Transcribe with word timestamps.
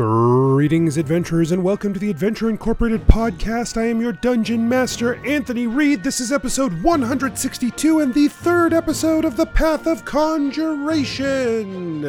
Greetings, 0.00 0.96
adventurers, 0.96 1.52
and 1.52 1.62
welcome 1.62 1.92
to 1.92 2.00
the 2.00 2.08
Adventure 2.08 2.48
Incorporated 2.48 3.06
podcast. 3.06 3.76
I 3.76 3.84
am 3.88 4.00
your 4.00 4.12
dungeon 4.12 4.66
master, 4.66 5.16
Anthony 5.26 5.66
Reed. 5.66 6.02
This 6.02 6.20
is 6.20 6.32
episode 6.32 6.82
162 6.82 8.00
and 8.00 8.14
the 8.14 8.28
third 8.28 8.72
episode 8.72 9.26
of 9.26 9.36
The 9.36 9.44
Path 9.44 9.86
of 9.86 10.06
Conjuration. 10.06 12.00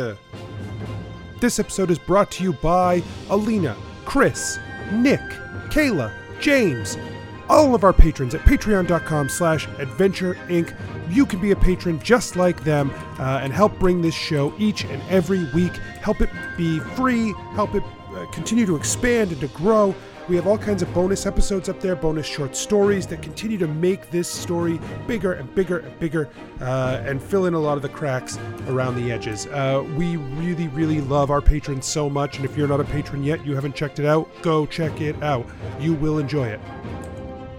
This 1.41 1.59
episode 1.59 1.91
is 1.91 1.99
brought 1.99 2.31
to 2.31 2.43
you 2.46 2.54
by 2.54 3.04
Alina, 3.30 3.75
Chris, 4.05 4.58
Nick, 4.94 5.20
Kayla, 5.70 6.14
James, 6.39 6.96
all 7.52 7.75
of 7.75 7.83
our 7.83 7.91
patrons 7.91 8.33
at 8.33 8.39
patreon.com 8.41 9.27
slash 9.27 9.67
adventure 9.77 10.36
inc. 10.47 10.73
You 11.09 11.25
can 11.25 11.41
be 11.41 11.52
a 11.52 11.55
patron 11.55 11.99
just 11.99 12.38
like 12.38 12.63
them 12.63 12.89
uh, 13.20 13.41
and 13.43 13.52
help 13.52 13.77
bring 13.77 14.02
this 14.02 14.16
show 14.16 14.54
each 14.57 14.85
and 14.85 15.02
every 15.09 15.43
week. 15.53 15.73
Help 16.02 16.21
it 16.21 16.29
be 16.55 16.79
free 16.79 17.34
help 17.53 17.75
it 17.75 17.84
uh, 18.13 18.25
continue 18.27 18.66
to 18.66 18.77
expand 18.77 19.34
and 19.34 19.41
to 19.41 19.49
grow. 19.49 19.93
We 20.29 20.38
have 20.38 20.48
all 20.48 20.57
kinds 20.57 20.81
of 20.81 20.93
bonus 20.93 21.26
episodes 21.26 21.67
up 21.67 21.81
there 21.81 21.93
bonus 21.93 22.26
short 22.26 22.55
stories 22.55 23.05
that 23.07 23.21
continue 23.21 23.57
to 23.57 23.68
make 23.68 24.09
this 24.12 24.29
story 24.29 24.79
bigger 25.05 25.34
and 25.34 25.54
bigger 25.54 25.79
and 25.79 25.99
bigger 25.99 26.29
uh, 26.62 27.04
and 27.05 27.21
fill 27.21 27.48
in 27.48 27.54
a 27.54 27.59
lot 27.59 27.76
of 27.76 27.81
the 27.81 27.90
cracks 27.90 28.40
around 28.68 28.95
the 28.95 29.12
edges. 29.12 29.48
Uh, 29.48 29.85
we 29.98 30.15
really 30.15 30.70
really 30.70 31.02
love 31.02 31.29
our 31.29 31.41
patrons 31.41 31.85
so 31.85 32.09
much 32.09 32.38
and 32.38 32.45
if 32.45 32.55
you're 32.55 32.70
not 32.70 32.79
a 32.79 32.85
patron 32.85 33.26
yet 33.26 33.45
you 33.45 33.55
haven't 33.55 33.76
checked 33.76 33.99
it 33.99 34.05
out 34.05 34.29
go 34.41 34.65
check 34.65 35.02
it 35.02 35.21
out. 35.21 35.45
You 35.81 35.95
will 35.95 36.18
enjoy 36.18 36.48
it 36.48 36.62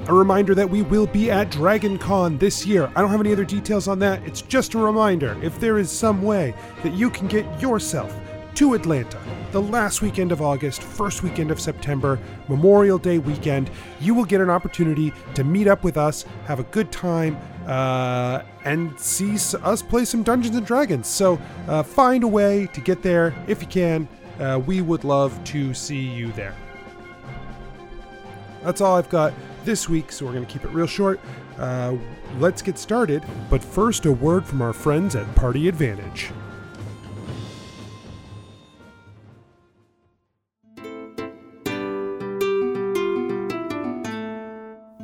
a 0.08 0.14
reminder 0.14 0.54
that 0.54 0.68
we 0.68 0.82
will 0.82 1.06
be 1.06 1.30
at 1.30 1.50
Dragon 1.50 1.96
Con 1.96 2.36
this 2.38 2.66
year. 2.66 2.90
I 2.96 3.00
don't 3.00 3.10
have 3.10 3.20
any 3.20 3.32
other 3.32 3.44
details 3.44 3.86
on 3.86 3.98
that. 4.00 4.22
It's 4.24 4.42
just 4.42 4.74
a 4.74 4.78
reminder. 4.78 5.38
If 5.42 5.60
there 5.60 5.78
is 5.78 5.90
some 5.90 6.22
way 6.22 6.54
that 6.82 6.92
you 6.92 7.08
can 7.08 7.28
get 7.28 7.60
yourself 7.60 8.14
to 8.54 8.74
Atlanta 8.74 9.18
the 9.52 9.62
last 9.62 10.02
weekend 10.02 10.32
of 10.32 10.42
August, 10.42 10.82
first 10.82 11.22
weekend 11.22 11.50
of 11.50 11.60
September, 11.60 12.18
Memorial 12.48 12.98
Day 12.98 13.18
weekend, 13.18 13.70
you 14.00 14.14
will 14.14 14.24
get 14.24 14.40
an 14.40 14.50
opportunity 14.50 15.12
to 15.34 15.44
meet 15.44 15.68
up 15.68 15.84
with 15.84 15.96
us, 15.96 16.24
have 16.46 16.58
a 16.58 16.64
good 16.64 16.90
time, 16.90 17.38
uh, 17.66 18.42
and 18.64 18.98
see 18.98 19.34
us 19.34 19.82
play 19.82 20.04
some 20.04 20.22
Dungeons 20.22 20.56
and 20.56 20.66
Dragons. 20.66 21.06
So 21.06 21.40
uh, 21.68 21.82
find 21.82 22.24
a 22.24 22.28
way 22.28 22.66
to 22.72 22.80
get 22.80 23.02
there 23.02 23.34
if 23.46 23.62
you 23.62 23.68
can. 23.68 24.08
Uh, 24.40 24.60
we 24.66 24.80
would 24.80 25.04
love 25.04 25.42
to 25.44 25.72
see 25.74 26.00
you 26.00 26.32
there. 26.32 26.56
That's 28.62 28.80
all 28.80 28.96
I've 28.96 29.08
got 29.08 29.32
this 29.64 29.88
week, 29.88 30.12
so 30.12 30.26
we're 30.26 30.32
going 30.32 30.46
to 30.46 30.52
keep 30.52 30.64
it 30.64 30.70
real 30.70 30.86
short. 30.86 31.20
Uh, 31.58 31.96
let's 32.38 32.62
get 32.62 32.78
started, 32.78 33.22
but 33.50 33.62
first, 33.62 34.06
a 34.06 34.12
word 34.12 34.44
from 34.44 34.62
our 34.62 34.72
friends 34.72 35.16
at 35.16 35.32
Party 35.34 35.68
Advantage. 35.68 36.30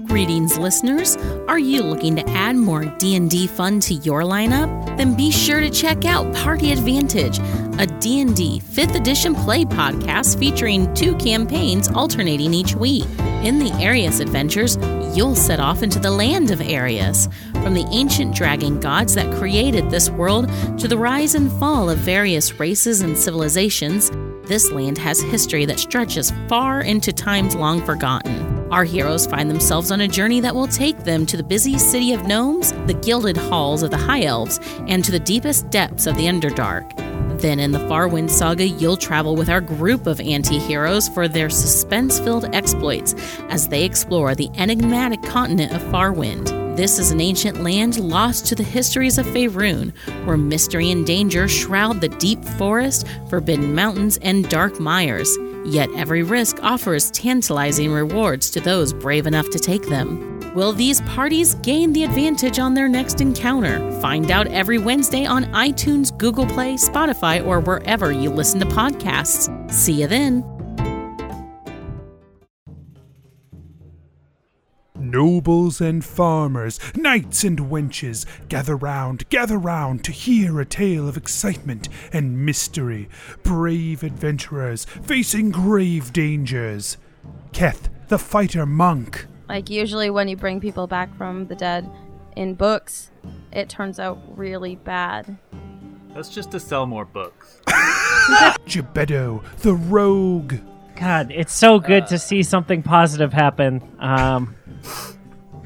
Greetings 0.07 0.59
listeners. 0.59 1.17
Are 1.47 1.61
you 1.61 1.83
looking 1.83 2.17
to 2.17 2.29
add 2.31 2.57
more 2.57 2.85
D&D 2.85 3.47
fun 3.47 3.79
to 3.81 3.95
your 3.95 4.23
lineup? 4.23 4.97
Then 4.97 5.15
be 5.15 5.31
sure 5.31 5.61
to 5.61 5.71
check 5.71 6.05
out 6.05 6.35
Party 6.35 6.73
Advantage, 6.73 7.39
a 7.79 7.87
D&D 7.87 8.61
5th 8.61 8.97
edition 8.97 9.35
play 9.35 9.65
podcast 9.65 10.39
featuring 10.39 10.93
two 10.95 11.15
campaigns 11.17 11.89
alternating 11.89 12.53
each 12.53 12.75
week. 12.75 13.07
In 13.45 13.61
the 13.61 13.73
Arius 13.81 14.19
adventures, 14.19 14.77
you'll 15.17 15.37
set 15.37 15.61
off 15.61 15.85
into 15.85 16.01
the 16.01 16.11
land 16.11 16.51
of 16.51 16.61
Arius, 16.61 17.29
from 17.53 17.75
the 17.75 17.87
ancient 17.93 18.35
dragon 18.35 18.81
gods 18.81 19.15
that 19.15 19.33
created 19.37 19.91
this 19.91 20.11
world 20.11 20.49
to 20.79 20.89
the 20.89 20.99
rise 20.99 21.37
and 21.37 21.53
fall 21.53 21.89
of 21.89 21.99
various 21.99 22.59
races 22.59 23.01
and 23.01 23.17
civilizations. 23.17 24.11
This 24.49 24.71
land 24.73 24.99
has 24.99 25.21
history 25.21 25.65
that 25.67 25.79
stretches 25.79 26.33
far 26.49 26.81
into 26.81 27.13
times 27.13 27.55
long 27.55 27.85
forgotten. 27.85 28.49
Our 28.73 28.85
heroes 28.85 29.27
find 29.27 29.49
themselves 29.49 29.91
on 29.91 30.01
a 30.01 30.09
journey 30.09 30.41
that 30.41 30.55
will 30.55 30.67
take 30.67 31.05
them 31.05 31.25
to 31.27 31.37
the 31.37 31.43
busy 31.43 31.79
city 31.79 32.13
of 32.13 32.27
gnomes, 32.27 32.73
the 32.87 32.99
gilded 33.03 33.37
halls 33.37 33.83
of 33.83 33.91
the 33.91 33.97
High 33.97 34.25
Elves, 34.25 34.59
and 34.89 35.05
to 35.05 35.13
the 35.13 35.21
deepest 35.21 35.71
depths 35.71 36.07
of 36.07 36.17
the 36.17 36.27
Underdark. 36.27 37.08
Then 37.39 37.61
in 37.61 37.71
the 37.71 37.79
Farwind 37.79 38.31
saga, 38.31 38.67
you'll 38.67 38.97
travel 38.97 39.37
with 39.37 39.49
our 39.49 39.61
group 39.61 40.09
of 40.09 40.21
anti 40.21 40.59
heroes 40.59 41.09
for 41.09 41.29
their 41.29 41.49
suspense 41.49 42.19
filled 42.19 42.53
exploits 42.55 43.15
as 43.49 43.69
they 43.69 43.85
explore 43.85 44.35
the 44.35 44.51
enigmatic 44.57 45.23
continent 45.23 45.73
of 45.73 45.81
Farwind. 45.83 46.49
This 46.77 46.99
is 46.99 47.13
an 47.13 47.21
ancient 47.21 47.63
land 47.63 47.99
lost 47.99 48.47
to 48.47 48.55
the 48.55 48.63
histories 48.63 49.19
of 49.19 49.27
Faerun, 49.27 49.93
where 50.27 50.37
mystery 50.37 50.91
and 50.91 51.07
danger 51.07 51.47
shroud 51.49 52.01
the 52.01 52.09
deep 52.09 52.45
forest, 52.45 53.07
forbidden 53.29 53.75
mountains, 53.75 54.17
and 54.19 54.49
dark 54.49 54.81
mires. 54.81 55.37
Yet 55.65 55.91
every 55.97 56.23
risk 56.23 56.63
offers 56.63 57.11
tantalizing 57.11 57.93
rewards 57.93 58.51
to 58.51 58.61
those 58.61 58.93
brave 58.93 59.27
enough 59.27 59.49
to 59.51 59.59
take 59.59 59.89
them. 59.89 60.38
Will 60.59 60.73
these 60.73 61.01
parties 61.03 61.55
gain 61.63 61.93
the 61.93 62.03
advantage 62.03 62.59
on 62.59 62.75
their 62.75 62.89
next 62.89 63.21
encounter? 63.21 63.79
Find 64.01 64.29
out 64.33 64.49
every 64.49 64.77
Wednesday 64.77 65.25
on 65.25 65.45
iTunes, 65.53 66.11
Google 66.19 66.47
Play, 66.47 66.75
Spotify, 66.75 67.47
or 67.47 67.61
wherever 67.61 68.11
you 68.11 68.29
listen 68.29 68.59
to 68.59 68.67
podcasts. 68.67 69.49
See 69.71 70.01
you 70.01 70.09
then. 70.09 70.43
Nobles 74.99 75.81
and 75.81 76.05
farmers, 76.05 76.81
knights 76.97 77.45
and 77.45 77.61
wenches, 77.61 78.27
gather 78.49 78.75
round, 78.75 79.29
gather 79.29 79.59
round 79.59 80.03
to 80.03 80.11
hear 80.11 80.59
a 80.59 80.65
tale 80.65 81.09
of 81.09 81.17
excitement 81.17 81.89
and 82.13 82.45
mystery. 82.45 83.09
Brave 83.45 84.03
adventurers 84.03 84.87
facing 84.87 85.53
grave 85.53 86.13
dangers. 86.13 86.97
Keth, 87.53 87.89
the 88.09 88.19
fighter 88.19 88.67
monk. 88.67 89.29
Like 89.49 89.71
usually 89.71 90.11
when 90.11 90.29
you 90.29 90.37
bring 90.37 90.61
people 90.61 90.87
back 90.87 91.17
from 91.17 91.47
the 91.47 91.55
dead 91.55 91.89
in 92.37 92.55
books, 92.55 93.11
it 93.53 93.69
turns 93.69 93.99
out 93.99 94.19
really 94.37 94.77
bad. 94.77 95.39
That's 96.15 96.29
just 96.29 96.51
to 96.53 96.61
sell 96.61 96.87
more 96.87 97.05
books. 97.05 97.61
Gebetto, 98.67 99.43
the 99.59 99.75
rogue. 99.75 100.55
God, 100.97 101.31
it's 101.31 101.53
so 101.53 101.79
good 101.79 102.07
to 102.09 102.19
see 102.19 102.43
something 102.43 102.83
positive 102.83 103.33
happen. 103.33 103.83
Um, 104.01 104.57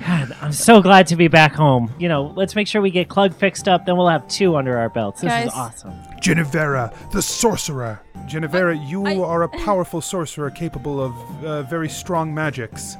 God, 0.06 0.36
I'm 0.42 0.52
so 0.52 0.82
glad 0.82 1.06
to 1.08 1.16
be 1.16 1.28
back 1.28 1.54
home. 1.54 1.92
You 1.98 2.08
know, 2.08 2.32
let's 2.36 2.54
make 2.54 2.66
sure 2.66 2.82
we 2.82 2.90
get 2.90 3.08
Clug 3.08 3.34
fixed 3.34 3.66
up, 3.68 3.86
then 3.86 3.96
we'll 3.96 4.08
have 4.08 4.26
two 4.28 4.56
under 4.56 4.76
our 4.76 4.88
belts. 4.90 5.20
This 5.22 5.30
Guys. 5.30 5.46
is 5.48 5.54
awesome. 5.54 5.92
Genevera, 6.20 6.92
the 7.12 7.22
sorcerer. 7.22 8.00
Genevera, 8.26 8.74
you 8.88 9.06
I- 9.06 9.16
are 9.16 9.42
a 9.44 9.48
powerful 9.48 10.00
sorcerer 10.00 10.50
capable 10.50 11.00
of 11.02 11.44
uh, 11.44 11.62
very 11.62 11.88
strong 11.88 12.34
magics. 12.34 12.96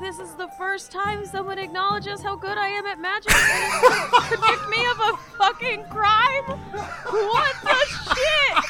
This 0.00 0.18
is 0.18 0.34
the 0.34 0.48
first 0.58 0.92
time 0.92 1.24
someone 1.26 1.58
acknowledges 1.58 2.20
how 2.22 2.36
good 2.36 2.58
I 2.58 2.68
am 2.68 2.86
at 2.86 3.00
magic 3.00 3.32
and 3.34 4.12
convict 4.12 4.68
me 4.68 4.86
of 4.90 5.00
a 5.00 5.16
fucking 5.38 5.84
crime? 5.84 6.44
What 6.44 7.56
the 7.62 7.74
shit? 8.14 8.64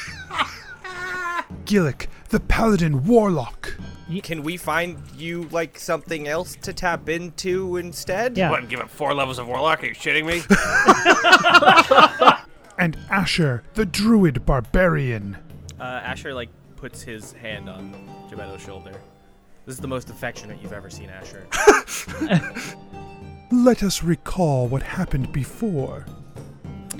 Gillick, 1.65 2.07
the 2.29 2.39
paladin 2.39 3.05
warlock. 3.05 3.77
Can 4.23 4.41
we 4.41 4.57
find 4.57 4.97
you 5.15 5.49
like 5.51 5.77
something 5.77 6.27
else 6.27 6.55
to 6.61 6.71
tap 6.73 7.09
into 7.09 7.75
instead? 7.77 8.37
Yeah. 8.37 8.49
What, 8.49 8.69
give 8.69 8.79
it 8.79 8.89
four 8.89 9.13
levels 9.13 9.37
of 9.37 9.47
Warlock? 9.47 9.83
Are 9.83 9.87
you 9.87 9.93
shitting 9.93 10.25
me? 10.25 10.41
And 12.79 12.95
Asher, 13.09 13.63
the 13.73 13.85
druid 13.85 14.45
barbarian. 14.45 15.35
Uh, 15.79 15.83
Asher 16.03 16.33
like 16.33 16.49
puts 16.75 17.01
his 17.01 17.31
hand 17.33 17.69
on 17.69 17.91
Gebetto's 18.29 18.61
shoulder. 18.61 18.93
This 19.67 19.75
is 19.75 19.81
the 19.81 19.87
most 19.89 20.09
affectionate 20.09 20.61
you've 20.61 20.71
ever 20.71 20.89
seen 20.89 21.09
Asher. 21.09 21.45
Let 23.51 23.83
us 23.83 24.01
recall 24.01 24.65
what 24.69 24.81
happened 24.81 25.33
before. 25.33 26.05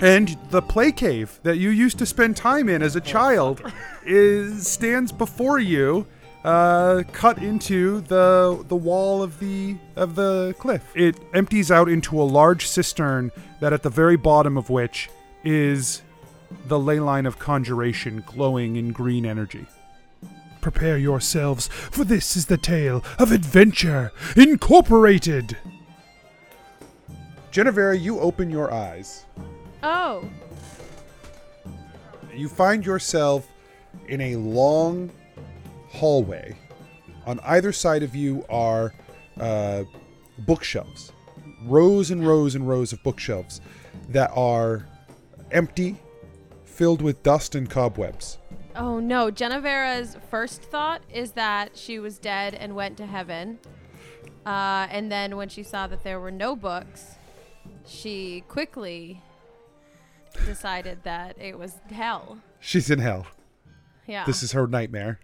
And 0.02 0.36
the 0.50 0.60
play 0.60 0.92
cave 0.92 1.40
that 1.44 1.56
you 1.56 1.70
used 1.70 1.98
to 1.98 2.04
spend 2.04 2.36
time 2.36 2.68
in 2.68 2.82
as 2.82 2.94
a 2.94 3.00
child 3.00 3.62
is 4.04 4.68
stands 4.68 5.12
before 5.12 5.58
you, 5.58 6.06
uh, 6.44 7.04
cut 7.10 7.38
into 7.38 8.02
the 8.02 8.62
the 8.68 8.76
wall 8.76 9.22
of 9.22 9.40
the 9.40 9.78
of 9.96 10.14
the 10.14 10.54
cliff. 10.58 10.82
It 10.94 11.18
empties 11.32 11.70
out 11.70 11.88
into 11.88 12.20
a 12.20 12.24
large 12.24 12.66
cistern 12.66 13.32
that 13.60 13.72
at 13.72 13.82
the 13.82 13.90
very 13.90 14.16
bottom 14.16 14.58
of 14.58 14.68
which 14.68 15.08
is 15.42 16.02
the 16.66 16.78
ley 16.78 17.00
line 17.00 17.24
of 17.24 17.38
conjuration 17.38 18.22
glowing 18.26 18.76
in 18.76 18.92
green 18.92 19.24
energy. 19.24 19.66
Prepare 20.60 20.98
yourselves, 20.98 21.68
for 21.68 22.04
this 22.04 22.36
is 22.36 22.46
the 22.46 22.56
tale 22.56 23.04
of 23.18 23.32
Adventure 23.32 24.12
Incorporated. 24.36 25.56
Genevera, 27.50 27.98
you 27.98 28.20
open 28.20 28.50
your 28.50 28.72
eyes. 28.72 29.24
Oh, 29.82 30.28
You 32.34 32.48
find 32.48 32.84
yourself 32.84 33.48
in 34.08 34.20
a 34.20 34.36
long 34.36 35.10
hallway. 35.88 36.56
On 37.26 37.40
either 37.44 37.72
side 37.72 38.02
of 38.02 38.14
you 38.14 38.44
are 38.48 38.92
uh, 39.40 39.84
bookshelves, 40.40 41.12
rows 41.64 42.10
and 42.10 42.26
rows 42.26 42.54
and 42.54 42.68
rows 42.68 42.92
of 42.92 43.02
bookshelves 43.02 43.60
that 44.08 44.30
are 44.34 44.86
empty, 45.50 45.96
filled 46.64 47.02
with 47.02 47.22
dust 47.22 47.54
and 47.54 47.68
cobwebs. 47.68 48.38
Oh 48.78 49.00
no, 49.00 49.28
Genevera's 49.32 50.16
first 50.30 50.62
thought 50.62 51.02
is 51.12 51.32
that 51.32 51.76
she 51.76 51.98
was 51.98 52.16
dead 52.16 52.54
and 52.54 52.76
went 52.76 52.96
to 52.98 53.06
heaven. 53.06 53.58
Uh, 54.46 54.86
and 54.90 55.10
then 55.10 55.36
when 55.36 55.48
she 55.48 55.64
saw 55.64 55.88
that 55.88 56.04
there 56.04 56.20
were 56.20 56.30
no 56.30 56.54
books, 56.54 57.16
she 57.84 58.44
quickly 58.46 59.20
decided 60.46 61.02
that 61.02 61.36
it 61.40 61.58
was 61.58 61.78
hell. 61.90 62.38
She's 62.60 62.88
in 62.88 63.00
hell. 63.00 63.26
Yeah. 64.06 64.24
This 64.24 64.44
is 64.44 64.52
her 64.52 64.68
nightmare. 64.68 65.18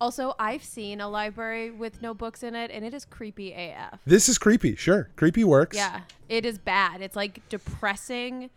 also, 0.00 0.34
I've 0.38 0.64
seen 0.64 1.02
a 1.02 1.08
library 1.08 1.70
with 1.70 2.00
no 2.00 2.14
books 2.14 2.42
in 2.42 2.54
it, 2.54 2.70
and 2.70 2.82
it 2.82 2.94
is 2.94 3.04
creepy 3.04 3.52
AF. 3.52 4.00
This 4.06 4.26
is 4.26 4.38
creepy. 4.38 4.74
Sure, 4.74 5.10
creepy 5.16 5.44
works. 5.44 5.76
Yeah, 5.76 6.00
it 6.30 6.46
is 6.46 6.56
bad. 6.56 7.02
It's 7.02 7.14
like 7.14 7.46
depressing 7.50 8.48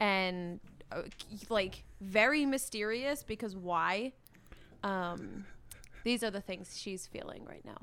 and 0.00 0.60
uh, 0.92 1.02
like 1.48 1.82
very 2.00 2.44
mysterious 2.44 3.22
because 3.22 3.56
why? 3.56 4.12
Um, 4.82 5.44
these 6.04 6.22
are 6.22 6.30
the 6.30 6.40
things 6.40 6.78
she's 6.78 7.06
feeling 7.06 7.44
right 7.44 7.64
now. 7.64 7.78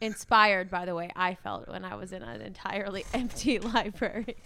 Inspired 0.00 0.70
by 0.70 0.86
the 0.86 0.94
way 0.94 1.10
I 1.14 1.34
felt 1.34 1.68
when 1.68 1.84
I 1.84 1.94
was 1.94 2.12
in 2.12 2.22
an 2.22 2.40
entirely 2.40 3.04
empty 3.14 3.58
library. 3.60 4.36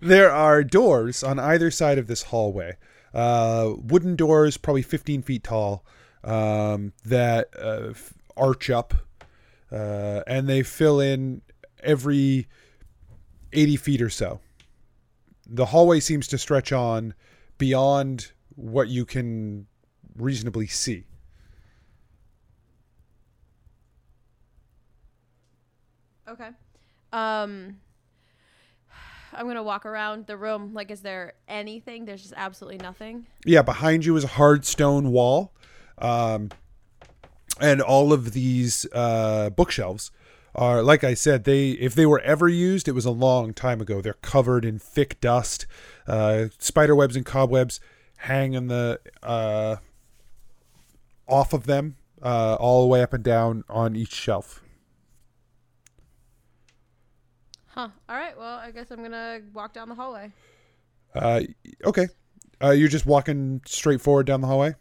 There 0.00 0.30
are 0.30 0.64
doors 0.64 1.22
on 1.22 1.38
either 1.38 1.70
side 1.70 1.98
of 1.98 2.06
this 2.06 2.24
hallway. 2.24 2.76
Uh, 3.12 3.74
wooden 3.76 4.16
doors, 4.16 4.56
probably 4.56 4.82
15 4.82 5.22
feet 5.22 5.44
tall, 5.44 5.84
um, 6.24 6.92
that 7.04 7.48
uh, 7.58 7.92
arch 8.36 8.70
up, 8.70 8.94
uh, 9.70 10.22
and 10.26 10.48
they 10.48 10.62
fill 10.62 11.00
in 11.00 11.42
every 11.82 12.46
80 13.52 13.76
feet 13.76 14.00
or 14.00 14.10
so. 14.10 14.40
The 15.52 15.66
hallway 15.66 16.00
seems 16.00 16.28
to 16.28 16.38
stretch 16.38 16.72
on 16.72 17.14
beyond 17.58 18.32
what 18.54 18.88
you 18.88 19.04
can 19.04 19.66
reasonably 20.16 20.68
see. 20.68 21.04
Okay. 26.28 26.50
Um 27.12 27.80
I'm 29.32 29.46
going 29.46 29.56
to 29.56 29.62
walk 29.62 29.86
around 29.86 30.26
the 30.26 30.36
room 30.36 30.74
like 30.74 30.90
is 30.90 31.02
there 31.02 31.34
anything? 31.48 32.04
There's 32.04 32.22
just 32.22 32.34
absolutely 32.36 32.78
nothing. 32.78 33.26
Yeah, 33.44 33.62
behind 33.62 34.04
you 34.04 34.16
is 34.16 34.24
a 34.24 34.28
hard 34.28 34.64
stone 34.64 35.12
wall, 35.12 35.52
um, 35.98 36.50
and 37.60 37.80
all 37.80 38.12
of 38.12 38.32
these 38.32 38.86
uh, 38.92 39.50
bookshelves 39.50 40.10
are, 40.54 40.82
like 40.82 41.04
I 41.04 41.14
said, 41.14 41.44
they 41.44 41.70
if 41.70 41.94
they 41.94 42.06
were 42.06 42.20
ever 42.20 42.48
used, 42.48 42.88
it 42.88 42.92
was 42.92 43.04
a 43.04 43.10
long 43.10 43.54
time 43.54 43.80
ago. 43.80 44.00
They're 44.00 44.14
covered 44.14 44.64
in 44.64 44.78
thick 44.78 45.20
dust, 45.20 45.66
uh, 46.06 46.46
spider 46.58 46.94
webs 46.94 47.16
and 47.16 47.24
cobwebs 47.24 47.80
hang 48.18 48.52
in 48.52 48.66
the 48.66 49.00
uh, 49.22 49.76
off 51.26 51.52
of 51.52 51.66
them, 51.66 51.96
uh, 52.22 52.56
all 52.60 52.82
the 52.82 52.88
way 52.88 53.02
up 53.02 53.12
and 53.12 53.24
down 53.24 53.64
on 53.68 53.96
each 53.96 54.12
shelf. 54.12 54.62
Huh. 57.68 57.88
All 58.08 58.16
right. 58.16 58.36
Well, 58.36 58.58
I 58.58 58.72
guess 58.72 58.90
I'm 58.90 58.98
going 58.98 59.12
to 59.12 59.42
walk 59.54 59.72
down 59.72 59.88
the 59.88 59.94
hallway. 59.94 60.32
Uh, 61.14 61.40
okay, 61.84 62.08
uh, 62.62 62.70
you're 62.70 62.88
just 62.88 63.06
walking 63.06 63.60
straight 63.64 64.00
forward 64.00 64.26
down 64.26 64.40
the 64.40 64.46
hallway. 64.46 64.74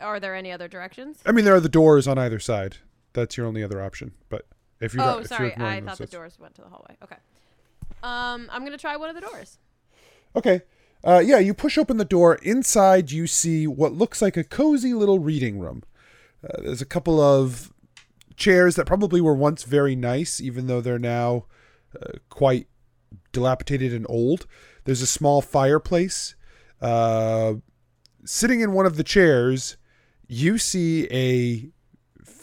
Are 0.00 0.20
there 0.20 0.34
any 0.34 0.52
other 0.52 0.68
directions? 0.68 1.18
I 1.24 1.32
mean, 1.32 1.44
there 1.44 1.54
are 1.54 1.60
the 1.60 1.68
doors 1.68 2.06
on 2.06 2.18
either 2.18 2.38
side. 2.38 2.76
That's 3.16 3.36
your 3.36 3.46
only 3.46 3.64
other 3.64 3.82
option. 3.82 4.12
But 4.28 4.46
if 4.80 4.94
you're 4.94 5.02
oh, 5.02 5.06
not, 5.06 5.20
if 5.22 5.28
sorry. 5.28 5.54
you're 5.56 5.66
I 5.66 5.80
thought 5.80 5.98
the 5.98 6.06
doors 6.06 6.38
went 6.38 6.54
to 6.56 6.62
the 6.62 6.68
hallway. 6.68 6.96
Okay. 7.02 7.16
Um, 8.02 8.48
I'm 8.52 8.62
gonna 8.64 8.78
try 8.78 8.96
one 8.96 9.08
of 9.08 9.14
the 9.14 9.22
doors. 9.22 9.58
Okay. 10.36 10.60
Uh, 11.02 11.22
yeah, 11.24 11.38
you 11.38 11.54
push 11.54 11.78
open 11.78 11.96
the 11.96 12.04
door. 12.04 12.36
Inside, 12.36 13.10
you 13.10 13.26
see 13.26 13.66
what 13.66 13.92
looks 13.92 14.20
like 14.20 14.36
a 14.36 14.44
cozy 14.44 14.92
little 14.92 15.18
reading 15.18 15.58
room. 15.58 15.82
Uh, 16.44 16.62
there's 16.62 16.82
a 16.82 16.86
couple 16.86 17.20
of 17.20 17.72
chairs 18.36 18.76
that 18.76 18.86
probably 18.86 19.20
were 19.20 19.34
once 19.34 19.62
very 19.62 19.96
nice, 19.96 20.40
even 20.40 20.66
though 20.66 20.80
they're 20.80 20.98
now 20.98 21.46
uh, 22.00 22.18
quite 22.28 22.66
dilapidated 23.32 23.92
and 23.92 24.06
old. 24.08 24.46
There's 24.84 25.02
a 25.02 25.06
small 25.06 25.40
fireplace. 25.40 26.34
Uh, 26.80 27.54
sitting 28.24 28.60
in 28.60 28.72
one 28.72 28.84
of 28.84 28.96
the 28.96 29.04
chairs, 29.04 29.76
you 30.28 30.58
see 30.58 31.06
a 31.10 31.70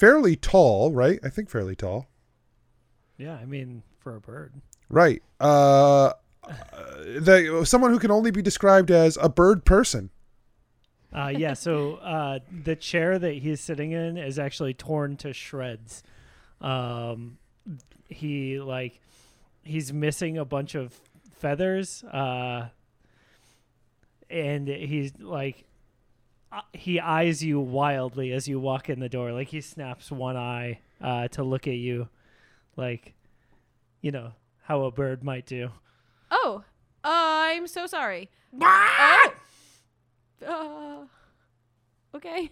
fairly 0.03 0.35
tall, 0.35 0.91
right? 0.91 1.17
I 1.23 1.29
think 1.29 1.49
fairly 1.49 1.77
tall. 1.77 2.07
Yeah, 3.17 3.35
I 3.35 3.45
mean, 3.45 3.83
for 3.99 4.17
a 4.17 4.19
bird. 4.19 4.51
Right. 4.89 5.23
Uh, 5.39 6.11
the, 7.05 7.63
someone 7.65 7.91
who 7.91 7.99
can 7.99 8.11
only 8.11 8.29
be 8.29 8.41
described 8.41 8.91
as 8.91 9.17
a 9.21 9.29
bird 9.29 9.63
person. 9.63 10.09
Uh, 11.13 11.31
yeah, 11.33 11.53
so 11.53 11.95
uh, 11.95 12.39
the 12.63 12.75
chair 12.75 13.17
that 13.17 13.35
he's 13.35 13.61
sitting 13.61 13.93
in 13.93 14.17
is 14.17 14.37
actually 14.37 14.73
torn 14.73 15.15
to 15.17 15.31
shreds. 15.31 16.03
Um, 16.59 17.37
he 18.09 18.59
like 18.59 18.99
he's 19.63 19.93
missing 19.93 20.37
a 20.37 20.43
bunch 20.43 20.75
of 20.75 20.99
feathers, 21.33 22.03
uh, 22.03 22.67
and 24.29 24.67
he's 24.67 25.13
like 25.19 25.59
uh, 25.59 25.72
he 26.73 26.99
eyes 26.99 27.43
you 27.43 27.59
wildly 27.59 28.31
as 28.31 28.47
you 28.47 28.59
walk 28.59 28.89
in 28.89 28.99
the 28.99 29.09
door. 29.09 29.31
Like 29.31 29.49
he 29.49 29.61
snaps 29.61 30.11
one 30.11 30.37
eye 30.37 30.79
uh, 31.01 31.27
to 31.29 31.43
look 31.43 31.67
at 31.67 31.75
you, 31.75 32.09
like 32.75 33.13
you 34.01 34.11
know 34.11 34.33
how 34.63 34.83
a 34.83 34.91
bird 34.91 35.23
might 35.23 35.45
do. 35.45 35.69
Oh, 36.31 36.63
uh, 37.03 37.07
I'm 37.07 37.67
so 37.67 37.85
sorry. 37.87 38.29
oh. 38.61 39.33
Uh, 40.45 41.05
okay. 42.17 42.51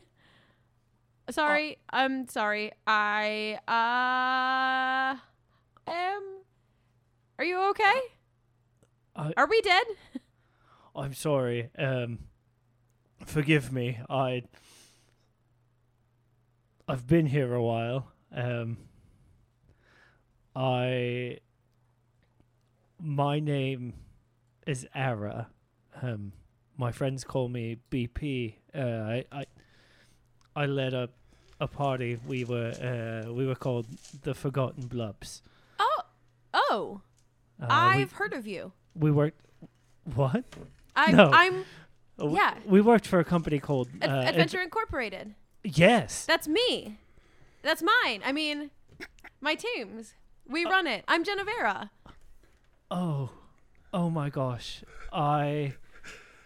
Sorry. 1.29 1.77
I'm 1.89 2.27
sorry. 2.27 2.71
I 2.85 3.59
uh 3.67 5.17
am. 5.91 6.23
Are 7.37 7.45
you 7.45 7.59
okay? 7.69 8.01
Are 9.15 9.47
we 9.47 9.61
dead? 9.61 9.85
I'm 10.95 11.13
sorry. 11.13 11.69
Um, 11.77 12.19
forgive 13.25 13.71
me. 13.71 13.99
I 14.09 14.43
I've 16.87 17.07
been 17.07 17.25
here 17.27 17.53
a 17.53 17.63
while. 17.63 18.11
Um, 18.33 18.77
I 20.55 21.37
my 22.99 23.39
name 23.39 23.93
is 24.67 24.87
Ara. 24.93 25.47
Um, 26.01 26.33
my 26.77 26.91
friends 26.91 27.23
call 27.23 27.49
me 27.49 27.77
BP. 27.89 28.55
Uh, 28.75 28.79
I 28.79 29.25
I 29.31 29.45
I 30.55 30.65
led 30.65 30.93
a 30.93 31.09
a 31.59 31.67
party. 31.67 32.17
We 32.27 32.43
were 32.43 32.71
uh, 32.81 33.31
we 33.31 33.45
were 33.45 33.55
called 33.55 33.85
the 34.23 34.33
Forgotten 34.33 34.87
Blubs. 34.87 35.41
Oh, 35.79 36.01
oh. 36.53 37.01
Uh, 37.61 37.67
I've 37.69 38.13
heard 38.13 38.33
of 38.33 38.47
you. 38.47 38.73
we, 38.95 39.11
we 39.11 39.15
worked. 39.15 39.45
What? 40.15 40.43
I'm. 40.95 41.15
No. 41.15 41.29
I'm 41.31 41.63
we- 42.27 42.35
Yeah. 42.37 42.55
We 42.65 42.81
worked 42.81 43.07
for 43.07 43.19
a 43.19 43.23
company 43.25 43.59
called 43.59 43.89
Ad- 44.01 44.09
uh, 44.09 44.13
Ad- 44.21 44.27
Adventure 44.29 44.61
Incorporated. 44.61 45.35
Yes. 45.63 46.25
That's 46.25 46.47
me. 46.47 46.97
That's 47.61 47.81
mine. 47.83 48.21
I 48.25 48.31
mean, 48.31 48.71
my 49.39 49.55
teams. 49.55 50.13
We 50.47 50.65
run 50.65 50.87
it. 50.87 51.03
I'm 51.07 51.23
Genevera. 51.23 51.89
Oh, 52.89 53.29
oh 53.93 54.09
my 54.09 54.29
gosh! 54.29 54.83
I, 55.13 55.73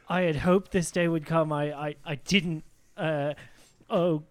I 0.10 0.22
had 0.22 0.36
hoped 0.38 0.72
this 0.72 0.92
day 0.92 1.08
would 1.08 1.26
come. 1.26 1.52
I, 1.52 1.72
I, 1.74 1.96
I 2.06 2.16
didn't. 2.16 2.64
Uh, 2.96 3.34
oh, 3.90 4.24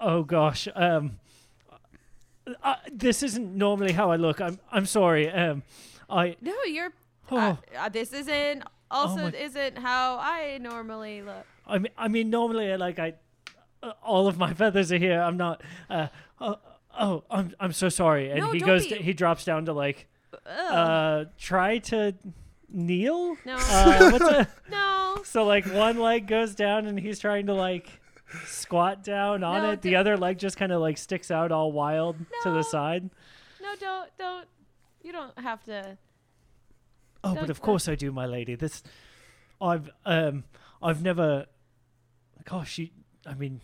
oh 0.00 0.22
gosh. 0.22 0.66
Um, 0.74 1.18
uh, 2.62 2.76
this 2.90 3.22
isn't 3.22 3.54
normally 3.54 3.92
how 3.92 4.10
I 4.10 4.16
look. 4.16 4.40
I'm, 4.40 4.58
I'm 4.72 4.86
sorry. 4.86 5.28
Um, 5.30 5.62
I. 6.08 6.36
No, 6.40 6.54
you're. 6.64 6.92
Oh, 7.30 7.36
Uh, 7.36 7.56
uh, 7.78 7.88
this 7.90 8.12
isn't. 8.14 8.62
Also, 8.90 9.16
my- 9.30 9.32
isn't 9.32 9.78
how 9.78 10.18
I 10.18 10.58
normally 10.60 11.22
look. 11.22 11.44
I 11.66 11.78
mean, 11.78 11.92
I 11.98 12.08
mean, 12.08 12.30
normally, 12.30 12.74
like 12.76 12.98
I, 12.98 13.14
uh, 13.82 13.92
all 14.02 14.26
of 14.28 14.38
my 14.38 14.54
feathers 14.62 14.90
are 14.92 14.98
here. 14.98 15.20
I'm 15.20 15.36
not. 15.36 15.62
Uh, 15.90 16.08
oh, 16.40 16.56
oh, 16.98 17.24
I'm, 17.30 17.54
I'm 17.60 17.72
so 17.72 17.88
sorry. 17.88 18.30
And 18.30 18.40
No, 18.40 18.52
he 18.52 18.60
goes. 18.60 18.84
be. 18.86 18.96
To, 18.96 19.02
he 19.02 19.12
drops 19.12 19.44
down 19.44 19.66
to 19.66 19.72
like, 19.72 20.06
Ugh. 20.32 20.40
uh, 20.46 21.24
try 21.38 21.78
to 21.78 22.14
kneel. 22.70 23.36
no. 23.44 23.56
Uh, 23.58 24.10
what's 24.10 24.24
a, 24.24 24.48
no. 24.70 25.18
So 25.24 25.44
like 25.44 25.66
one 25.66 25.98
leg 25.98 26.26
goes 26.26 26.54
down 26.54 26.86
and 26.86 26.98
he's 26.98 27.18
trying 27.18 27.46
to 27.46 27.54
like 27.54 27.88
squat 28.46 29.02
down 29.04 29.42
on 29.44 29.62
No, 29.62 29.70
it. 29.72 29.82
The 29.82 29.96
other 29.96 30.16
leg 30.16 30.38
just 30.38 30.56
kind 30.56 30.72
of 30.72 30.80
like 30.80 30.96
sticks 30.98 31.30
out 31.30 31.52
all 31.52 31.72
wild 31.72 32.16
to 32.42 32.50
the 32.50 32.62
side. 32.62 33.08
No, 33.60 33.74
don't. 33.78 34.10
Don't. 34.18 34.46
You 35.02 35.12
don't 35.12 35.38
have 35.38 35.62
to. 35.64 35.96
Oh, 37.24 37.34
Don't- 37.34 37.40
but 37.42 37.50
of 37.50 37.60
course 37.60 37.88
I 37.88 37.94
do, 37.94 38.12
my 38.12 38.26
lady. 38.26 38.54
This 38.54 38.82
I've 39.60 39.90
um 40.04 40.44
I've 40.82 41.02
never 41.02 41.46
gosh, 42.44 42.78
you 42.78 42.88
I 43.26 43.34
mean 43.34 43.60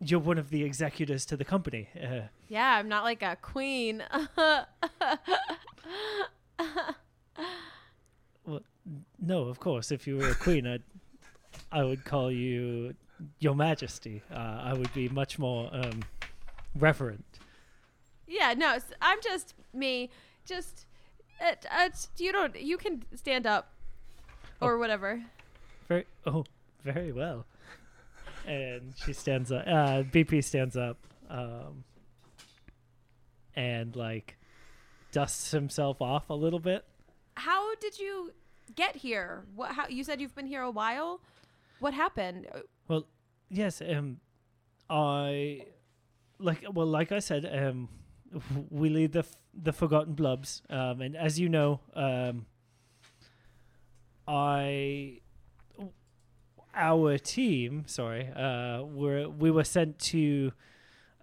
you're 0.00 0.18
one 0.20 0.36
of 0.38 0.50
the 0.50 0.64
executors 0.64 1.24
to 1.26 1.36
the 1.36 1.44
company. 1.44 1.88
Uh, 1.96 2.22
Yeah, 2.48 2.76
I'm 2.76 2.88
not 2.88 3.04
like 3.04 3.22
a 3.22 3.36
queen. 3.40 4.02
well, 8.44 8.62
no, 9.20 9.42
of 9.44 9.60
course. 9.60 9.92
If 9.92 10.06
you 10.06 10.16
were 10.18 10.30
a 10.30 10.34
queen, 10.34 10.66
I'd 10.66 10.82
I 11.70 11.84
would 11.84 12.04
call 12.04 12.30
you 12.32 12.94
Your 13.38 13.54
Majesty. 13.54 14.22
Uh, 14.30 14.60
I 14.62 14.72
would 14.74 14.92
be 14.92 15.08
much 15.08 15.38
more 15.38 15.68
um, 15.72 16.02
reverent. 16.74 17.24
Yeah, 18.26 18.54
no, 18.56 18.78
I'm 19.00 19.18
just 19.22 19.54
me. 19.72 20.10
Just, 20.44 20.86
uh, 21.42 21.54
uh, 21.70 21.88
you 22.16 22.32
don't. 22.32 22.60
You 22.60 22.76
can 22.76 23.02
stand 23.14 23.46
up, 23.46 23.72
or 24.60 24.78
whatever. 24.78 25.22
Very 25.88 26.06
oh, 26.26 26.44
very 26.84 27.12
well. 27.12 27.46
And 28.46 28.94
she 29.04 29.12
stands 29.12 29.52
up. 29.52 29.64
Uh, 29.66 30.02
BP 30.02 30.42
stands 30.42 30.76
up, 30.76 30.98
um, 31.28 31.84
and 33.54 33.94
like 33.94 34.36
dusts 35.12 35.50
himself 35.50 36.00
off 36.00 36.30
a 36.30 36.34
little 36.34 36.58
bit. 36.58 36.84
How 37.36 37.74
did 37.76 37.98
you 37.98 38.32
get 38.74 38.96
here? 38.96 39.44
What? 39.54 39.72
How 39.72 39.88
you 39.88 40.04
said 40.04 40.20
you've 40.20 40.34
been 40.34 40.46
here 40.46 40.62
a 40.62 40.70
while? 40.70 41.20
What 41.80 41.94
happened? 41.94 42.46
Well, 42.88 43.06
yes. 43.48 43.80
Um, 43.80 44.18
I 44.88 45.66
like. 46.38 46.64
Well, 46.72 46.86
like 46.86 47.12
I 47.12 47.18
said, 47.18 47.48
um, 47.52 47.88
we 48.70 48.88
lead 48.88 49.12
the 49.12 49.20
f- 49.20 49.36
the 49.54 49.72
Forgotten 49.72 50.14
Blubs, 50.14 50.62
um, 50.70 51.00
and 51.00 51.16
as 51.16 51.38
you 51.38 51.48
know, 51.48 51.80
um, 51.94 52.46
I, 54.26 55.20
our 56.74 57.18
team, 57.18 57.84
sorry, 57.86 58.28
uh, 58.28 58.82
were 58.82 59.28
we 59.28 59.50
were 59.50 59.64
sent 59.64 59.98
to, 59.98 60.52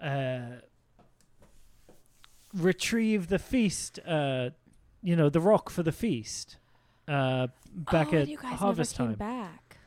uh, 0.01 0.61
retrieve 2.53 3.27
the 3.27 3.39
feast. 3.39 3.99
Uh, 4.05 4.51
you 5.01 5.15
know, 5.15 5.29
the 5.29 5.39
rock 5.39 5.69
for 5.69 5.83
the 5.83 5.91
feast. 5.91 6.57
Uh, 7.07 7.47
back 7.73 8.09
oh, 8.13 8.17
at 8.17 8.27
you 8.27 8.37
guys 8.37 8.59
harvest 8.59 8.99
never 8.99 9.11
came 9.11 9.17
time. 9.17 9.41
back. 9.43 9.77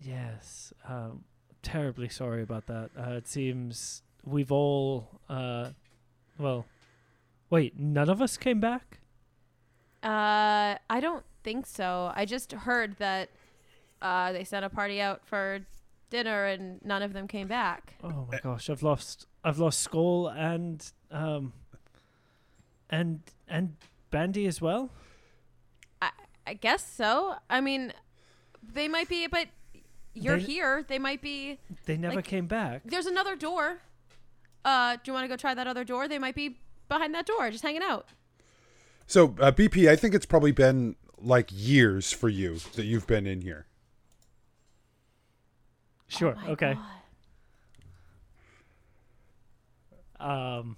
Yes, 0.00 0.72
um, 0.88 1.24
terribly 1.62 2.08
sorry 2.08 2.42
about 2.42 2.66
that. 2.66 2.90
Uh, 2.96 3.12
it 3.12 3.26
seems 3.26 4.02
we've 4.24 4.52
all, 4.52 5.08
uh, 5.28 5.70
well, 6.38 6.66
wait, 7.50 7.78
none 7.78 8.08
of 8.08 8.20
us 8.22 8.36
came 8.36 8.60
back. 8.60 9.00
Uh, 10.02 10.76
I 10.88 11.00
don't 11.00 11.24
think 11.42 11.66
so. 11.66 12.12
I 12.14 12.24
just 12.24 12.52
heard 12.52 12.96
that 12.98 13.30
uh, 14.00 14.32
they 14.32 14.44
sent 14.44 14.64
a 14.64 14.68
party 14.70 15.00
out 15.00 15.24
for 15.26 15.60
dinner 16.10 16.46
and 16.46 16.80
none 16.84 17.02
of 17.02 17.12
them 17.12 17.26
came 17.26 17.48
back. 17.48 17.94
Oh 18.02 18.26
my 18.30 18.38
gosh, 18.38 18.70
I've 18.70 18.82
lost, 18.82 19.26
I've 19.44 19.58
lost 19.58 19.80
Skull 19.80 20.28
and 20.28 20.84
um, 21.10 21.52
and 22.90 23.20
and 23.48 23.74
Bandy 24.10 24.46
as 24.46 24.60
well. 24.60 24.90
I 26.00 26.10
I 26.46 26.54
guess 26.54 26.86
so. 26.86 27.34
I 27.50 27.60
mean, 27.60 27.92
they 28.62 28.88
might 28.88 29.08
be, 29.08 29.26
but 29.26 29.48
you're 30.14 30.38
They- 30.38 30.44
here. 30.44 30.84
They 30.86 30.98
might 30.98 31.20
be. 31.20 31.58
They 31.86 31.96
never 31.96 32.16
Like- 32.16 32.24
came 32.24 32.46
back. 32.46 32.82
There's 32.84 33.06
another 33.06 33.36
door. 33.36 33.78
Uh, 34.64 34.94
do 34.96 35.00
you 35.06 35.12
want 35.12 35.24
to 35.24 35.28
go 35.28 35.36
try 35.36 35.54
that 35.54 35.66
other 35.66 35.84
door? 35.84 36.08
They 36.08 36.18
might 36.18 36.34
be 36.34 36.58
behind 36.88 37.14
that 37.14 37.26
door, 37.26 37.50
just 37.50 37.62
hanging 37.62 37.82
out. 37.82 38.06
So, 39.06 39.34
uh, 39.40 39.52
BP, 39.52 39.88
I 39.88 39.96
think 39.96 40.14
it's 40.14 40.26
probably 40.26 40.52
been 40.52 40.96
like 41.20 41.48
years 41.50 42.12
for 42.12 42.28
you 42.28 42.58
that 42.74 42.84
you've 42.84 43.06
been 43.06 43.26
in 43.26 43.40
here. 43.40 43.66
Sure. 46.08 46.36
Oh 46.46 46.52
okay. 46.52 46.74
God. 46.74 46.84
um 50.60 50.76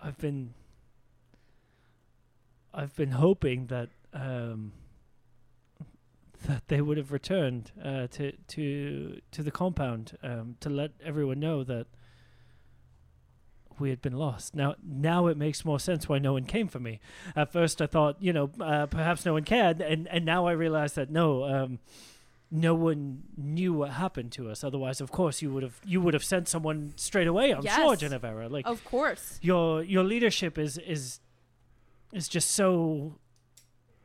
i've 0.00 0.16
been 0.18 0.54
i've 2.72 2.94
been 2.94 3.10
hoping 3.10 3.66
that 3.66 3.88
um 4.12 4.70
that 6.44 6.62
they 6.68 6.80
would 6.80 6.96
have 6.96 7.10
returned 7.10 7.72
uh 7.84 8.06
to 8.06 8.30
to 8.46 9.20
to 9.32 9.42
the 9.42 9.50
compound 9.50 10.16
um 10.22 10.56
to 10.60 10.68
let 10.70 10.92
everyone 11.04 11.40
know 11.40 11.64
that 11.64 11.86
we 13.80 13.90
had 13.90 14.00
been 14.02 14.14
lost. 14.16 14.54
Now, 14.54 14.74
now 14.86 15.26
it 15.26 15.36
makes 15.36 15.64
more 15.64 15.78
sense 15.80 16.08
why 16.08 16.18
no 16.18 16.32
one 16.34 16.44
came 16.44 16.68
for 16.68 16.78
me. 16.80 17.00
At 17.34 17.52
first, 17.52 17.80
I 17.82 17.86
thought, 17.86 18.16
you 18.20 18.32
know, 18.32 18.50
uh, 18.60 18.86
perhaps 18.86 19.24
no 19.26 19.32
one 19.34 19.44
cared, 19.44 19.80
and 19.80 20.06
and 20.08 20.24
now 20.24 20.46
I 20.46 20.52
realize 20.52 20.94
that 20.94 21.10
no, 21.10 21.44
um, 21.44 21.78
no 22.50 22.74
one 22.74 23.22
knew 23.36 23.72
what 23.72 23.90
happened 23.90 24.32
to 24.32 24.48
us. 24.50 24.62
Otherwise, 24.64 25.00
of 25.00 25.10
course, 25.10 25.42
you 25.42 25.52
would 25.52 25.62
have 25.62 25.80
you 25.84 26.00
would 26.00 26.14
have 26.14 26.24
sent 26.24 26.48
someone 26.48 26.92
straight 26.96 27.26
away. 27.26 27.50
I'm 27.52 27.62
sure, 27.62 27.94
Yes. 27.94 28.00
Genevera. 28.02 28.48
Like 28.50 28.66
Of 28.66 28.84
course. 28.84 29.38
your 29.42 29.82
your 29.82 30.04
leadership 30.04 30.56
is 30.58 30.78
is 30.78 31.20
is 32.12 32.28
just 32.28 32.50
so 32.52 33.16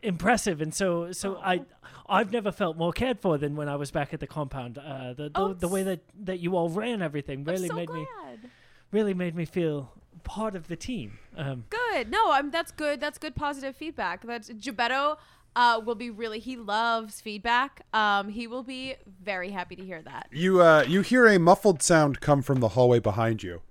impressive 0.03 0.61
and 0.61 0.73
so 0.73 1.11
so 1.11 1.37
I 1.37 1.61
I've 2.09 2.31
never 2.31 2.51
felt 2.51 2.75
more 2.75 2.91
cared 2.91 3.19
for 3.19 3.37
than 3.37 3.55
when 3.55 3.69
I 3.69 3.75
was 3.75 3.91
back 3.91 4.13
at 4.15 4.19
the 4.19 4.25
compound. 4.27 4.79
Uh, 4.79 5.13
the 5.13 5.29
the, 5.29 5.31
Oh, 5.35 5.53
the 5.53 5.67
way 5.67 5.83
that 5.83 5.99
that 6.25 6.39
you 6.39 6.55
all 6.57 6.69
ran 6.69 7.01
everything 7.03 7.43
really 7.43 7.67
so 7.67 7.75
made 7.75 7.87
glad. 7.89 7.99
me 7.99 8.49
really 8.91 9.13
made 9.13 9.35
me 9.35 9.45
feel 9.45 9.93
part 10.23 10.55
of 10.55 10.67
the 10.67 10.75
team. 10.75 11.17
Um, 11.35 11.65
Good. 11.69 12.09
No, 12.11 12.31
I'm. 12.31 12.51
That's 12.51 12.71
good. 12.71 12.99
That's 12.99 13.17
good 13.17 13.35
positive 13.35 13.75
feedback. 13.75 14.25
That's 14.25 14.49
Gebetto. 14.49 15.17
Uh, 15.55 15.81
will 15.83 15.95
be 15.95 16.09
really. 16.09 16.39
He 16.39 16.55
loves 16.55 17.19
feedback. 17.19 17.81
Um, 17.93 18.29
he 18.29 18.47
will 18.47 18.63
be 18.63 18.95
very 19.21 19.51
happy 19.51 19.75
to 19.75 19.83
hear 19.83 20.01
that. 20.01 20.27
You 20.31 20.61
uh, 20.61 20.85
you 20.87 21.01
hear 21.01 21.27
a 21.27 21.37
muffled 21.39 21.81
sound 21.81 22.21
come 22.21 22.41
from 22.41 22.59
the 22.59 22.69
hallway 22.69 22.99
behind 22.99 23.43
you. 23.43 23.61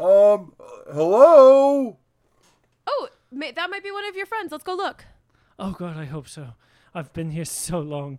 Um, 0.00 0.54
hello. 0.92 1.98
Oh, 2.86 3.08
ma- 3.30 3.52
that 3.54 3.70
might 3.70 3.84
be 3.84 3.92
one 3.92 4.04
of 4.06 4.16
your 4.16 4.26
friends. 4.26 4.50
Let's 4.50 4.64
go 4.64 4.74
look. 4.74 5.04
oh 5.58 5.72
God, 5.72 5.96
I 5.96 6.04
hope 6.06 6.28
so. 6.28 6.48
I've 6.94 7.12
been 7.12 7.30
here 7.30 7.44
so 7.68 7.78
long, 7.78 8.18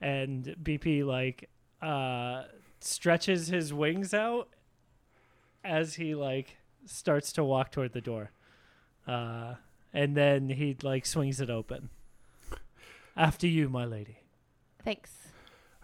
and 0.00 0.56
BP 0.62 1.04
like 1.04 1.50
uh, 1.82 2.44
stretches 2.80 3.48
his 3.48 3.74
wings 3.74 4.14
out 4.14 4.48
as 5.64 5.94
he 5.94 6.14
like 6.14 6.58
starts 6.86 7.32
to 7.32 7.44
walk 7.44 7.72
toward 7.72 7.92
the 7.92 8.00
door, 8.00 8.30
uh, 9.06 9.54
and 9.92 10.16
then 10.16 10.50
he 10.50 10.76
like 10.82 11.06
swings 11.06 11.40
it 11.40 11.50
open. 11.50 11.90
After 13.16 13.46
you, 13.46 13.68
my 13.68 13.84
lady. 13.84 14.18
Thanks. 14.84 15.12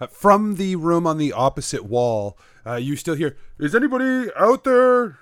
Uh, 0.00 0.06
from 0.08 0.56
the 0.56 0.76
room 0.76 1.06
on 1.06 1.18
the 1.18 1.32
opposite 1.32 1.84
wall, 1.84 2.37
uh, 2.66 2.75
you 2.75 2.96
still 2.96 3.14
hear, 3.14 3.37
"Is 3.58 3.75
anybody 3.75 4.30
out 4.37 4.64
there?" 4.64 5.18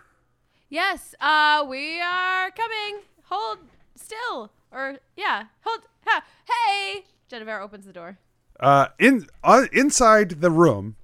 Yes. 0.68 1.14
Uh, 1.20 1.64
we 1.68 2.00
are 2.00 2.50
coming. 2.50 3.02
Hold 3.24 3.58
still. 3.94 4.50
Or 4.70 4.98
yeah. 5.16 5.44
Hold. 5.62 5.80
Ha, 6.06 6.24
hey. 6.44 7.04
Genevieve 7.28 7.60
opens 7.60 7.86
the 7.86 7.92
door. 7.92 8.18
Uh, 8.60 8.88
in 8.98 9.26
uh, 9.44 9.66
inside 9.72 10.40
the 10.40 10.50
room, 10.50 10.96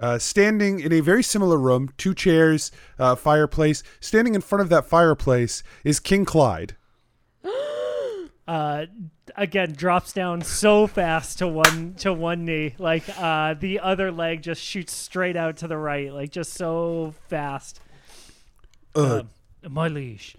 uh, 0.00 0.18
standing 0.18 0.80
in 0.80 0.92
a 0.92 1.00
very 1.00 1.22
similar 1.22 1.56
room, 1.58 1.90
two 1.96 2.14
chairs, 2.14 2.70
uh, 2.98 3.14
fireplace. 3.14 3.82
Standing 4.00 4.34
in 4.34 4.40
front 4.40 4.62
of 4.62 4.68
that 4.68 4.86
fireplace 4.86 5.62
is 5.84 6.00
King 6.00 6.24
Clyde. 6.24 6.76
uh 8.48 8.84
again 9.36 9.72
drops 9.72 10.12
down 10.12 10.42
so 10.42 10.86
fast 10.86 11.38
to 11.38 11.48
one 11.48 11.94
to 11.94 12.12
one 12.12 12.44
knee 12.44 12.74
like 12.78 13.02
uh 13.18 13.54
the 13.54 13.80
other 13.80 14.12
leg 14.12 14.42
just 14.42 14.60
shoots 14.60 14.92
straight 14.92 15.34
out 15.34 15.56
to 15.56 15.66
the 15.66 15.78
right 15.78 16.12
like 16.12 16.30
just 16.30 16.52
so 16.52 17.14
fast 17.28 17.80
Uh, 18.94 19.20
um, 19.20 19.30
my 19.72 19.88
liege 19.88 20.36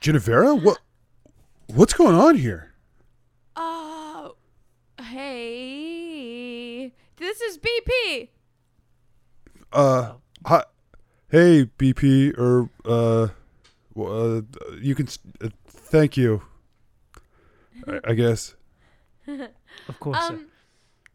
Genevera, 0.00 0.60
what 0.60 0.78
what's 1.68 1.94
going 1.94 2.14
on 2.14 2.36
here? 2.36 2.74
Oh. 3.56 4.34
Hey. 5.00 6.03
This 7.16 7.40
is 7.40 7.58
BP. 7.58 8.28
Uh, 9.72 10.14
hi, 10.44 10.64
hey 11.30 11.64
BP, 11.78 12.36
or 12.36 12.68
uh, 12.84 13.28
uh, 14.00 14.40
you 14.80 14.94
can. 14.96 15.08
Uh, 15.40 15.50
thank 15.66 16.16
you. 16.16 16.42
I, 17.86 18.00
I 18.04 18.14
guess. 18.14 18.56
of 19.28 20.00
course 20.00 20.18
sir. 20.26 20.34
Um. 20.34 20.46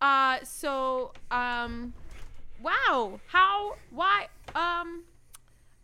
Uh. 0.01 0.37
So. 0.43 1.11
Um. 1.31 1.93
Wow. 2.61 3.19
How? 3.27 3.75
Why? 3.91 4.27
Um. 4.55 5.03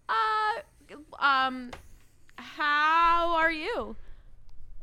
Uh. 0.07 0.61
Um. 1.19 1.71
How 2.37 3.35
are 3.35 3.51
you? 3.51 3.97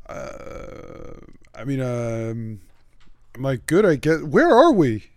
Uh, 0.07 1.15
I 1.55 1.65
mean, 1.65 1.81
um, 1.81 2.61
am 3.35 3.47
I 3.47 3.57
good? 3.57 3.87
I 3.87 3.97
guess. 3.97 4.21
Where 4.21 4.51
are 4.51 4.73
we? 4.73 5.12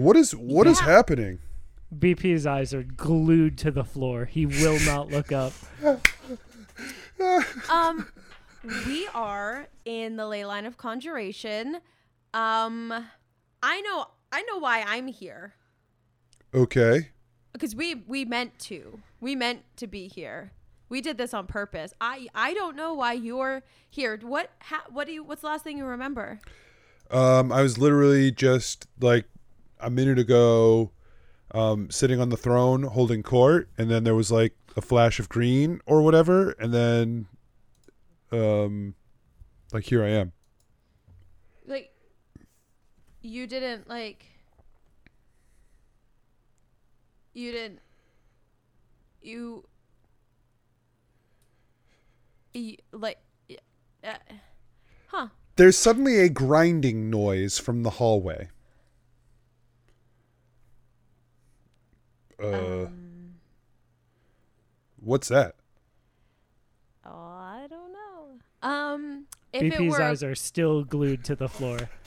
What 0.00 0.16
is 0.16 0.32
what 0.34 0.66
is 0.66 0.80
Yeah. 0.80 0.86
happening? 0.86 1.38
bp's 1.98 2.46
eyes 2.46 2.72
are 2.72 2.84
glued 2.84 3.58
to 3.58 3.70
the 3.72 3.82
floor 3.82 4.24
he 4.24 4.46
will 4.46 4.78
not 4.86 5.08
look 5.08 5.32
up 5.32 5.52
Um. 7.70 8.06
we 8.86 9.08
are 9.12 9.66
in 9.84 10.16
the 10.16 10.26
ley 10.26 10.44
line 10.44 10.64
of 10.66 10.76
conjuration. 10.78 11.78
Um. 12.32 12.92
I 13.62 13.80
know. 13.82 14.06
I 14.32 14.42
know 14.42 14.58
why 14.58 14.84
I'm 14.86 15.08
here. 15.08 15.54
Okay. 16.54 17.10
because 17.52 17.74
we 17.74 17.96
we 18.06 18.24
meant 18.24 18.58
to 18.60 19.00
we 19.20 19.34
meant 19.36 19.62
to 19.76 19.86
be 19.86 20.06
here 20.08 20.52
we 20.88 21.00
did 21.00 21.18
this 21.18 21.32
on 21.34 21.46
purpose 21.46 21.92
i 22.00 22.26
i 22.34 22.54
don't 22.54 22.74
know 22.76 22.92
why 22.94 23.12
you're 23.12 23.62
here 23.88 24.18
what 24.22 24.50
ha, 24.62 24.82
what 24.90 25.06
do 25.06 25.12
you 25.12 25.22
what's 25.22 25.42
the 25.42 25.46
last 25.48 25.62
thing 25.64 25.76
you 25.78 25.84
remember 25.84 26.40
Um, 27.10 27.52
I 27.52 27.62
was 27.62 27.76
literally 27.78 28.30
just 28.32 28.86
like 29.00 29.26
a 29.80 29.90
minute 29.90 30.18
ago, 30.18 30.90
um, 31.52 31.90
sitting 31.90 32.20
on 32.20 32.28
the 32.28 32.36
throne 32.36 32.82
holding 32.84 33.22
court, 33.22 33.68
and 33.76 33.90
then 33.90 34.04
there 34.04 34.14
was 34.14 34.30
like 34.30 34.54
a 34.76 34.80
flash 34.80 35.18
of 35.18 35.28
green 35.28 35.80
or 35.86 36.02
whatever, 36.02 36.50
and 36.52 36.72
then, 36.72 37.26
um, 38.32 38.94
like 39.72 39.84
here 39.84 40.04
I 40.04 40.08
am. 40.08 40.32
Like, 41.66 41.92
you 43.22 43.46
didn't 43.46 43.88
like. 43.88 44.26
You 47.32 47.52
didn't. 47.52 47.80
You. 49.22 49.64
you 52.52 52.76
like. 52.92 53.18
Uh, 54.02 54.14
huh. 55.08 55.28
There's 55.56 55.76
suddenly 55.76 56.18
a 56.20 56.28
grinding 56.28 57.10
noise 57.10 57.58
from 57.58 57.82
the 57.82 57.90
hallway. 57.90 58.48
Uh, 62.42 62.46
Um, 62.86 63.34
what's 65.00 65.28
that? 65.28 65.56
oh, 67.04 67.10
I 67.10 67.66
don't 67.68 67.92
know. 67.92 68.68
Um, 68.68 69.26
if 69.52 69.62
it 69.62 69.72
BP's 69.72 69.90
were 69.92 70.02
eyes 70.02 70.22
are 70.22 70.34
still 70.34 70.84
glued 70.84 71.24
to 71.24 71.34
the 71.36 71.48
floor. 71.48 71.78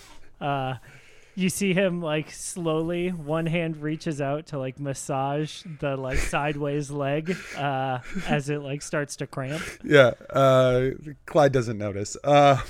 Uh, 0.42 0.76
you 1.36 1.48
see 1.48 1.74
him 1.74 2.02
like 2.02 2.30
slowly. 2.30 3.08
One 3.10 3.46
hand 3.46 3.78
reaches 3.78 4.20
out 4.20 4.48
to 4.48 4.60
like 4.60 4.78
massage 4.78 5.64
the 5.80 5.96
like 5.96 6.18
sideways 6.34 6.92
leg 6.92 7.38
uh, 7.58 8.00
as 8.28 8.50
it 8.50 8.62
like 8.62 8.82
starts 8.82 9.16
to 9.18 9.28
cramp. 9.28 9.62
Yeah, 9.86 10.12
uh, 10.30 10.90
Clyde 11.26 11.54
doesn't 11.54 11.78
notice. 11.78 12.18
Uh, 12.26 12.58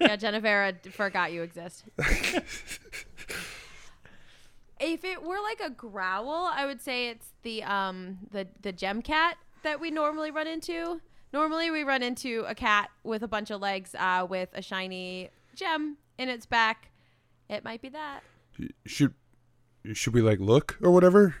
yeah, 0.00 0.16
Genevera 0.16 0.72
d- 0.80 0.88
forgot 0.88 1.32
you 1.32 1.42
exist. 1.42 1.84
If 4.80 5.04
it 5.04 5.22
were 5.22 5.40
like 5.42 5.60
a 5.60 5.70
growl, 5.70 6.50
I 6.52 6.66
would 6.66 6.80
say 6.80 7.08
it's 7.08 7.32
the 7.42 7.62
um 7.64 8.18
the 8.30 8.46
the 8.62 8.72
gem 8.72 9.02
cat 9.02 9.36
that 9.62 9.80
we 9.80 9.90
normally 9.90 10.30
run 10.30 10.46
into. 10.46 11.00
Normally, 11.32 11.70
we 11.70 11.82
run 11.82 12.02
into 12.02 12.44
a 12.46 12.54
cat 12.54 12.88
with 13.02 13.22
a 13.22 13.28
bunch 13.28 13.50
of 13.50 13.60
legs, 13.60 13.94
uh, 13.98 14.26
with 14.28 14.48
a 14.54 14.62
shiny 14.62 15.30
gem 15.54 15.98
in 16.18 16.28
its 16.28 16.46
back. 16.46 16.90
It 17.48 17.64
might 17.64 17.82
be 17.82 17.88
that. 17.90 18.20
should 18.86 19.14
should 19.92 20.14
we 20.14 20.22
like 20.22 20.40
look 20.40 20.78
or 20.82 20.90
whatever? 20.90 21.34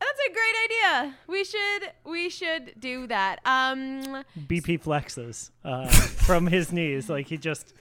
That's 0.00 0.20
a 0.28 0.32
great 0.32 0.54
idea. 0.64 1.14
We 1.26 1.44
should 1.44 1.92
we 2.04 2.30
should 2.30 2.74
do 2.78 3.06
that. 3.06 3.40
Um, 3.44 4.24
BP 4.38 4.82
flexes 4.82 5.50
uh, 5.64 5.88
from 5.88 6.46
his 6.46 6.72
knees, 6.72 7.08
like 7.08 7.26
he 7.26 7.36
just 7.36 7.74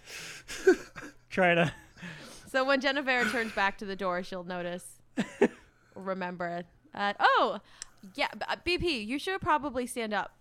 try 1.30 1.56
to. 1.56 1.72
So 2.50 2.64
when 2.64 2.82
Jennifer 2.82 3.26
turns 3.30 3.52
back 3.52 3.78
to 3.78 3.86
the 3.86 3.96
door, 3.96 4.24
she'll 4.24 4.44
notice, 4.44 4.84
remember, 5.96 6.64
uh, 6.96 7.14
oh, 7.20 7.60
yeah, 8.16 8.30
uh, 8.48 8.56
BP, 8.66 9.06
you 9.06 9.20
should 9.20 9.40
probably 9.40 9.86
stand 9.86 10.16
up. 10.16 10.32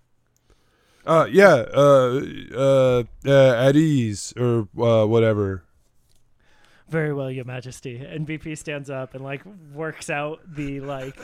Uh, 1.05 1.27
yeah, 1.31 1.65
uh, 1.75 2.21
uh, 2.55 3.03
uh 3.27 3.67
at 3.69 3.77
ease 3.77 4.33
or 4.39 4.69
uh, 4.79 5.07
whatever. 5.07 5.65
Very 6.89 7.13
well, 7.13 7.31
Your 7.31 7.45
Majesty. 7.45 7.99
And 7.99 8.27
BP 8.27 8.57
stands 8.57 8.89
up 8.89 9.15
and 9.15 9.23
like 9.23 9.43
works 9.75 10.09
out 10.09 10.41
the 10.47 10.81
like 10.81 11.21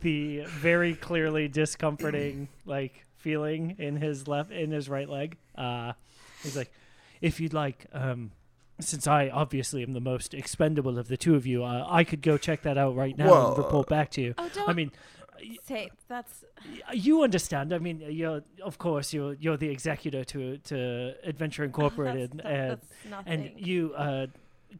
the 0.00 0.44
very 0.46 0.94
clearly 0.94 1.48
discomforting 1.48 2.48
like 2.66 3.06
feeling 3.16 3.76
in 3.78 3.96
his 3.96 4.28
left 4.28 4.50
in 4.50 4.70
his 4.70 4.88
right 4.88 5.08
leg. 5.08 5.38
Uh 5.56 5.94
he's 6.42 6.56
like, 6.56 6.70
if 7.22 7.40
you'd 7.40 7.54
like, 7.54 7.86
um 7.92 8.32
since 8.80 9.06
I 9.06 9.28
obviously 9.28 9.82
am 9.82 9.92
the 9.92 10.00
most 10.00 10.34
expendable 10.34 10.98
of 10.98 11.08
the 11.08 11.16
two 11.16 11.34
of 11.34 11.46
you, 11.46 11.64
uh, 11.64 11.86
I 11.88 12.04
could 12.04 12.22
go 12.22 12.38
check 12.38 12.62
that 12.62 12.78
out 12.78 12.94
right 12.94 13.16
now 13.16 13.30
Well, 13.30 13.48
and 13.48 13.58
report 13.58 13.88
back 13.88 14.10
to 14.12 14.20
you. 14.20 14.34
Oh, 14.38 14.48
don't 14.54 14.68
I 14.68 14.72
mean, 14.72 14.92
say 15.64 15.90
that's. 16.08 16.44
you 16.92 17.22
understand. 17.22 17.72
I 17.72 17.78
mean, 17.78 18.02
you're 18.08 18.42
of 18.62 18.78
course 18.78 19.12
you're 19.12 19.34
you're 19.34 19.56
the 19.56 19.68
executor 19.68 20.24
to 20.24 20.58
to 20.58 21.14
Adventure 21.24 21.64
Incorporated, 21.68 22.32
That's, 22.34 22.46
uh, 22.46 22.50
that, 22.50 22.80
that's 23.10 23.22
and 23.26 23.50
you, 23.56 23.94
uh, 23.94 24.26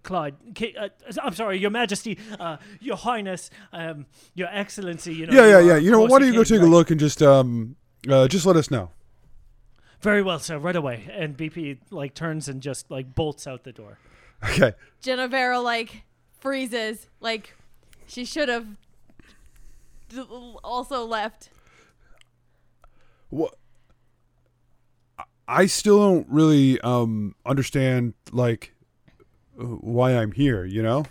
Clyde, 0.03 0.37
K- 0.55 0.75
uh, 0.79 0.89
I'm 1.23 1.35
sorry, 1.35 1.59
Your 1.59 1.71
Majesty, 1.71 2.19
uh, 2.39 2.59
Your 2.81 2.97
Highness, 2.97 3.51
um, 3.73 4.07
Your 4.35 4.49
Excellency. 4.51 5.15
You 5.15 5.27
know. 5.27 5.33
Yeah, 5.33 5.59
yeah, 5.59 5.73
yeah. 5.73 5.77
You 5.77 5.91
know, 5.91 6.03
why 6.03 6.19
don't 6.19 6.29
you 6.29 6.35
go 6.35 6.45
king, 6.45 6.59
take 6.59 6.67
a 6.67 6.71
look 6.71 6.91
and 6.91 7.01
just 7.01 7.23
um, 7.23 7.77
uh, 8.09 8.29
just 8.29 8.47
let 8.47 8.57
us 8.57 8.71
know. 8.71 8.91
Very 10.01 10.23
well, 10.23 10.39
sir. 10.39 10.59
Right 10.59 10.77
away. 10.77 11.09
And 11.13 11.37
BP 11.37 11.79
like 11.91 12.15
turns 12.15 12.49
and 12.49 12.61
just 12.61 12.91
like 12.91 13.15
bolts 13.15 13.47
out 13.47 13.65
the 13.65 13.73
door. 13.73 13.99
Okay. 14.45 14.73
Genevera 15.03 15.63
like 15.63 16.05
freezes, 16.41 17.09
like 17.21 17.55
she 18.07 18.25
should 18.25 18.49
have 18.49 18.67
d- 20.09 20.21
also 20.63 21.05
left. 21.05 21.51
What? 23.31 23.55
I 25.49 25.67
still 25.67 25.99
don't 25.99 26.27
really 26.29 26.81
um 26.83 27.35
understand 27.45 28.15
like 28.31 28.75
why 29.57 30.13
I'm 30.13 30.31
here. 30.33 30.65
You 30.65 30.83
know. 30.83 31.05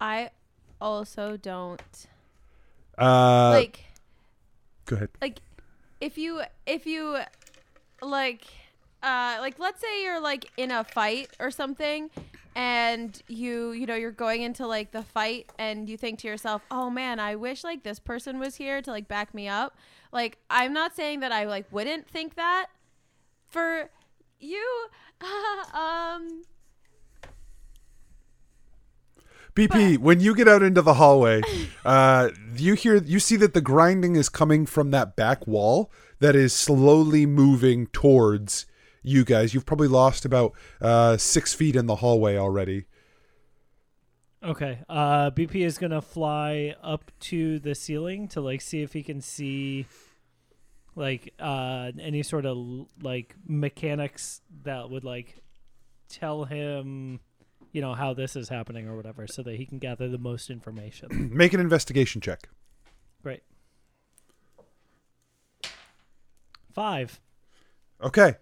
I 0.00 0.30
also 0.80 1.36
don't 1.36 1.80
Uh, 2.98 3.50
like 3.50 3.84
go 4.86 4.96
ahead. 4.96 5.10
like 5.20 5.38
if 6.02 6.18
you 6.18 6.42
if 6.66 6.84
you 6.84 7.16
like 8.02 8.44
uh 9.04 9.36
like 9.40 9.56
let's 9.60 9.80
say 9.80 10.02
you're 10.02 10.20
like 10.20 10.50
in 10.56 10.72
a 10.72 10.82
fight 10.82 11.30
or 11.38 11.48
something 11.48 12.10
and 12.56 13.22
you 13.28 13.70
you 13.70 13.86
know 13.86 13.94
you're 13.94 14.10
going 14.10 14.42
into 14.42 14.66
like 14.66 14.90
the 14.90 15.02
fight 15.02 15.48
and 15.60 15.88
you 15.88 15.96
think 15.96 16.18
to 16.18 16.26
yourself 16.26 16.60
oh 16.72 16.90
man 16.90 17.20
i 17.20 17.36
wish 17.36 17.62
like 17.62 17.84
this 17.84 18.00
person 18.00 18.40
was 18.40 18.56
here 18.56 18.82
to 18.82 18.90
like 18.90 19.06
back 19.06 19.32
me 19.32 19.48
up. 19.48 19.76
Like 20.12 20.38
i'm 20.50 20.72
not 20.72 20.94
saying 20.94 21.20
that 21.20 21.30
i 21.30 21.44
like 21.44 21.66
wouldn't 21.70 22.08
think 22.08 22.34
that. 22.34 22.66
For 23.46 23.88
you 24.40 24.86
um 25.72 26.42
BP, 29.54 29.98
when 29.98 30.20
you 30.20 30.34
get 30.34 30.48
out 30.48 30.62
into 30.62 30.80
the 30.80 30.94
hallway, 30.94 31.42
uh, 31.84 32.30
you 32.56 32.74
hear 32.74 32.96
you 32.96 33.20
see 33.20 33.36
that 33.36 33.52
the 33.52 33.60
grinding 33.60 34.16
is 34.16 34.28
coming 34.28 34.64
from 34.64 34.90
that 34.92 35.14
back 35.14 35.46
wall 35.46 35.90
that 36.20 36.34
is 36.34 36.54
slowly 36.54 37.26
moving 37.26 37.86
towards 37.88 38.66
you 39.02 39.24
guys. 39.24 39.52
You've 39.52 39.66
probably 39.66 39.88
lost 39.88 40.24
about 40.24 40.52
uh, 40.80 41.16
six 41.18 41.52
feet 41.52 41.76
in 41.76 41.86
the 41.86 41.96
hallway 41.96 42.36
already. 42.36 42.86
Okay. 44.42 44.80
Uh, 44.88 45.30
BP 45.30 45.64
is 45.66 45.76
gonna 45.76 46.00
fly 46.00 46.74
up 46.82 47.10
to 47.20 47.58
the 47.58 47.74
ceiling 47.74 48.28
to 48.28 48.40
like 48.40 48.60
see 48.60 48.82
if 48.82 48.92
he 48.92 49.02
can 49.02 49.20
see 49.20 49.86
like 50.94 51.32
uh 51.40 51.90
any 51.98 52.22
sort 52.22 52.44
of 52.44 52.86
like 53.02 53.34
mechanics 53.46 54.42
that 54.64 54.90
would 54.90 55.04
like 55.04 55.42
tell 56.10 56.44
him 56.44 57.18
you 57.72 57.80
know 57.80 57.94
how 57.94 58.14
this 58.14 58.36
is 58.36 58.48
happening 58.48 58.86
or 58.86 58.96
whatever 58.96 59.26
so 59.26 59.42
that 59.42 59.56
he 59.56 59.66
can 59.66 59.78
gather 59.78 60.08
the 60.08 60.18
most 60.18 60.50
information 60.50 61.30
Make 61.34 61.52
an 61.52 61.60
investigation 61.60 62.20
check. 62.20 62.48
great 63.22 63.42
five 66.72 67.20
Okay. 68.02 68.34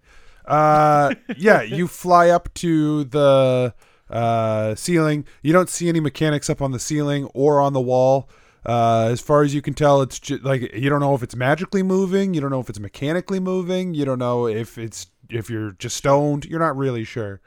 Uh, 0.47 1.15
yeah, 1.37 1.63
you 1.63 1.87
fly 1.87 2.31
up 2.31 2.53
to 2.55 3.05
the 3.05 3.75
uh, 4.09 4.75
ceiling. 4.75 5.27
You 5.43 5.53
don't 5.53 5.69
see 5.69 5.89
any 5.89 6.01
mechanics 6.01 6.51
up 6.51 6.63
on 6.63 6.73
the 6.73 6.79
ceiling 6.79 7.27
or 7.35 7.61
on 7.61 7.73
the 7.73 7.81
wall. 7.81 8.29
Uh, 8.65 9.09
as 9.11 9.21
far 9.21 9.43
as 9.43 9.55
you 9.55 9.63
can 9.63 9.75
tell, 9.75 10.03
it's 10.03 10.19
just 10.19 10.43
like 10.43 10.75
you 10.75 10.91
don't 10.91 11.01
know 11.01 11.15
if 11.15 11.23
it's 11.23 11.37
magically 11.37 11.83
moving. 11.83 12.35
You 12.35 12.41
don't 12.41 12.51
know 12.51 12.61
if 12.61 12.69
it's 12.69 12.81
mechanically 12.81 13.41
moving. 13.41 13.95
You 13.95 14.05
don't 14.05 14.19
know 14.19 14.47
if 14.47 14.77
it's 14.77 15.07
if 15.31 15.49
you're 15.49 15.73
just 15.73 15.97
stoned. 15.97 16.45
You're 16.45 16.61
not 16.61 16.77
really 16.77 17.05
sure. 17.05 17.41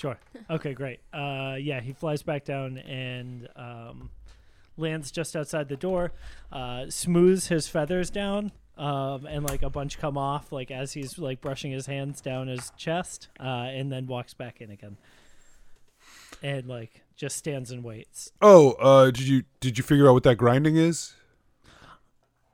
Sure. 0.00 0.18
Okay, 0.48 0.72
great. 0.72 0.98
Uh, 1.12 1.56
yeah, 1.60 1.80
he 1.80 1.92
flies 1.92 2.22
back 2.22 2.44
down 2.44 2.78
and 2.78 3.48
um, 3.54 4.10
lands 4.76 5.12
just 5.12 5.36
outside 5.36 5.68
the 5.68 5.76
door, 5.76 6.10
uh, 6.50 6.86
smooths 6.88 7.48
his 7.48 7.68
feathers 7.68 8.10
down, 8.10 8.50
um, 8.76 9.26
and 9.26 9.44
like 9.44 9.62
a 9.62 9.70
bunch 9.70 9.98
come 9.98 10.18
off, 10.18 10.50
like 10.50 10.72
as 10.72 10.94
he's 10.94 11.18
like 11.18 11.40
brushing 11.40 11.70
his 11.70 11.86
hands 11.86 12.20
down 12.20 12.48
his 12.48 12.72
chest, 12.76 13.28
uh, 13.38 13.44
and 13.44 13.92
then 13.92 14.08
walks 14.08 14.34
back 14.34 14.60
in 14.60 14.70
again, 14.70 14.96
and 16.42 16.66
like 16.66 17.02
just 17.14 17.36
stands 17.36 17.70
and 17.70 17.84
waits. 17.84 18.32
Oh, 18.42 18.72
uh, 18.72 19.12
did 19.12 19.28
you 19.28 19.44
did 19.60 19.78
you 19.78 19.84
figure 19.84 20.08
out 20.08 20.14
what 20.14 20.24
that 20.24 20.36
grinding 20.36 20.76
is? 20.76 21.14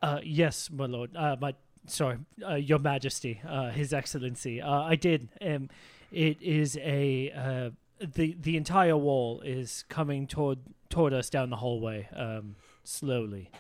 Uh, 0.02 0.20
yes, 0.22 0.68
my 0.70 0.84
lord. 0.84 1.16
Uh, 1.16 1.36
my 1.40 1.54
sorry, 1.86 2.18
uh, 2.46 2.56
your 2.56 2.78
Majesty, 2.80 3.40
uh, 3.48 3.70
His 3.70 3.94
Excellency. 3.94 4.60
Uh, 4.60 4.82
I 4.82 4.96
did. 4.96 5.28
Um, 5.40 5.70
it 6.16 6.40
is 6.40 6.76
a 6.78 7.30
uh, 7.44 7.70
the 8.14 8.36
the 8.40 8.56
entire 8.56 8.96
wall 8.96 9.40
is 9.44 9.84
coming 9.88 10.26
toward 10.26 10.58
toward 10.88 11.12
us 11.12 11.28
down 11.30 11.50
the 11.50 11.56
hallway, 11.56 12.08
um, 12.16 12.56
slowly. 12.84 13.50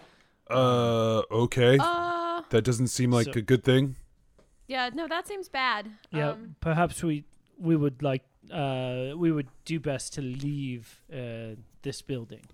Uh, 0.48 1.22
okay. 1.30 1.76
uh 1.80 2.42
that 2.50 2.62
doesn't 2.62 2.88
seem 2.88 3.10
like 3.10 3.26
so- 3.34 3.38
a 3.38 3.42
good 3.42 3.64
thing. 3.64 3.96
yeah 4.68 4.88
no 4.94 5.08
that 5.08 5.26
seems 5.26 5.48
bad 5.48 5.82
Yeah, 6.12 6.30
um, 6.30 6.54
perhaps 6.60 7.02
we 7.02 7.24
we 7.58 7.74
would 7.74 7.98
like 8.02 8.22
uh, 8.52 9.10
we 9.16 9.32
would 9.32 9.48
do 9.64 9.80
best 9.80 10.14
to 10.14 10.22
leave 10.22 11.02
uh, 11.12 11.56
this 11.82 12.00
building. 12.02 12.44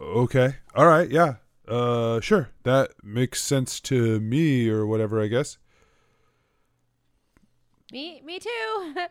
Okay. 0.00 0.56
All 0.74 0.86
right. 0.86 1.10
Yeah. 1.10 1.34
Uh, 1.66 2.20
sure. 2.20 2.50
That 2.62 2.90
makes 3.02 3.42
sense 3.42 3.80
to 3.90 4.20
me, 4.20 4.68
or 4.68 4.86
whatever. 4.86 5.20
I 5.20 5.26
guess. 5.26 5.58
Me, 7.92 8.20
me 8.24 8.38
too. 8.38 8.94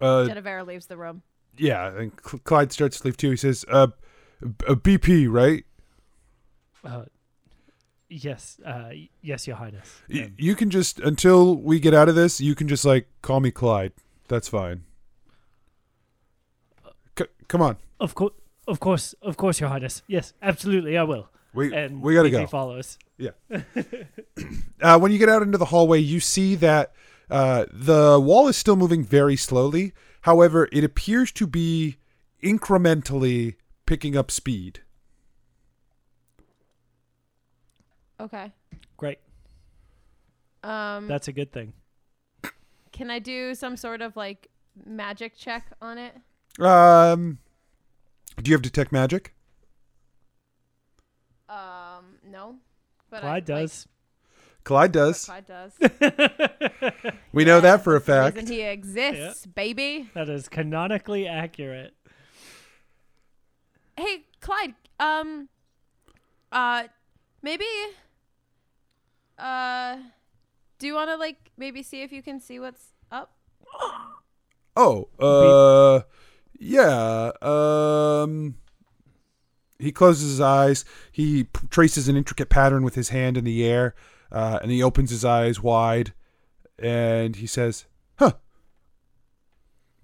Uh, 0.00 0.26
Genevera 0.26 0.66
leaves 0.66 0.86
the 0.86 0.96
room. 0.96 1.22
yeah. 1.56 1.86
And 1.86 2.10
Cl- 2.26 2.40
Clyde 2.42 2.72
starts 2.72 2.98
to 2.98 3.06
leave 3.06 3.16
too. 3.16 3.30
He 3.30 3.36
says, 3.36 3.64
"Uh, 3.68 3.86
b- 4.42 4.66
uh 4.68 4.74
BP, 4.74 5.28
right? 5.30 5.64
Uh, 6.84 7.04
yes, 8.08 8.58
uh, 8.66 8.90
yes, 9.22 9.46
Your 9.46 9.54
Highness. 9.56 9.88
Y- 10.10 10.32
you 10.36 10.56
can 10.56 10.68
just 10.68 10.98
until 10.98 11.56
we 11.56 11.78
get 11.78 11.94
out 11.94 12.08
of 12.08 12.16
this, 12.16 12.40
you 12.40 12.56
can 12.56 12.66
just 12.66 12.84
like 12.84 13.06
call 13.22 13.38
me 13.38 13.52
Clyde. 13.52 13.92
That's 14.26 14.48
fine. 14.48 14.82
C- 17.18 17.24
come 17.46 17.62
on. 17.62 17.76
of 18.00 18.14
course, 18.16 18.32
of 18.66 18.80
course, 18.80 19.14
of 19.22 19.36
course, 19.36 19.60
Your 19.60 19.68
Highness. 19.68 20.02
Yes, 20.08 20.32
absolutely, 20.42 20.98
I 20.98 21.04
will. 21.04 21.28
We 21.54 21.72
And 21.72 22.02
we 22.02 22.14
gotta 22.14 22.28
BP 22.30 22.32
go. 22.32 22.46
follows. 22.48 22.98
Yeah. 23.16 23.30
uh, 24.82 24.98
when 24.98 25.12
you 25.12 25.18
get 25.18 25.28
out 25.28 25.42
into 25.42 25.56
the 25.56 25.66
hallway, 25.66 26.00
you 26.00 26.18
see 26.18 26.56
that 26.56 26.92
uh, 27.30 27.66
the 27.72 28.20
wall 28.20 28.48
is 28.48 28.56
still 28.56 28.76
moving 28.76 29.04
very 29.04 29.36
slowly. 29.36 29.92
However, 30.22 30.68
it 30.72 30.84
appears 30.84 31.30
to 31.32 31.46
be 31.46 31.96
incrementally 32.42 33.56
picking 33.86 34.16
up 34.16 34.30
speed. 34.30 34.80
Okay. 38.20 38.52
Great. 38.96 39.18
Um, 40.62 41.08
That's 41.08 41.28
a 41.28 41.32
good 41.32 41.52
thing. 41.52 41.72
can 42.92 43.10
I 43.10 43.18
do 43.18 43.54
some 43.54 43.76
sort 43.76 44.00
of 44.00 44.16
like 44.16 44.48
magic 44.86 45.36
check 45.36 45.66
on 45.82 45.98
it? 45.98 46.14
Um, 46.60 47.38
do 48.42 48.50
you 48.50 48.54
have 48.54 48.62
detect 48.62 48.92
magic? 48.92 49.34
Um, 51.48 52.18
no. 52.26 52.56
But 53.10 53.18
I- 53.18 53.20
Clyde 53.20 53.48
like, 53.48 53.62
does. 53.62 53.86
Clyde 54.64 54.92
does. 54.92 55.24
Clyde 55.26 55.46
does. 55.46 55.72
We 57.32 57.44
know 57.44 57.60
that 57.60 57.82
for 57.82 57.96
a 57.96 57.98
That's 58.00 58.06
the 58.06 58.12
fact. 58.12 58.36
reason 58.36 58.52
he 58.54 58.62
exists, 58.62 59.44
baby. 59.46 60.08
that 60.14 60.28
is 60.28 60.48
canonically 60.48 61.26
accurate. 61.26 61.94
Hey, 63.96 64.24
Clyde. 64.40 64.74
Um. 65.00 65.48
Uh, 66.52 66.84
maybe. 67.42 67.64
Uh, 69.38 69.96
do 70.78 70.86
you 70.86 70.94
want 70.94 71.10
to 71.10 71.16
like 71.16 71.50
maybe 71.56 71.82
see 71.82 72.02
if 72.02 72.12
you 72.12 72.22
can 72.22 72.40
see 72.40 72.60
what's 72.60 72.92
up? 73.10 73.32
Oh, 74.76 75.08
uh, 75.18 76.02
yeah. 76.58 77.32
Um, 77.42 78.56
he 79.78 79.90
closes 79.92 80.30
his 80.30 80.40
eyes. 80.40 80.84
He 81.10 81.44
p- 81.44 81.66
traces 81.70 82.08
an 82.08 82.16
intricate 82.16 82.48
pattern 82.48 82.84
with 82.84 82.94
his 82.94 83.08
hand 83.08 83.36
in 83.36 83.44
the 83.44 83.64
air, 83.64 83.94
uh, 84.34 84.58
and 84.60 84.70
he 84.72 84.82
opens 84.82 85.10
his 85.10 85.24
eyes 85.24 85.62
wide, 85.62 86.12
and 86.76 87.36
he 87.36 87.46
says, 87.46 87.86
"Huh. 88.18 88.32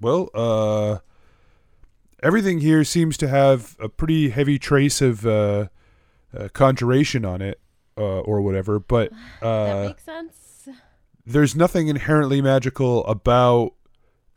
Well, 0.00 0.30
uh, 0.32 0.98
everything 2.22 2.60
here 2.60 2.84
seems 2.84 3.16
to 3.18 3.28
have 3.28 3.76
a 3.80 3.88
pretty 3.88 4.30
heavy 4.30 4.56
trace 4.56 5.02
of 5.02 5.26
uh, 5.26 5.66
uh 6.32 6.48
conjuration 6.52 7.24
on 7.24 7.42
it, 7.42 7.60
uh, 7.98 8.20
or 8.20 8.40
whatever. 8.40 8.78
But 8.78 9.10
that 9.40 9.46
uh, 9.46 9.88
makes 9.88 10.04
sense. 10.04 10.68
there's 11.26 11.56
nothing 11.56 11.88
inherently 11.88 12.40
magical 12.40 13.04
about 13.06 13.72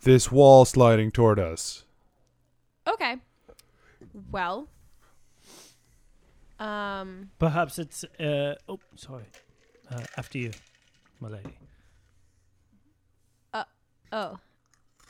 this 0.01 0.32
wall 0.32 0.65
sliding 0.65 1.12
toward 1.12 1.39
us." 1.39 1.86
Okay. 2.88 3.17
Well. 4.32 4.69
Um. 6.60 7.29
Perhaps 7.38 7.77
it's. 7.77 8.03
Uh, 8.19 8.56
oh, 8.67 8.79
sorry. 8.95 9.25
Uh, 9.93 10.01
after 10.17 10.38
you, 10.38 10.51
my 11.19 11.27
lady. 11.29 11.58
Oh. 14.15 14.38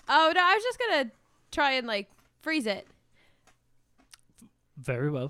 Oh 0.08 0.32
no! 0.34 0.42
I 0.42 0.54
was 0.56 0.64
just 0.64 0.80
gonna 0.80 1.12
try 1.52 1.72
and 1.74 1.86
like 1.86 2.10
freeze 2.42 2.66
it. 2.66 2.88
Very 4.78 5.10
well. 5.12 5.30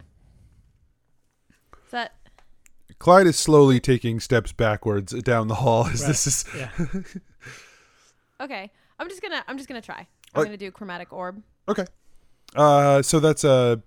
Is 1.86 1.92
that 1.92 2.13
Clyde 3.00 3.26
is 3.28 3.36
slowly 3.38 3.80
taking 3.80 4.20
steps 4.20 4.52
backwards 4.52 5.12
down 5.24 5.48
the 5.48 5.56
hall 5.56 5.88
as 5.92 6.02
Right. 6.02 6.08
this 6.08 6.28
is. 6.28 6.46
Yeah. 6.56 6.70
okay? 8.42 8.72
I'm 9.00 9.10
just 9.10 9.22
gonna. 9.24 9.44
I'm 9.48 9.58
just 9.58 9.68
gonna 9.68 9.82
try. 9.82 10.08
I'm 10.36 10.42
Uh, 10.42 10.44
gonna 10.46 10.58
do 10.58 10.70
chromatic 10.70 11.12
orb. 11.12 11.42
Okay. 11.68 11.86
Uh, 12.56 13.02
so 13.02 13.20
that's 13.20 13.44
uh, 13.44 13.78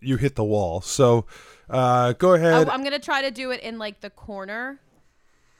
you 0.00 0.16
hit 0.16 0.34
the 0.34 0.44
wall. 0.44 0.80
So, 0.80 1.26
uh, 1.70 2.12
go 2.14 2.34
ahead. 2.34 2.68
I'm 2.68 2.82
gonna 2.82 2.98
try 2.98 3.22
to 3.22 3.30
do 3.30 3.52
it 3.52 3.60
in 3.60 3.78
like 3.78 4.00
the 4.00 4.10
corner, 4.10 4.80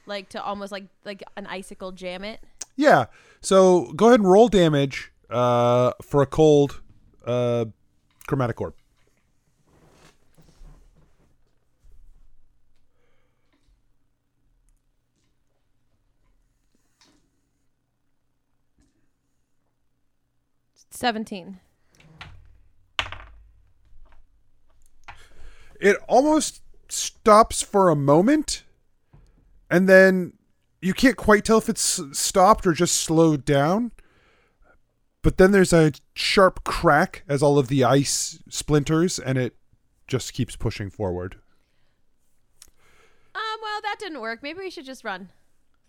like 0.05 0.29
to 0.29 0.43
almost 0.43 0.71
like 0.71 0.85
like 1.05 1.23
an 1.37 1.47
icicle 1.47 1.91
jam 1.91 2.23
it. 2.23 2.39
yeah. 2.75 3.05
So 3.41 3.91
go 3.93 4.07
ahead 4.07 4.19
and 4.19 4.29
roll 4.29 4.47
damage. 4.47 5.11
Uh, 5.29 5.93
for 6.01 6.21
a 6.21 6.27
cold, 6.27 6.81
uh, 7.25 7.65
chromatic 8.27 8.61
orb. 8.61 8.75
Seventeen. 20.91 21.59
It 25.81 25.97
almost 26.07 26.61
stops 26.87 27.61
for 27.61 27.89
a 27.89 27.95
moment, 27.95 28.62
and 29.73 29.89
then 29.89 30.33
you 30.81 30.93
can't 30.93 31.17
quite 31.17 31.43
tell 31.45 31.57
if 31.57 31.67
it's 31.67 31.99
stopped 32.11 32.67
or 32.67 32.73
just 32.73 32.95
slowed 32.95 33.43
down. 33.43 33.91
But 35.23 35.37
then 35.37 35.51
there's 35.51 35.73
a 35.73 35.93
sharp 36.13 36.63
crack 36.63 37.23
as 37.27 37.41
all 37.41 37.57
of 37.57 37.69
the 37.69 37.83
ice 37.83 38.39
splinters, 38.49 39.17
and 39.17 39.37
it 39.37 39.55
just 40.07 40.33
keeps 40.33 40.55
pushing 40.55 40.89
forward. 40.89 41.37
Um. 43.33 43.41
Well, 43.61 43.79
that 43.81 43.95
didn't 43.99 44.21
work. 44.21 44.43
Maybe 44.43 44.59
we 44.59 44.69
should 44.69 44.85
just 44.85 45.03
run. 45.03 45.29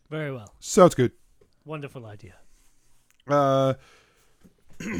Very 0.09 0.33
well. 0.33 0.55
Sounds 0.61 0.94
good. 0.94 1.12
Wonderful 1.66 2.07
idea. 2.07 2.35
Uh, 3.27 3.75
hold 4.83 4.94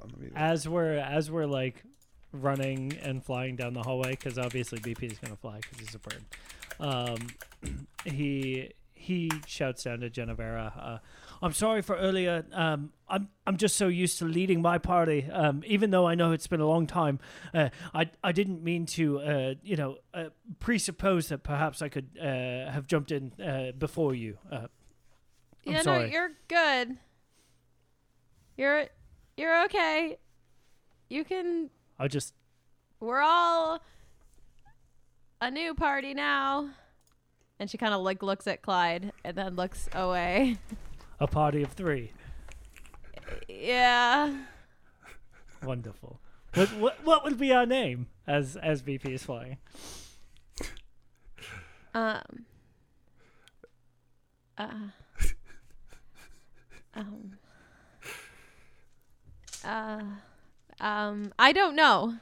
on, 0.00 0.08
let 0.10 0.18
me- 0.20 0.28
As 0.36 0.68
we're 0.68 0.96
as 0.98 1.30
we're 1.30 1.46
like 1.46 1.82
running 2.32 2.96
and 3.02 3.24
flying 3.24 3.56
down 3.56 3.74
the 3.74 3.82
hallway, 3.82 4.10
because 4.10 4.38
obviously 4.38 4.78
BP 4.78 5.10
is 5.12 5.18
gonna 5.18 5.36
fly 5.36 5.58
because 5.60 5.78
he's 5.80 5.94
a 5.94 5.98
bird. 5.98 6.22
Um, 6.80 7.16
he 8.04 8.70
he 9.04 9.30
shouts 9.46 9.84
down 9.84 10.00
to 10.00 10.08
Genevera. 10.08 10.72
Uh, 10.78 10.98
I'm 11.42 11.52
sorry 11.52 11.82
for 11.82 11.94
earlier. 11.96 12.44
Um, 12.52 12.90
I'm 13.08 13.28
I'm 13.46 13.58
just 13.58 13.76
so 13.76 13.88
used 13.88 14.18
to 14.20 14.24
leading 14.24 14.62
my 14.62 14.78
party. 14.78 15.28
Um, 15.30 15.62
even 15.66 15.90
though 15.90 16.06
I 16.06 16.14
know 16.14 16.32
it's 16.32 16.46
been 16.46 16.60
a 16.60 16.66
long 16.66 16.86
time, 16.86 17.20
uh, 17.52 17.68
I 17.92 18.10
I 18.22 18.32
didn't 18.32 18.62
mean 18.64 18.86
to 18.86 19.20
uh, 19.20 19.54
you 19.62 19.76
know 19.76 19.98
uh, 20.14 20.30
presuppose 20.58 21.28
that 21.28 21.42
perhaps 21.42 21.82
I 21.82 21.88
could 21.90 22.08
uh, 22.18 22.70
have 22.70 22.86
jumped 22.86 23.12
in 23.12 23.32
uh, 23.40 23.72
before 23.78 24.14
you. 24.14 24.38
Uh, 24.50 24.68
I'm 25.66 25.72
yeah, 25.72 25.82
no, 25.82 26.04
you're 26.04 26.32
good. 26.48 26.96
You're 28.56 28.86
you're 29.36 29.64
okay. 29.64 30.16
You 31.10 31.24
can. 31.24 31.70
I 31.98 32.08
just 32.08 32.34
We're 33.00 33.20
all 33.20 33.80
a 35.44 35.50
new 35.50 35.74
party 35.74 36.14
now. 36.14 36.70
And 37.60 37.70
she 37.70 37.76
kind 37.76 37.94
of 37.94 38.00
like 38.00 38.22
looks 38.22 38.46
at 38.46 38.62
Clyde 38.62 39.12
and 39.24 39.36
then 39.36 39.56
looks 39.56 39.88
away. 39.92 40.58
a 41.20 41.26
party 41.26 41.62
of 41.62 41.72
three. 41.72 42.12
yeah. 43.48 44.34
Wonderful. 45.62 46.18
What, 46.54 46.68
what 46.76 47.04
what 47.04 47.24
would 47.24 47.38
be 47.38 47.52
our 47.52 47.66
name 47.66 48.06
as 48.26 48.56
as 48.56 48.82
BP 48.82 49.06
is 49.06 49.22
flying? 49.24 49.58
Um. 51.94 52.44
Uh. 54.56 54.68
Um. 56.94 57.36
Uh. 59.64 60.02
Um. 60.80 61.32
I 61.38 61.52
don't 61.52 61.74
know. 61.76 62.14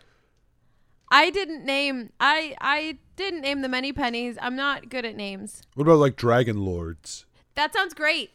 I 1.12 1.28
didn't 1.28 1.66
name. 1.66 2.10
I 2.18 2.56
I 2.58 2.96
didn't 3.16 3.42
name 3.42 3.60
the 3.60 3.68
many 3.68 3.92
pennies. 3.92 4.38
I'm 4.40 4.56
not 4.56 4.88
good 4.88 5.04
at 5.04 5.14
names. 5.14 5.62
what 5.74 5.82
about 5.84 5.98
like 5.98 6.16
dragon 6.16 6.64
lords? 6.64 7.26
That 7.54 7.74
sounds 7.74 7.92
great. 7.92 8.30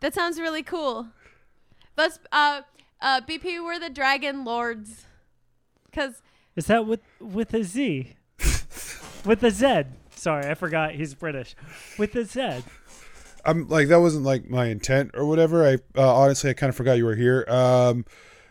That 0.00 0.12
sounds 0.14 0.38
really 0.38 0.62
cool. 0.62 1.08
Let's 1.96 2.18
uh 2.30 2.60
uh 3.00 3.22
BP 3.22 3.64
we're 3.64 3.80
the 3.80 3.88
dragon 3.88 4.44
lords. 4.44 5.06
Cuz 5.92 6.20
Is 6.54 6.66
that 6.66 6.86
with 6.86 7.00
with 7.20 7.54
a 7.54 7.64
Z? 7.64 8.12
with 9.24 9.42
a 9.42 9.50
Z. 9.50 9.84
Sorry, 10.14 10.46
I 10.46 10.54
forgot 10.54 10.92
he's 10.92 11.14
British. 11.14 11.56
With 11.96 12.14
a 12.16 12.26
Z. 12.26 12.64
I'm 13.46 13.66
like 13.66 13.88
that 13.88 14.00
wasn't 14.00 14.24
like 14.24 14.50
my 14.50 14.66
intent 14.66 15.12
or 15.14 15.24
whatever. 15.24 15.66
I 15.66 15.78
uh, 15.98 16.14
honestly 16.14 16.50
I 16.50 16.52
kind 16.52 16.68
of 16.68 16.76
forgot 16.76 16.98
you 16.98 17.06
were 17.06 17.16
here. 17.16 17.46
Um, 17.48 18.04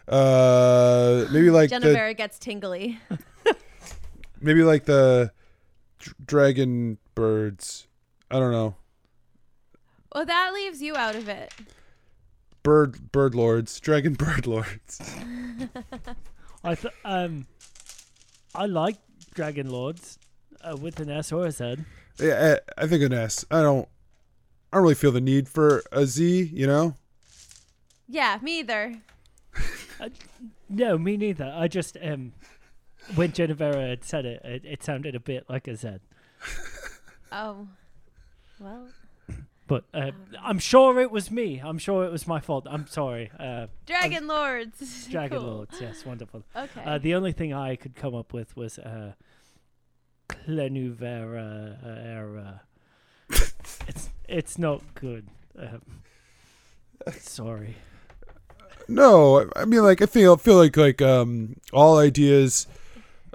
uh, 0.08 1.26
maybe 1.32 1.50
like 1.50 1.70
the 1.70 1.80
Genevera 1.80 2.16
gets 2.16 2.40
tingly. 2.40 3.00
maybe 4.42 4.64
like 4.64 4.86
the 4.86 5.32
dr- 6.00 6.16
dragon 6.26 6.98
birds. 7.16 7.88
I 8.30 8.40
don't 8.40 8.52
know. 8.52 8.76
Well, 10.14 10.26
that 10.26 10.54
leaves 10.54 10.82
you 10.82 10.96
out 10.96 11.16
of 11.16 11.30
it. 11.30 11.54
Bird 12.64 13.12
bird 13.12 13.36
lords, 13.36 13.80
dragon 13.80 14.14
bird 14.16 14.48
lords. 14.48 15.00
I 16.64 16.76
th- 16.76 16.94
um, 17.06 17.48
I 18.56 18.66
like 18.66 18.98
Dragon 19.34 19.70
Lords 19.70 20.18
uh, 20.62 20.76
with 20.76 21.00
an 21.00 21.10
S 21.12 21.32
or 21.32 21.46
a 21.46 21.52
Z. 21.52 21.78
Yeah, 22.20 22.58
I, 22.78 22.84
I 22.84 22.88
think 22.88 23.04
an 23.04 23.14
S. 23.14 23.46
I 23.52 23.62
don't. 23.62 23.88
I 24.74 24.78
don't 24.78 24.84
really 24.84 24.96
feel 24.96 25.12
the 25.12 25.22
need 25.22 25.48
for 25.48 25.84
a 25.92 26.06
Z. 26.06 26.50
You 26.54 26.68
know. 26.68 26.96
Yeah, 28.08 28.40
me 28.42 28.60
either. 28.60 28.96
No, 30.70 30.98
me 30.98 31.16
neither. 31.18 31.52
I 31.56 31.68
just 31.68 31.98
um, 32.04 32.34
when 33.16 33.32
Genevera 33.32 33.90
had 33.90 34.04
said 34.04 34.26
it, 34.26 34.42
it, 34.44 34.66
it 34.66 34.84
sounded 34.84 35.16
a 35.16 35.20
bit 35.20 35.46
like 35.50 35.68
a 35.68 35.76
Z. 35.76 35.90
Oh, 37.30 37.68
well, 38.58 38.88
But 39.68 39.84
uh, 39.94 40.12
I'm 40.42 40.60
sure 40.60 40.98
it 41.02 41.12
was 41.12 41.30
me. 41.30 41.60
I'm 41.62 41.78
sure 41.78 42.06
it 42.06 42.12
was 42.12 42.26
my 42.26 42.40
fault. 42.40 42.66
I'm 42.70 42.88
sorry. 42.88 43.30
Uh, 43.38 43.68
Dragon 43.86 44.28
Lords. 44.28 45.08
Dragon 45.12 45.40
Cool. 45.40 45.48
Lords, 45.48 45.78
yes, 45.82 46.06
wonderful. 46.06 46.44
Okay. 46.56 46.82
Uh, 46.86 46.98
the 47.00 47.16
only 47.16 47.34
thing 47.34 47.54
I 47.54 47.76
could 47.76 47.96
come 47.96 48.16
up 48.16 48.32
with 48.34 48.56
was 48.56 48.80
uh, 48.80 49.12
Clenuvera 50.30 51.78
era. 51.84 52.62
it's 53.30 54.10
it's 54.30 54.58
not 54.58 54.82
good. 54.96 55.28
Um, 55.60 55.82
sorry. 57.20 57.76
No, 58.88 59.42
I- 59.42 59.62
I 59.62 59.66
mean 59.66 59.84
like 59.84 60.02
I 60.02 60.06
feel 60.06 60.38
feel 60.38 60.56
like 60.56 60.78
like 60.78 61.02
um 61.02 61.56
all 61.74 61.98
ideas 61.98 62.68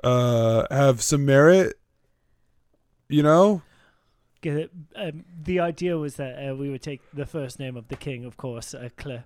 uh 0.03 0.67
have 0.71 1.03
some 1.03 1.25
merit. 1.25 1.79
You 3.09 3.23
know. 3.23 3.63
Get 4.41 4.57
it? 4.57 4.71
Um, 4.97 5.25
the 5.45 5.61
idea 5.61 5.97
was 5.99 6.17
that 6.17 6.35
uh, 6.51 6.57
we 6.57 6.69
would 6.69 6.83
take 6.83 7.01
the 7.13 7.27
first 7.27 7.61
name 7.61 7.77
of 7.77 7.87
the 7.87 7.95
king, 7.95 8.25
of 8.25 8.37
course, 8.37 8.75
uh, 8.75 8.89
Cle- 8.97 9.23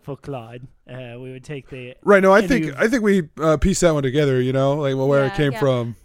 for 0.00 0.16
Clyde. 0.16 0.68
Uh, 0.88 1.16
we 1.18 1.32
would 1.32 1.42
take 1.42 1.68
the 1.68 1.96
Right. 2.02 2.22
No, 2.22 2.32
I 2.32 2.46
think 2.46 2.66
you- 2.66 2.74
I 2.76 2.86
think 2.86 3.02
we 3.02 3.28
uh, 3.40 3.56
piece 3.56 3.80
that 3.80 3.92
one 3.92 4.04
together. 4.04 4.40
You 4.40 4.52
know, 4.52 4.74
like 4.74 4.94
well, 4.94 5.08
where 5.08 5.24
it 5.26 5.34
came 5.34 5.52
yeah. 5.52 5.58
from. 5.58 5.96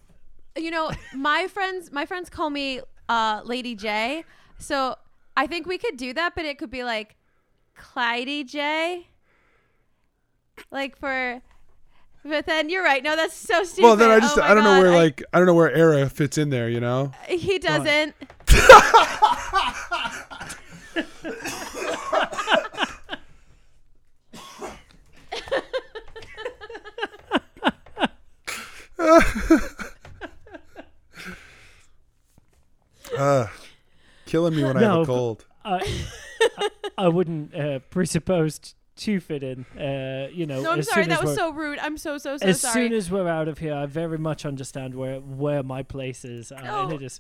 you 0.58 0.72
know, 0.72 0.92
my 1.16 1.48
friends, 1.48 1.92
my 1.92 2.06
friends 2.06 2.30
call 2.30 2.50
me 2.50 2.82
uh, 3.10 3.42
Lady 3.44 3.76
J. 3.76 4.24
So 4.58 4.96
I 5.38 5.46
think 5.48 5.68
we 5.68 5.78
could 5.78 5.98
do 5.98 6.14
that, 6.14 6.34
but 6.34 6.46
it 6.46 6.58
could 6.58 6.72
be 6.72 6.84
like 6.84 7.16
Clyde 7.76 8.48
J. 8.48 9.08
Like 10.70 10.98
for, 10.98 11.42
but 12.24 12.46
then 12.46 12.70
you're 12.70 12.84
right. 12.84 13.04
No, 13.04 13.16
that's 13.16 13.34
so 13.36 13.64
stupid. 13.64 13.84
Well, 13.84 13.96
then 13.96 14.12
I 14.12 14.16
Oh 14.18 14.20
just 14.20 14.38
my 14.38 14.52
I 14.52 14.54
don't 14.54 14.64
know 14.64 14.80
where 14.80 14.92
I- 14.94 14.96
like 14.96 15.24
I 15.34 15.38
don't 15.38 15.48
know 15.48 15.54
where 15.54 15.72
era 15.72 16.10
fits 16.10 16.38
in 16.38 16.50
there. 16.50 16.70
You 16.70 16.80
know. 16.80 17.12
he 17.28 17.60
doesn't. 17.60 18.16
Uh, 33.18 33.48
killing 34.26 34.56
me 34.56 34.64
when 34.64 34.78
I 34.78 34.82
have 34.82 35.02
a 35.02 35.06
cold. 35.06 35.46
I, 35.66 36.04
I, 36.58 36.70
I 36.98 37.08
wouldn't 37.08 37.54
uh, 37.54 37.80
presuppose 37.90 38.76
t- 39.02 39.14
to 39.14 39.20
fit 39.20 39.44
in. 39.44 39.66
Uh, 39.78 40.30
you 40.32 40.46
know, 40.46 40.62
No, 40.62 40.72
I'm 40.72 40.84
sorry. 40.84 41.08
That 41.08 41.24
was 41.24 41.36
so 41.36 41.52
rude. 41.52 41.80
I'm 41.80 41.98
so 41.98 42.18
so 42.18 42.38
so 42.38 42.46
as 42.46 42.62
sorry. 42.62 42.70
As 42.70 42.74
soon 42.74 42.94
as 42.94 43.12
we're 43.12 43.28
out 43.28 43.48
of 43.48 43.58
here, 43.58 43.74
I 43.74 43.86
very 43.86 44.18
much 44.18 44.46
understand 44.46 44.96
where 44.96 45.20
where 45.20 45.64
my 45.64 45.84
place 45.84 46.24
is, 46.24 46.52
uh, 46.52 46.56
and 46.56 46.94
it 46.94 47.02
is 47.02 47.20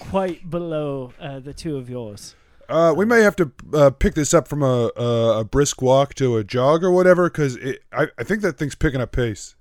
quite 0.00 0.50
below 0.50 1.12
uh, 1.20 1.40
the 1.40 1.54
two 1.54 1.76
of 1.76 1.88
yours. 1.88 2.34
Uh, 2.68 2.94
we 2.96 3.04
may 3.04 3.20
have 3.20 3.36
to 3.36 3.52
uh, 3.74 3.90
pick 3.90 4.14
this 4.14 4.32
up 4.32 4.48
from 4.48 4.62
a, 4.62 4.90
a 4.96 5.40
a 5.40 5.44
brisk 5.44 5.82
walk 5.82 6.14
to 6.14 6.36
a 6.36 6.44
jog 6.44 6.82
or 6.82 6.90
whatever, 6.90 7.28
because 7.28 7.58
I 7.92 8.08
I 8.18 8.24
think 8.24 8.42
that 8.42 8.58
thing's 8.58 8.74
picking 8.74 9.00
up 9.00 9.12
pace. 9.12 9.54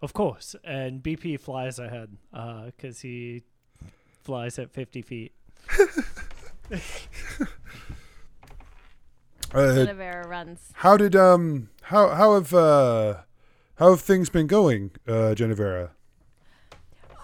Of 0.00 0.12
course, 0.12 0.56
and 0.64 1.02
BP 1.02 1.38
flies 1.38 1.78
ahead 1.78 2.16
because 2.32 3.00
he 3.00 3.44
flies 4.22 4.58
at 4.58 4.72
50 4.72 5.02
feet. 5.02 5.32
Uh, 9.54 10.24
runs. 10.26 10.70
how 10.76 10.96
did 10.96 11.14
um 11.14 11.68
how 11.82 12.08
how 12.08 12.34
have 12.34 12.54
uh 12.54 13.16
how 13.76 13.90
have 13.90 14.00
things 14.00 14.30
been 14.30 14.46
going, 14.46 14.92
uh, 15.08 15.34
Genevera? 15.34 15.90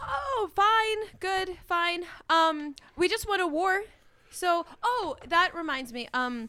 Oh, 0.03 0.51
fine, 0.55 1.19
good, 1.21 1.57
fine. 1.67 2.05
Um, 2.29 2.75
we 2.97 3.09
just 3.09 3.29
won 3.29 3.41
a 3.41 3.47
war, 3.47 3.83
so 4.31 4.67
oh, 4.83 5.17
that 5.29 5.55
reminds 5.55 5.93
me. 5.93 6.09
Um, 6.13 6.49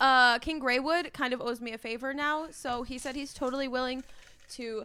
uh, 0.00 0.38
King 0.40 0.58
Greywood 0.58 1.12
kind 1.12 1.32
of 1.32 1.40
owes 1.40 1.60
me 1.60 1.72
a 1.72 1.78
favor 1.78 2.12
now, 2.12 2.48
so 2.50 2.82
he 2.82 2.98
said 2.98 3.14
he's 3.14 3.32
totally 3.32 3.68
willing 3.68 4.02
to, 4.54 4.84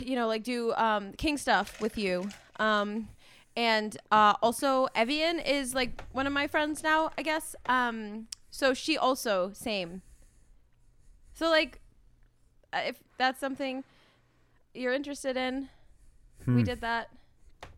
you 0.00 0.14
know, 0.14 0.26
like 0.26 0.42
do 0.44 0.72
um 0.74 1.12
king 1.14 1.36
stuff 1.36 1.80
with 1.80 1.98
you. 1.98 2.28
Um, 2.60 3.08
and 3.56 3.96
uh, 4.12 4.34
also 4.40 4.86
Evian 4.94 5.40
is 5.40 5.74
like 5.74 6.02
one 6.12 6.26
of 6.26 6.32
my 6.32 6.46
friends 6.46 6.82
now, 6.82 7.10
I 7.18 7.22
guess. 7.22 7.56
Um, 7.66 8.28
so 8.50 8.74
she 8.74 8.96
also 8.96 9.50
same. 9.52 10.02
So 11.34 11.50
like, 11.50 11.80
uh, 12.72 12.80
if 12.86 12.96
that's 13.16 13.38
something 13.40 13.84
you're 14.74 14.92
interested 14.92 15.36
in, 15.36 15.68
we 16.46 16.62
did 16.62 16.80
that. 16.80 17.10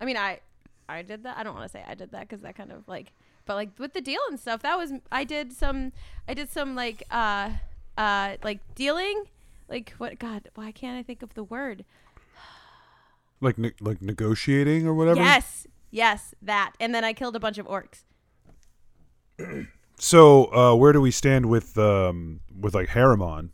I 0.00 0.04
mean, 0.04 0.16
I 0.16 0.40
I 0.88 1.02
did 1.02 1.24
that. 1.24 1.36
I 1.36 1.42
don't 1.42 1.54
want 1.54 1.66
to 1.66 1.72
say 1.72 1.84
I 1.86 1.94
did 1.94 2.12
that 2.12 2.28
because 2.28 2.42
that 2.42 2.54
kind 2.56 2.70
of 2.72 2.86
like, 2.86 3.12
but 3.46 3.54
like 3.54 3.70
with 3.78 3.92
the 3.94 4.00
deal 4.00 4.20
and 4.28 4.38
stuff, 4.38 4.62
that 4.62 4.78
was 4.78 4.92
I 5.10 5.24
did 5.24 5.52
some 5.52 5.92
I 6.28 6.34
did 6.34 6.50
some 6.50 6.74
like 6.74 7.02
uh 7.10 7.50
uh 7.98 8.36
like 8.44 8.60
dealing, 8.74 9.24
like 9.68 9.90
what 9.98 10.18
God? 10.18 10.50
Why 10.54 10.72
can't 10.72 10.98
I 10.98 11.02
think 11.02 11.22
of 11.22 11.34
the 11.34 11.44
word? 11.44 11.84
Like 13.40 13.58
ne- 13.58 13.72
like 13.80 14.02
negotiating 14.02 14.86
or 14.86 14.94
whatever. 14.94 15.20
Yes, 15.20 15.66
yes, 15.90 16.34
that. 16.42 16.72
And 16.78 16.94
then 16.94 17.04
I 17.04 17.12
killed 17.12 17.34
a 17.34 17.40
bunch 17.40 17.58
of 17.58 17.66
orcs. 17.66 18.04
So 20.00 20.46
uh, 20.54 20.74
where 20.74 20.92
do 20.94 21.00
we 21.00 21.10
stand 21.10 21.46
with 21.46 21.76
um 21.76 22.40
with 22.58 22.74
like 22.74 22.88
Haramon? 22.88 23.50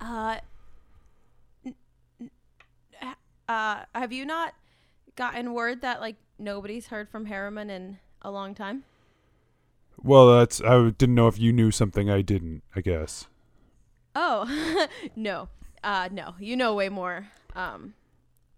Uh, 0.00 0.38
n- 1.64 1.74
n- 2.20 2.30
uh, 3.48 3.82
have 3.94 4.12
you 4.12 4.24
not 4.24 4.54
gotten 5.14 5.52
word 5.52 5.82
that 5.82 6.00
like 6.00 6.16
nobody's 6.38 6.86
heard 6.88 7.08
from 7.10 7.26
Harriman 7.26 7.68
in 7.70 7.98
a 8.22 8.30
long 8.30 8.54
time? 8.54 8.84
Well, 10.02 10.38
that's 10.38 10.60
I 10.62 10.90
didn't 10.90 11.14
know 11.14 11.28
if 11.28 11.38
you 11.38 11.52
knew 11.52 11.70
something 11.70 12.08
I 12.10 12.22
didn't. 12.22 12.62
I 12.74 12.80
guess. 12.80 13.26
Oh, 14.14 14.88
no. 15.16 15.48
Uh, 15.84 16.08
no. 16.10 16.34
You 16.40 16.56
know 16.56 16.74
way 16.74 16.88
more 16.88 17.26
um 17.54 17.92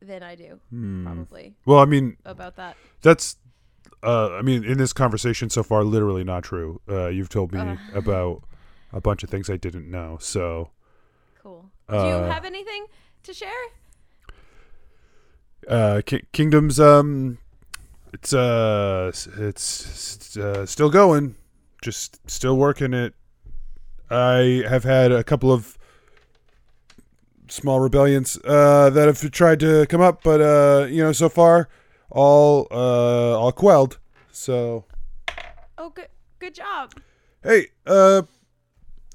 than 0.00 0.22
I 0.22 0.36
do, 0.36 0.60
Hmm. 0.70 1.04
probably 1.04 1.54
Well, 1.66 1.80
I 1.80 1.84
mean 1.84 2.16
about 2.24 2.54
that. 2.54 2.76
that's 3.02 3.36
uh 4.02 4.32
I 4.34 4.42
mean 4.42 4.64
in 4.64 4.78
this 4.78 4.92
conversation 4.92 5.50
so 5.50 5.62
far 5.62 5.84
literally 5.84 6.24
not 6.24 6.44
true. 6.44 6.80
Uh, 6.88 7.08
you've 7.08 7.28
told 7.28 7.52
me 7.52 7.60
Uh. 7.60 7.76
about 7.94 8.42
a 8.92 9.00
bunch 9.00 9.22
of 9.22 9.30
things 9.30 9.50
I 9.50 9.56
didn't 9.56 9.90
know. 9.90 10.18
So 10.20 10.70
Cool. 11.42 11.70
Do 11.88 11.94
you 11.96 12.00
Uh, 12.00 12.30
have 12.32 12.44
anything 12.44 12.86
to 13.24 13.32
share? 13.34 13.64
uh 15.68 16.00
Ki- 16.06 16.24
kingdoms 16.32 16.78
um 16.80 17.38
it's 18.12 18.32
uh 18.32 19.10
it's 19.38 20.36
uh, 20.36 20.64
still 20.64 20.88
going 20.88 21.34
just 21.82 22.18
still 22.30 22.56
working 22.56 22.94
it 22.94 23.14
i 24.10 24.64
have 24.68 24.84
had 24.84 25.12
a 25.12 25.22
couple 25.24 25.52
of 25.52 25.76
small 27.48 27.80
rebellions 27.80 28.38
uh 28.44 28.88
that 28.90 29.06
have 29.06 29.30
tried 29.30 29.60
to 29.60 29.84
come 29.86 30.00
up 30.00 30.22
but 30.22 30.40
uh 30.40 30.86
you 30.86 31.02
know 31.02 31.12
so 31.12 31.28
far 31.28 31.68
all 32.10 32.66
uh 32.70 33.38
all 33.38 33.52
quelled 33.52 33.98
so 34.30 34.84
Oh, 35.76 35.90
good. 35.90 36.08
Good 36.38 36.54
job. 36.54 36.92
hey 37.42 37.66
uh 37.86 38.22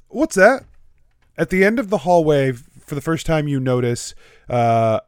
what's 0.10 0.36
that 0.36 0.66
at 1.38 1.50
the 1.50 1.64
end 1.64 1.80
of 1.80 1.90
the 1.90 2.00
hallway 2.00 2.52
for 2.52 2.96
the 2.96 3.02
first 3.02 3.26
time 3.26 3.48
you 3.48 3.60
notice 3.60 4.14
uh 4.50 5.00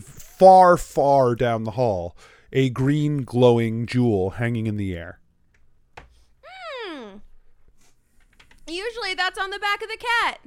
far 0.00 0.76
far 0.76 1.34
down 1.34 1.64
the 1.64 1.72
hall 1.72 2.16
a 2.52 2.70
green 2.70 3.24
glowing 3.24 3.86
jewel 3.86 4.30
hanging 4.30 4.66
in 4.66 4.76
the 4.76 4.94
air 4.94 5.18
Hmm. 6.88 7.16
Usually 8.68 9.14
that's 9.14 9.38
on 9.38 9.50
the 9.50 9.58
back 9.58 9.82
of 9.82 9.88
the 9.88 9.96
cat. 10.22 10.38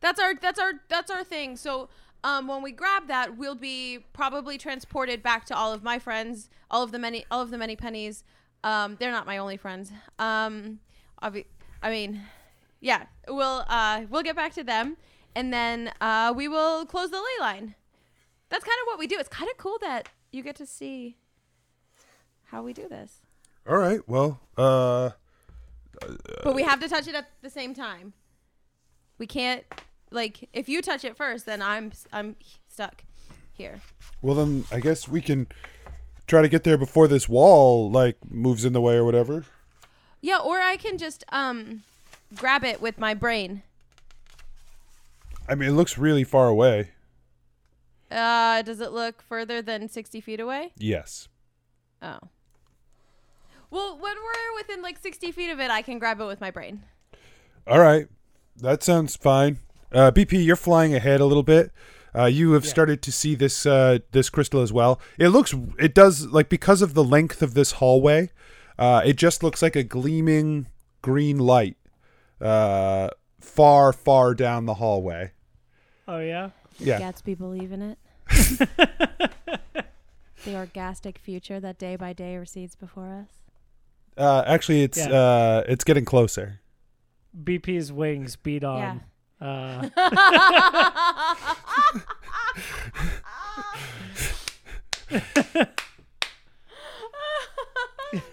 That's 0.00 0.18
our 0.20 0.34
that's 0.34 0.58
our 0.58 0.72
that's 0.88 1.10
our 1.10 1.22
thing. 1.24 1.56
So 1.56 1.88
um, 2.22 2.46
when 2.46 2.62
we 2.62 2.72
grab 2.72 3.08
that, 3.08 3.36
we'll 3.36 3.54
be 3.54 3.98
probably 4.12 4.58
transported 4.58 5.22
back 5.22 5.44
to 5.46 5.56
all 5.56 5.72
of 5.72 5.82
my 5.82 5.98
friends, 5.98 6.48
all 6.70 6.82
of 6.82 6.92
the 6.92 6.98
many, 6.98 7.24
all 7.30 7.40
of 7.40 7.50
the 7.50 7.58
many 7.58 7.76
pennies. 7.76 8.24
Um, 8.62 8.96
they're 8.98 9.10
not 9.10 9.26
my 9.26 9.38
only 9.38 9.56
friends. 9.56 9.90
Um, 10.18 10.80
obvi- 11.22 11.46
I 11.82 11.90
mean, 11.90 12.22
yeah, 12.80 13.04
we'll 13.28 13.64
uh, 13.68 14.02
we'll 14.10 14.22
get 14.22 14.36
back 14.36 14.52
to 14.54 14.64
them, 14.64 14.96
and 15.34 15.52
then 15.52 15.92
uh, 16.00 16.32
we 16.36 16.46
will 16.48 16.84
close 16.84 17.10
the 17.10 17.16
ley 17.18 17.40
line. 17.40 17.74
That's 18.50 18.64
kind 18.64 18.76
of 18.82 18.86
what 18.86 18.98
we 18.98 19.06
do. 19.06 19.16
It's 19.18 19.28
kind 19.28 19.50
of 19.50 19.56
cool 19.56 19.78
that 19.80 20.08
you 20.32 20.42
get 20.42 20.56
to 20.56 20.66
see 20.66 21.16
how 22.44 22.62
we 22.62 22.72
do 22.72 22.88
this, 22.88 23.20
All 23.68 23.78
right. 23.78 24.00
Well, 24.08 24.40
uh, 24.56 25.10
but 26.42 26.54
we 26.54 26.62
have 26.62 26.80
to 26.80 26.88
touch 26.88 27.06
it 27.06 27.14
at 27.14 27.28
the 27.42 27.50
same 27.50 27.74
time. 27.74 28.12
We 29.18 29.26
can't 29.26 29.64
like 30.10 30.48
if 30.52 30.68
you 30.68 30.82
touch 30.82 31.04
it 31.04 31.16
first, 31.16 31.46
then 31.46 31.62
I'm 31.62 31.92
I'm 32.12 32.36
stuck 32.68 33.04
here. 33.52 33.80
well 34.22 34.34
then 34.34 34.64
I 34.72 34.80
guess 34.80 35.06
we 35.06 35.20
can 35.20 35.46
try 36.26 36.40
to 36.40 36.48
get 36.48 36.64
there 36.64 36.78
before 36.78 37.08
this 37.08 37.28
wall 37.28 37.90
like 37.90 38.16
moves 38.28 38.64
in 38.64 38.72
the 38.72 38.80
way 38.80 38.94
or 38.94 39.04
whatever. 39.04 39.44
Yeah, 40.22 40.38
or 40.38 40.60
I 40.60 40.76
can 40.76 40.98
just 40.98 41.24
um 41.30 41.82
grab 42.34 42.64
it 42.64 42.80
with 42.80 42.98
my 42.98 43.14
brain. 43.14 43.62
I 45.48 45.54
mean, 45.56 45.68
it 45.68 45.72
looks 45.72 45.98
really 45.98 46.22
far 46.24 46.46
away. 46.48 46.92
Uh, 48.10 48.62
does 48.62 48.80
it 48.80 48.92
look 48.92 49.22
further 49.22 49.62
than 49.62 49.88
sixty 49.88 50.20
feet 50.20 50.40
away? 50.40 50.72
Yes. 50.76 51.28
Oh. 52.02 52.18
Well, 53.70 53.94
when 53.98 54.14
we're 54.16 54.56
within 54.56 54.82
like 54.82 54.98
sixty 54.98 55.32
feet 55.32 55.50
of 55.50 55.60
it, 55.60 55.70
I 55.70 55.82
can 55.82 55.98
grab 55.98 56.20
it 56.20 56.26
with 56.26 56.40
my 56.40 56.50
brain. 56.50 56.82
All 57.66 57.78
right. 57.80 58.08
That 58.56 58.82
sounds 58.82 59.16
fine. 59.16 59.58
Uh, 59.92 60.10
BP, 60.10 60.44
you're 60.44 60.56
flying 60.56 60.94
ahead 60.94 61.20
a 61.20 61.26
little 61.26 61.42
bit. 61.42 61.72
Uh, 62.14 62.24
you 62.24 62.52
have 62.52 62.66
started 62.66 63.02
to 63.02 63.12
see 63.12 63.34
this 63.36 63.64
uh, 63.66 63.98
this 64.10 64.28
crystal 64.30 64.60
as 64.62 64.72
well. 64.72 65.00
It 65.18 65.28
looks, 65.28 65.54
it 65.78 65.94
does 65.94 66.26
like 66.26 66.48
because 66.48 66.82
of 66.82 66.94
the 66.94 67.04
length 67.04 67.40
of 67.40 67.54
this 67.54 67.72
hallway, 67.72 68.30
uh, 68.78 69.02
it 69.04 69.14
just 69.16 69.42
looks 69.44 69.62
like 69.62 69.76
a 69.76 69.84
gleaming 69.84 70.66
green 71.02 71.38
light, 71.38 71.76
uh, 72.40 73.10
far, 73.40 73.92
far 73.92 74.34
down 74.34 74.66
the 74.66 74.74
hallway. 74.74 75.32
Oh 76.08 76.18
yeah. 76.18 76.50
Yeah. 76.80 76.98
Gatsby 77.00 77.38
believe 77.38 77.70
in 77.70 77.82
it. 77.82 77.98
the 80.44 80.54
orgastic 80.54 81.18
future 81.18 81.60
that 81.60 81.78
day 81.78 81.94
by 81.96 82.12
day 82.12 82.36
recedes 82.36 82.74
before 82.74 83.14
us. 83.14 83.28
Uh, 84.16 84.42
actually, 84.46 84.82
it's 84.82 84.98
Yeah. 84.98 85.12
uh, 85.12 85.64
it's 85.68 85.84
getting 85.84 86.04
closer. 86.04 86.60
BP's 87.44 87.92
wings 87.92 88.34
beat 88.36 88.64
on. 88.64 89.02
Uh, 89.40 89.88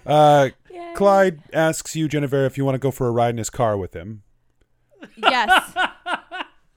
Uh, 0.06 0.50
Yay. 0.72 0.93
Clyde 0.96 1.39
asks 1.54 1.96
you, 1.96 2.08
Jennifer, 2.08 2.46
if 2.46 2.58
you 2.58 2.65
want 2.65 2.76
to 2.76 2.80
go 2.80 2.89
for 2.91 3.08
a 3.08 3.12
ride 3.12 3.32
in 3.32 3.38
his 3.38 3.50
car 3.50 3.78
with 3.78 3.93
him. 3.96 4.24
Yes. 5.15 5.74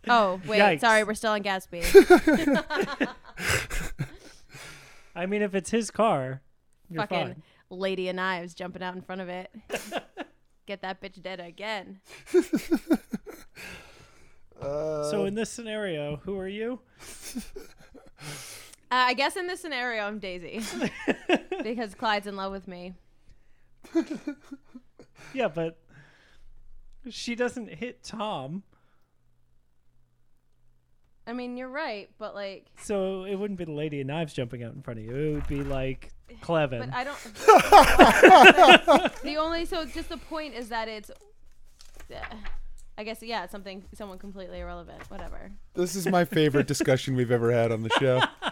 Oh 0.08 0.40
wait, 0.46 0.60
Yikes. 0.60 0.80
sorry, 0.80 1.04
we're 1.04 1.12
still 1.12 1.32
on 1.32 1.42
Gatsby. 1.42 1.84
I 5.14 5.26
mean, 5.26 5.42
if 5.42 5.54
it's 5.54 5.70
his 5.70 5.90
car, 5.90 6.40
you're 6.88 7.02
Fucking 7.02 7.18
fine. 7.18 7.42
Lady 7.68 8.08
of 8.08 8.16
Knives 8.16 8.54
jumping 8.54 8.82
out 8.82 8.94
in 8.96 9.02
front 9.02 9.20
of 9.20 9.28
it. 9.28 9.50
Get 10.66 10.80
that 10.80 11.02
bitch 11.02 11.20
dead 11.22 11.38
again. 11.38 12.00
So 14.60 15.24
in 15.26 15.34
this 15.34 15.50
scenario, 15.50 16.16
who 16.24 16.38
are 16.38 16.48
you? 16.48 16.80
Uh, 18.92 19.06
I 19.06 19.14
guess 19.14 19.36
in 19.36 19.46
this 19.46 19.60
scenario, 19.60 20.02
I'm 20.02 20.18
Daisy 20.18 20.60
because 21.62 21.94
Clyde's 21.94 22.26
in 22.26 22.34
love 22.34 22.50
with 22.50 22.66
me. 22.66 22.94
Yeah, 25.32 25.46
but 25.46 25.78
she 27.08 27.36
doesn't 27.36 27.68
hit 27.72 28.02
Tom, 28.02 28.64
I 31.30 31.32
mean, 31.32 31.56
you're 31.56 31.68
right, 31.68 32.10
but 32.18 32.34
like, 32.34 32.66
so 32.82 33.22
it 33.24 33.36
wouldn't 33.36 33.56
be 33.56 33.64
the 33.64 33.72
lady 33.72 34.00
in 34.00 34.08
knives 34.08 34.32
jumping 34.32 34.64
out 34.64 34.74
in 34.74 34.82
front 34.82 34.98
of 34.98 35.06
you. 35.06 35.14
It 35.14 35.34
would 35.34 35.46
be 35.46 35.62
like 35.62 36.10
Clevin. 36.42 36.80
but 36.80 36.92
I 36.92 37.04
don't. 37.04 37.22
the 39.22 39.36
only 39.36 39.64
so 39.64 39.84
just 39.84 40.08
the 40.08 40.16
point 40.16 40.54
is 40.54 40.70
that 40.70 40.88
it's. 40.88 41.10
Uh, 42.12 42.16
I 43.00 43.02
guess 43.02 43.22
yeah, 43.22 43.44
it's 43.44 43.52
something 43.52 43.82
someone 43.94 44.18
completely 44.18 44.60
irrelevant. 44.60 45.00
Whatever. 45.10 45.50
This 45.72 45.96
is 45.96 46.06
my 46.06 46.26
favorite 46.26 46.66
discussion 46.74 47.16
we've 47.16 47.30
ever 47.30 47.50
had 47.50 47.72
on 47.72 47.82
the 47.82 47.88
show. 47.98 48.20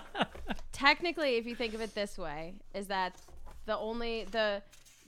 technically 0.73 1.37
if 1.37 1.45
you 1.45 1.55
think 1.57 1.75
of 1.75 1.81
it 1.81 1.95
this 1.95 2.17
way 2.17 2.55
is 2.73 2.87
that 2.87 3.21
the 3.67 3.77
only 3.77 4.25
the 4.31 4.63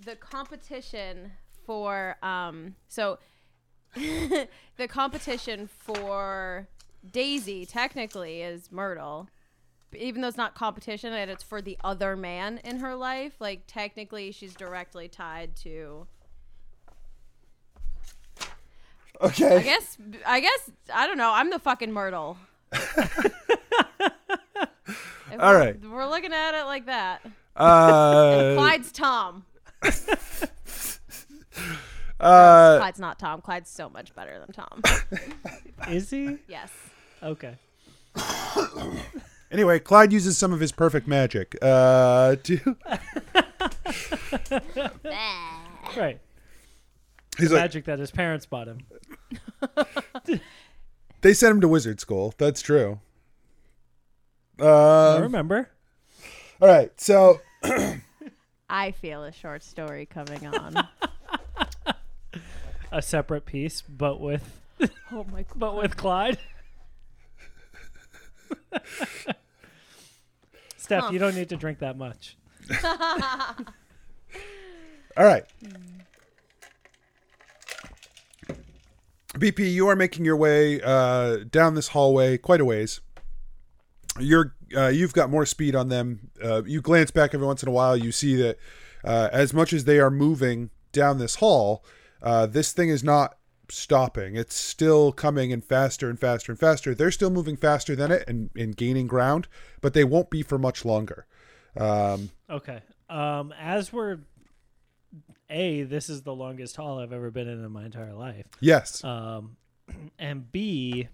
the 0.04 0.16
competition 0.16 1.30
for 1.64 2.16
um 2.24 2.74
so 2.88 3.18
the 3.94 4.88
competition 4.88 5.68
for 5.68 6.68
daisy 7.12 7.64
technically 7.64 8.42
is 8.42 8.72
myrtle 8.72 9.28
even 9.96 10.22
though 10.22 10.28
it's 10.28 10.36
not 10.36 10.56
competition 10.56 11.12
and 11.12 11.30
it's 11.30 11.42
for 11.42 11.62
the 11.62 11.78
other 11.84 12.16
man 12.16 12.58
in 12.64 12.78
her 12.78 12.96
life 12.96 13.34
like 13.38 13.62
technically 13.68 14.32
she's 14.32 14.54
directly 14.54 15.06
tied 15.06 15.54
to 15.54 16.04
i 19.22 19.28
guess 19.62 19.98
i 20.26 20.40
guess 20.40 20.70
i 20.94 21.06
don't 21.06 21.18
know 21.18 21.30
i'm 21.32 21.50
the 21.50 21.58
fucking 21.58 21.92
myrtle 21.92 22.36
If 25.32 25.38
All 25.40 25.52
we're- 25.52 25.66
right. 25.66 25.80
we're 25.88 26.08
looking 26.08 26.32
at 26.32 26.54
it 26.60 26.64
like 26.64 26.86
that 26.86 27.20
Uh, 27.54 28.54
Clyde's 28.56 28.90
Tom. 28.90 29.44
uh, 32.20 32.78
Clyde's 32.78 32.98
not 32.98 33.18
Tom. 33.18 33.40
Clyde's 33.40 33.70
so 33.70 33.88
much 33.88 34.12
better 34.14 34.38
than 34.40 34.52
Tom. 34.52 34.82
Is 35.88 36.10
he? 36.10 36.38
yes. 36.48 36.70
Okay. 37.22 37.54
anyway, 39.52 39.78
Clyde 39.78 40.12
uses 40.12 40.36
some 40.36 40.52
of 40.52 40.58
his 40.60 40.72
perfect 40.72 41.06
magic 41.06 41.56
uh, 41.62 42.34
to. 42.42 42.76
Right. 45.96 46.18
He's 47.38 47.52
like, 47.52 47.60
Magic 47.62 47.84
that 47.84 47.98
his 48.00 48.10
parents 48.10 48.46
bought 48.46 48.66
him. 48.68 48.80
they 51.22 51.32
sent 51.34 51.52
him 51.52 51.60
to 51.60 51.68
wizard 51.68 52.00
school. 52.00 52.34
That's 52.38 52.62
true. 52.62 53.00
I 54.60 54.64
Uh, 54.64 55.18
remember. 55.22 55.70
all 56.60 56.68
right, 56.68 56.98
so 57.00 57.40
I 58.68 58.90
feel 58.92 59.24
a 59.24 59.32
short 59.32 59.62
story 59.62 60.06
coming 60.06 60.46
on. 60.46 60.86
A 62.92 63.00
separate 63.00 63.46
piece, 63.46 63.82
but 63.82 64.20
with 64.20 64.42
oh 65.12 65.24
my 65.32 65.42
god. 65.42 65.52
but 65.56 65.76
with 65.76 65.96
Clyde. 65.96 66.38
Steph, 70.76 71.04
Huh. 71.04 71.10
you 71.12 71.18
don't 71.20 71.36
need 71.36 71.48
to 71.50 71.56
drink 71.56 71.78
that 71.80 71.96
much. 71.96 72.36
all 75.16 75.24
right. 75.24 75.44
BP, 79.40 79.72
you 79.72 79.88
are 79.88 79.96
making 79.96 80.24
your 80.24 80.36
way 80.36 80.80
uh, 80.82 81.38
down 81.50 81.74
this 81.74 81.88
hallway 81.88 82.36
quite 82.36 82.60
a 82.60 82.64
ways. 82.64 83.00
You're 84.18 84.54
uh, 84.76 84.88
you've 84.88 85.14
got 85.14 85.30
more 85.30 85.46
speed 85.46 85.74
on 85.74 85.88
them. 85.88 86.30
Uh, 86.42 86.62
you 86.64 86.80
glance 86.82 87.10
back 87.10 87.32
every 87.32 87.46
once 87.46 87.62
in 87.62 87.68
a 87.68 87.72
while. 87.72 87.96
You 87.96 88.12
see 88.12 88.36
that 88.36 88.58
uh, 89.02 89.28
as 89.32 89.54
much 89.54 89.72
as 89.72 89.84
they 89.84 89.98
are 89.98 90.10
moving 90.10 90.70
down 90.92 91.18
this 91.18 91.36
hall, 91.36 91.84
uh, 92.22 92.46
this 92.46 92.72
thing 92.72 92.90
is 92.90 93.02
not 93.02 93.36
stopping. 93.70 94.36
It's 94.36 94.54
still 94.54 95.10
coming 95.12 95.52
and 95.52 95.64
faster 95.64 96.10
and 96.10 96.18
faster 96.20 96.52
and 96.52 96.58
faster. 96.58 96.94
They're 96.94 97.10
still 97.10 97.30
moving 97.30 97.56
faster 97.56 97.96
than 97.96 98.10
it 98.10 98.24
and, 98.28 98.50
and 98.56 98.76
gaining 98.76 99.06
ground, 99.06 99.48
but 99.80 99.94
they 99.94 100.04
won't 100.04 100.30
be 100.30 100.42
for 100.42 100.58
much 100.58 100.84
longer. 100.84 101.26
Um, 101.76 102.30
Okay. 102.50 102.82
Um, 103.08 103.52
as 103.58 103.92
we're 103.92 104.18
a, 105.50 105.82
this 105.82 106.08
is 106.08 106.22
the 106.22 106.34
longest 106.34 106.76
hall 106.76 106.98
I've 106.98 107.12
ever 107.12 107.30
been 107.30 107.48
in 107.48 107.64
in 107.64 107.70
my 107.72 107.84
entire 107.84 108.14
life. 108.14 108.46
yes. 108.60 109.02
Um, 109.04 109.56
and 110.18 110.50
B, 110.50 111.08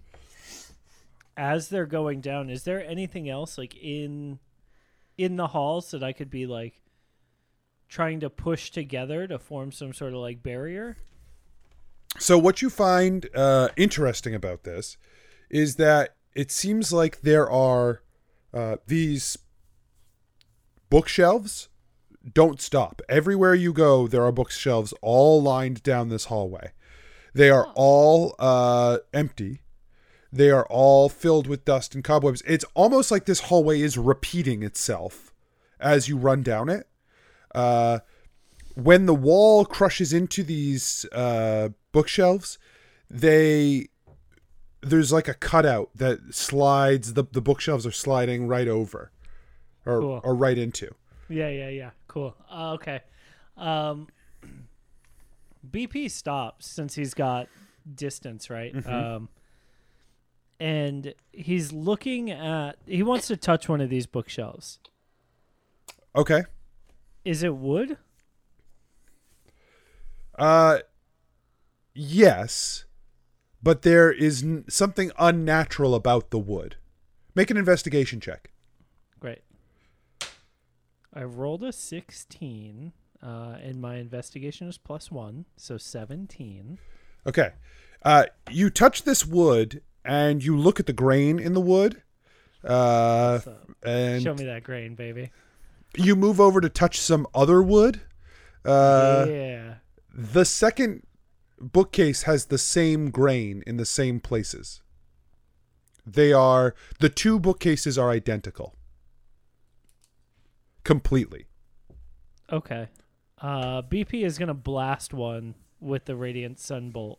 as 1.35 1.69
they're 1.69 1.85
going 1.85 2.21
down, 2.21 2.49
is 2.49 2.63
there 2.63 2.83
anything 2.85 3.29
else 3.29 3.57
like 3.57 3.75
in 3.75 4.39
in 5.17 5.35
the 5.35 5.47
halls 5.47 5.91
that 5.91 6.03
I 6.03 6.13
could 6.13 6.29
be 6.29 6.45
like 6.45 6.81
trying 7.89 8.19
to 8.19 8.29
push 8.29 8.69
together 8.69 9.27
to 9.27 9.39
form 9.39 9.71
some 9.71 9.93
sort 9.93 10.13
of 10.13 10.19
like 10.19 10.43
barrier? 10.43 10.97
So 12.19 12.37
what 12.37 12.61
you 12.61 12.69
find 12.69 13.27
uh, 13.35 13.69
interesting 13.75 14.33
about 14.33 14.63
this 14.63 14.97
is 15.49 15.75
that 15.75 16.15
it 16.33 16.51
seems 16.51 16.91
like 16.91 17.21
there 17.21 17.49
are 17.49 18.01
uh, 18.53 18.77
these 18.85 19.37
bookshelves 20.89 21.69
don't 22.33 22.61
stop. 22.61 23.01
Everywhere 23.07 23.55
you 23.55 23.73
go, 23.73 24.07
there 24.07 24.23
are 24.23 24.31
bookshelves 24.31 24.93
all 25.01 25.41
lined 25.41 25.83
down 25.83 26.09
this 26.09 26.25
hallway. 26.25 26.71
They 27.33 27.49
are 27.49 27.67
all 27.75 28.35
uh, 28.39 28.97
empty. 29.13 29.61
They 30.31 30.49
are 30.49 30.65
all 30.69 31.07
filled 31.09 31.47
with 31.47 31.65
dust 31.65 31.95
and 31.95 32.03
cobwebs. 32.03 32.41
It's 32.45 32.65
almost 32.73 33.11
like 33.11 33.25
this 33.25 33.41
hallway 33.41 33.81
is 33.81 33.97
repeating 33.97 34.63
itself 34.63 35.33
as 35.79 36.09
you 36.09 36.17
run 36.17 36.43
down 36.43 36.69
it. 36.69 36.87
Uh, 37.55 37.99
when 38.75 39.05
the 39.05 39.13
wall 39.15 39.65
crushes 39.65 40.13
into 40.13 40.43
these 40.43 41.05
uh, 41.11 41.69
bookshelves, 41.91 42.57
they 43.09 43.87
there's 44.81 45.11
like 45.11 45.27
a 45.27 45.33
cutout 45.33 45.89
that 45.95 46.33
slides. 46.35 47.13
The 47.13 47.23
the 47.31 47.41
bookshelves 47.41 47.85
are 47.85 47.91
sliding 47.91 48.47
right 48.47 48.67
over, 48.67 49.11
or 49.85 49.99
Cool. 50.01 50.21
or 50.23 50.35
right 50.35 50.57
into. 50.57 50.93
Yeah, 51.29 51.49
yeah, 51.49 51.69
yeah. 51.69 51.89
Cool. 52.17 52.35
Uh, 52.51 52.73
okay. 52.73 53.01
Um, 53.57 54.07
BP 55.69 56.09
stops 56.09 56.65
since 56.65 56.95
he's 56.95 57.13
got 57.13 57.47
distance, 57.93 58.49
right? 58.49 58.73
Um, 58.87 59.29
and 60.59 61.13
he's 61.31 61.71
looking 61.71 62.31
at. 62.31 62.77
He 62.87 63.03
wants 63.03 63.27
to 63.27 63.37
touch 63.37 63.69
one 63.69 63.81
of 63.81 63.91
these 63.91 64.07
bookshelves. 64.07 64.79
Okay. 66.15 66.45
Is 67.23 67.43
it 67.43 67.53
wood? 67.55 67.97
Uh, 70.39 70.79
yes, 71.93 72.85
but 73.61 73.83
there 73.83 74.11
is 74.11 74.41
n- 74.41 74.65
something 74.67 75.11
unnatural 75.19 75.93
about 75.93 76.31
the 76.31 76.39
wood. 76.39 76.77
Make 77.35 77.51
an 77.51 77.57
investigation 77.57 78.19
check. 78.19 78.49
I 81.13 81.23
rolled 81.23 81.63
a 81.63 81.71
16, 81.71 82.93
uh, 83.23 83.55
and 83.61 83.81
my 83.81 83.95
investigation 83.97 84.67
is 84.67 84.77
plus 84.77 85.11
one, 85.11 85.45
so 85.55 85.77
17. 85.77 86.77
Okay. 87.25 87.51
Uh, 88.03 88.25
you 88.51 88.69
touch 88.69 89.03
this 89.03 89.25
wood 89.25 89.81
and 90.05 90.43
you 90.43 90.55
look 90.57 90.79
at 90.79 90.85
the 90.85 90.93
grain 90.93 91.39
in 91.39 91.53
the 91.53 91.61
wood. 91.61 92.01
Uh, 92.63 93.39
and 93.83 94.21
show 94.21 94.33
me 94.33 94.45
that 94.45 94.63
grain, 94.63 94.95
baby. 94.95 95.31
you 95.95 96.15
move 96.15 96.39
over 96.39 96.61
to 96.61 96.69
touch 96.69 96.99
some 96.99 97.27
other 97.33 97.61
wood. 97.61 98.01
Uh, 98.65 99.25
yeah. 99.29 99.73
The 100.13 100.45
second 100.45 101.03
bookcase 101.59 102.23
has 102.23 102.45
the 102.45 102.57
same 102.57 103.09
grain 103.11 103.63
in 103.65 103.77
the 103.77 103.85
same 103.85 104.19
places. 104.19 104.81
They 106.05 106.31
are 106.33 106.73
the 106.99 107.09
two 107.09 107.39
bookcases 107.39 107.97
are 107.97 108.09
identical. 108.09 108.73
Completely. 110.87 111.45
Okay. 112.51 112.87
Uh, 113.41 113.81
BP 113.81 114.25
is 114.25 114.37
gonna 114.39 114.53
blast 114.53 115.13
one 115.13 115.53
with 115.79 116.05
the 116.05 116.15
radiant 116.15 116.57
sunbolt. 116.57 117.17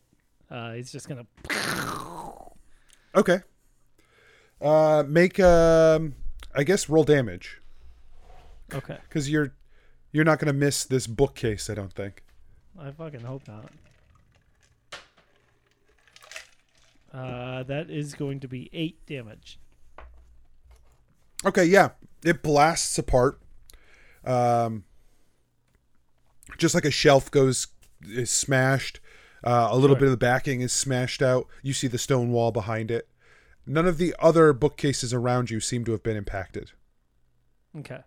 Uh, 0.50 0.72
he's 0.72 0.90
just 0.90 1.08
gonna. 1.08 1.26
Okay. 3.14 3.40
Uh 4.60 5.02
make 5.08 5.40
um 5.40 6.14
I 6.54 6.62
guess 6.62 6.90
roll 6.90 7.04
damage 7.04 7.60
Okay. 8.74 8.98
cuz 9.08 9.30
you're 9.30 9.54
you're 10.12 10.24
not 10.24 10.38
going 10.38 10.46
to 10.52 10.58
miss 10.58 10.84
this 10.84 11.06
bookcase, 11.06 11.68
I 11.68 11.74
don't 11.74 11.92
think. 11.92 12.22
I 12.78 12.90
fucking 12.90 13.20
hope 13.20 13.42
not. 13.46 13.70
Uh, 17.12 17.62
that 17.64 17.90
is 17.90 18.14
going 18.14 18.40
to 18.40 18.48
be 18.48 18.70
eight 18.72 19.04
damage. 19.06 19.58
Okay, 21.44 21.64
yeah. 21.64 21.90
It 22.24 22.42
blasts 22.42 22.98
apart. 22.98 23.40
Um 24.28 24.84
just 26.56 26.74
like 26.74 26.84
a 26.84 26.90
shelf 26.90 27.30
goes 27.30 27.68
is 28.08 28.30
smashed. 28.30 29.00
Uh, 29.44 29.68
a 29.70 29.76
little 29.76 29.94
Sure. 29.94 30.00
bit 30.00 30.06
of 30.06 30.10
the 30.12 30.16
backing 30.16 30.60
is 30.60 30.72
smashed 30.72 31.22
out. 31.22 31.46
You 31.62 31.72
see 31.72 31.86
the 31.86 31.98
stone 31.98 32.30
wall 32.32 32.50
behind 32.50 32.90
it. 32.90 33.08
None 33.66 33.86
of 33.86 33.98
the 33.98 34.14
other 34.18 34.52
bookcases 34.52 35.12
around 35.14 35.50
you 35.50 35.60
seem 35.60 35.84
to 35.84 35.92
have 35.92 36.02
been 36.02 36.16
impacted. 36.16 36.72
Okay. 37.76 38.00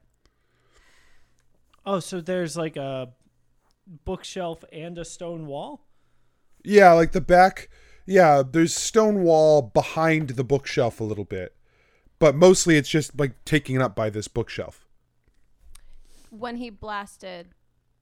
Oh, 1.86 2.00
so 2.00 2.20
there's 2.20 2.58
like 2.58 2.76
a 2.76 3.10
bookshelf 4.06 4.64
and 4.72 4.98
a 4.98 5.06
stone 5.06 5.48
wall. 5.48 5.86
Yeah, 6.64 6.94
like 6.94 7.12
the 7.14 7.22
back. 7.22 7.70
Yeah, 8.06 8.44
there's 8.50 8.76
stone 8.76 9.24
wall 9.24 9.62
behind 9.62 10.32
the 10.32 10.44
bookshelf 10.44 11.00
a 11.00 11.04
little 11.06 11.24
bit, 11.26 11.56
but 12.20 12.36
mostly 12.36 12.76
it's 12.76 12.90
just 12.90 13.18
like 13.18 13.44
taken 13.46 13.82
up 13.82 13.96
by 13.96 14.10
this 14.10 14.28
bookshelf. 14.28 14.86
When 16.32 16.56
he 16.58 16.70
blasted, 16.72 17.50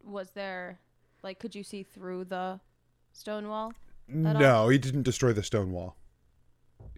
was 0.01 0.31
there 0.31 0.79
like 1.23 1.39
could 1.39 1.53
you 1.55 1.63
see 1.63 1.83
through 1.83 2.25
the 2.25 2.59
stone 3.11 3.49
wall? 3.49 3.73
At 4.25 4.35
all? 4.35 4.41
No, 4.41 4.69
he 4.69 4.77
didn't 4.77 5.03
destroy 5.03 5.33
the 5.33 5.43
stone 5.43 5.71
wall. 5.73 5.97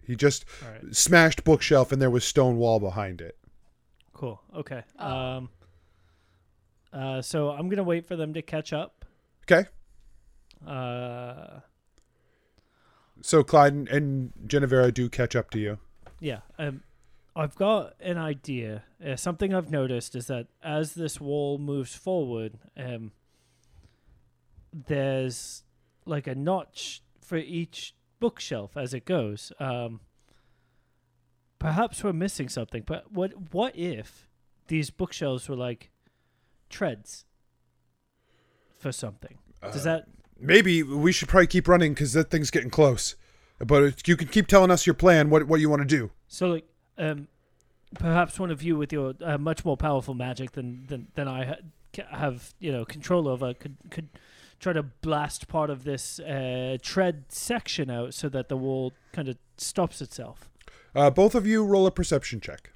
He 0.06 0.14
just 0.16 0.44
All 0.64 0.70
right. 0.70 0.94
smashed 0.94 1.42
bookshelf, 1.44 1.90
and 1.92 2.00
there 2.00 2.10
was 2.10 2.24
stone 2.24 2.56
wall 2.58 2.78
behind 2.80 3.20
it. 3.20 3.36
Cool. 4.12 4.40
Okay. 4.54 4.82
Oh. 4.98 5.06
Um. 5.08 5.48
Uh, 6.92 7.22
so 7.22 7.50
I'm 7.50 7.68
gonna 7.68 7.82
wait 7.82 8.06
for 8.06 8.14
them 8.16 8.34
to 8.34 8.42
catch 8.42 8.72
up. 8.72 9.04
Okay, 9.50 9.68
Uh, 10.66 11.60
so 13.22 13.42
Clyde 13.42 13.72
and- 13.72 13.88
and 13.88 14.32
Genevera 14.46 14.92
do 14.92 15.08
catch 15.08 15.34
up 15.34 15.50
to 15.50 15.58
you. 15.58 15.78
yeah. 16.20 16.40
Um, 16.58 16.82
I've 17.34 17.54
got 17.54 17.94
an 18.00 18.18
idea. 18.18 18.84
Uh, 19.04 19.16
something 19.16 19.54
I've 19.54 19.70
noticed 19.70 20.14
is 20.14 20.26
that 20.26 20.48
as 20.62 20.94
this 20.94 21.20
wall 21.20 21.58
moves 21.58 21.94
forward, 21.94 22.58
um, 22.76 23.12
there's 24.72 25.62
like 26.04 26.26
a 26.26 26.34
notch 26.34 27.02
for 27.20 27.36
each 27.36 27.94
bookshelf 28.20 28.76
as 28.76 28.92
it 28.92 29.04
goes. 29.04 29.52
Um, 29.58 30.00
perhaps 31.58 32.04
we're 32.04 32.12
missing 32.12 32.48
something, 32.48 32.82
but 32.86 33.12
what 33.12 33.52
what 33.52 33.76
if 33.76 34.28
these 34.68 34.90
bookshelves 34.90 35.48
were 35.48 35.56
like 35.56 35.90
treads 36.68 37.24
for 38.78 38.92
something? 38.92 39.38
Does 39.62 39.84
that 39.84 40.06
Maybe 40.42 40.82
we 40.82 41.12
should 41.12 41.28
probably 41.28 41.46
keep 41.46 41.68
running 41.68 41.94
because 41.94 42.12
that 42.14 42.30
thing's 42.30 42.50
getting 42.50 42.70
close. 42.70 43.14
But 43.64 44.06
you 44.08 44.16
can 44.16 44.26
keep 44.26 44.48
telling 44.48 44.72
us 44.72 44.86
your 44.86 44.94
plan. 44.94 45.30
What 45.30 45.46
what 45.46 45.60
you 45.60 45.70
want 45.70 45.82
to 45.82 45.88
do? 45.88 46.10
So, 46.26 46.48
like, 46.48 46.64
um, 46.98 47.28
perhaps 47.94 48.38
one 48.38 48.50
of 48.50 48.62
you 48.62 48.76
with 48.76 48.92
your 48.92 49.14
uh, 49.22 49.38
much 49.38 49.64
more 49.64 49.76
powerful 49.76 50.14
magic 50.14 50.52
than 50.52 50.86
than, 50.88 51.08
than 51.14 51.28
I 51.28 51.44
ha- 51.44 52.04
have, 52.10 52.54
you 52.58 52.72
know, 52.72 52.84
control 52.84 53.28
over, 53.28 53.54
could 53.54 53.76
could 53.90 54.08
try 54.60 54.72
to 54.72 54.82
blast 54.82 55.48
part 55.48 55.70
of 55.70 55.84
this 55.84 56.20
uh, 56.20 56.78
tread 56.80 57.24
section 57.28 57.90
out 57.90 58.14
so 58.14 58.28
that 58.28 58.48
the 58.48 58.56
wall 58.56 58.92
kind 59.12 59.28
of 59.28 59.36
stops 59.56 60.00
itself. 60.00 60.48
Uh, 60.94 61.10
both 61.10 61.34
of 61.34 61.46
you 61.46 61.64
roll 61.64 61.86
a 61.86 61.90
perception 61.90 62.40
check. 62.40 62.70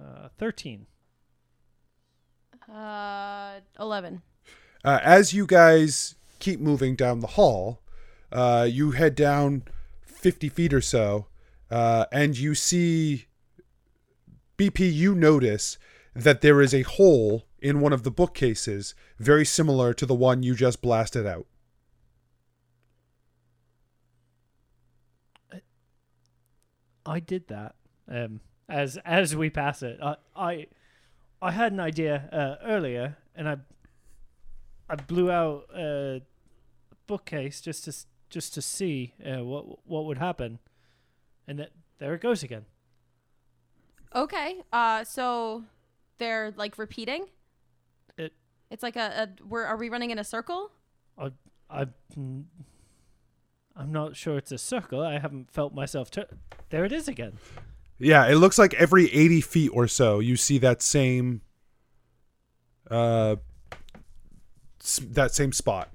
Uh, 0.00 0.28
Thirteen. 0.38 0.86
Uh, 2.72 3.60
eleven. 3.78 4.22
Uh, 4.84 4.98
as 5.02 5.34
you 5.34 5.44
guys 5.46 6.14
keep 6.38 6.58
moving 6.58 6.96
down 6.96 7.20
the 7.20 7.26
hall, 7.26 7.82
uh, 8.32 8.66
you 8.70 8.92
head 8.92 9.14
down 9.14 9.64
50 10.02 10.48
feet 10.48 10.72
or 10.72 10.80
so, 10.80 11.26
uh, 11.70 12.06
and 12.12 12.36
you 12.38 12.54
see 12.54 13.26
BP. 14.58 14.92
You 14.92 15.14
notice 15.14 15.78
that 16.14 16.40
there 16.40 16.60
is 16.60 16.74
a 16.74 16.82
hole 16.82 17.46
in 17.60 17.80
one 17.80 17.92
of 17.92 18.02
the 18.02 18.10
bookcases, 18.10 18.94
very 19.18 19.44
similar 19.44 19.92
to 19.94 20.06
the 20.06 20.14
one 20.14 20.42
you 20.42 20.54
just 20.54 20.82
blasted 20.82 21.26
out. 21.26 21.46
I 27.06 27.20
did 27.20 27.48
that. 27.48 27.74
Um, 28.08 28.40
as 28.68 28.96
as 29.04 29.34
we 29.34 29.50
pass 29.50 29.82
it, 29.82 29.98
I 30.02 30.16
I, 30.36 30.66
I 31.42 31.50
had 31.50 31.72
an 31.72 31.80
idea 31.80 32.28
uh, 32.32 32.64
earlier, 32.64 33.16
and 33.34 33.48
I 33.48 33.56
I 34.88 34.96
blew 34.96 35.30
out 35.30 35.66
a 35.74 36.22
bookcase 37.06 37.60
just 37.60 37.84
to 37.84 37.92
just 38.30 38.54
to 38.54 38.62
see 38.62 39.12
uh, 39.24 39.44
what 39.44 39.86
what 39.86 40.04
would 40.06 40.18
happen, 40.18 40.58
and 41.46 41.58
that 41.58 41.70
there 41.98 42.14
it 42.14 42.20
goes 42.22 42.42
again. 42.42 42.64
Okay. 44.14 44.62
Uh, 44.72 45.04
so 45.04 45.64
they're 46.18 46.52
like 46.56 46.78
repeating. 46.78 47.26
It- 48.16 48.32
It's 48.70 48.82
like 48.82 48.96
a, 48.96 49.28
a 49.40 49.44
we're 49.44 49.64
are 49.64 49.76
we 49.76 49.88
running 49.88 50.10
in 50.10 50.18
a 50.18 50.24
circle? 50.24 50.70
I 51.18 51.30
I 51.68 51.86
I'm 52.16 53.92
not 53.92 54.16
sure 54.16 54.36
it's 54.36 54.52
a 54.52 54.58
circle. 54.58 55.00
I 55.02 55.18
haven't 55.18 55.50
felt 55.50 55.74
myself. 55.74 56.10
Tur- 56.10 56.26
there 56.70 56.84
it 56.84 56.92
is 56.92 57.08
again. 57.08 57.34
Yeah, 57.98 58.26
it 58.28 58.36
looks 58.36 58.58
like 58.58 58.72
every 58.74 59.12
80 59.12 59.40
feet 59.42 59.68
or 59.74 59.86
so, 59.86 60.20
you 60.20 60.36
see 60.36 60.56
that 60.58 60.80
same, 60.82 61.42
uh, 62.90 63.36
that 65.02 65.34
same 65.34 65.52
spot. 65.52 65.90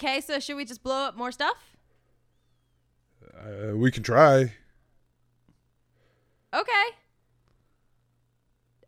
Okay. 0.00 0.20
So 0.22 0.40
should 0.40 0.56
we 0.56 0.64
just 0.64 0.82
blow 0.82 1.04
up 1.04 1.14
more 1.16 1.30
stuff? 1.30 1.76
Uh, 3.34 3.76
we 3.76 3.90
can 3.90 4.02
try. 4.02 4.52
Okay. 6.54 6.84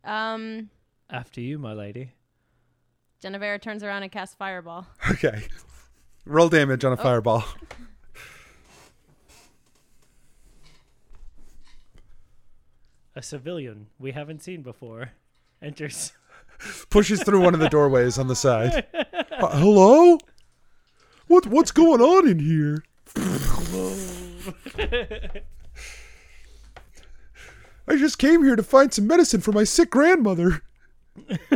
Um. 0.03 0.71
After 1.09 1.39
you, 1.39 1.59
my 1.59 1.73
lady. 1.73 2.13
Genevera 3.23 3.61
turns 3.61 3.83
around 3.83 4.01
and 4.03 4.11
casts 4.11 4.35
fireball. 4.35 4.87
Okay. 5.11 5.43
Roll 6.25 6.49
damage 6.49 6.83
on 6.83 6.93
a 6.93 6.97
fireball. 6.97 7.43
A 13.15 13.21
civilian 13.21 13.87
we 13.99 14.11
haven't 14.13 14.41
seen 14.41 14.63
before 14.63 15.11
enters. 15.61 16.13
Pushes 16.89 17.21
through 17.21 17.41
one 17.41 17.53
of 17.53 17.59
the 17.59 17.69
doorways 17.69 18.17
on 18.17 18.27
the 18.27 18.35
side. 18.35 18.87
Uh, 18.93 19.59
hello? 19.59 20.17
What 21.33 21.47
what's 21.47 21.71
going 21.71 21.99
on 21.99 22.27
in 22.27 22.37
here? 22.37 22.83
I 27.87 27.95
just 27.97 28.19
came 28.19 28.43
here 28.43 28.55
to 28.55 28.61
find 28.61 28.93
some 28.93 29.07
medicine 29.07 29.41
for 29.41 29.51
my 29.51 29.63
sick 29.63 29.89
grandmother. 29.89 30.61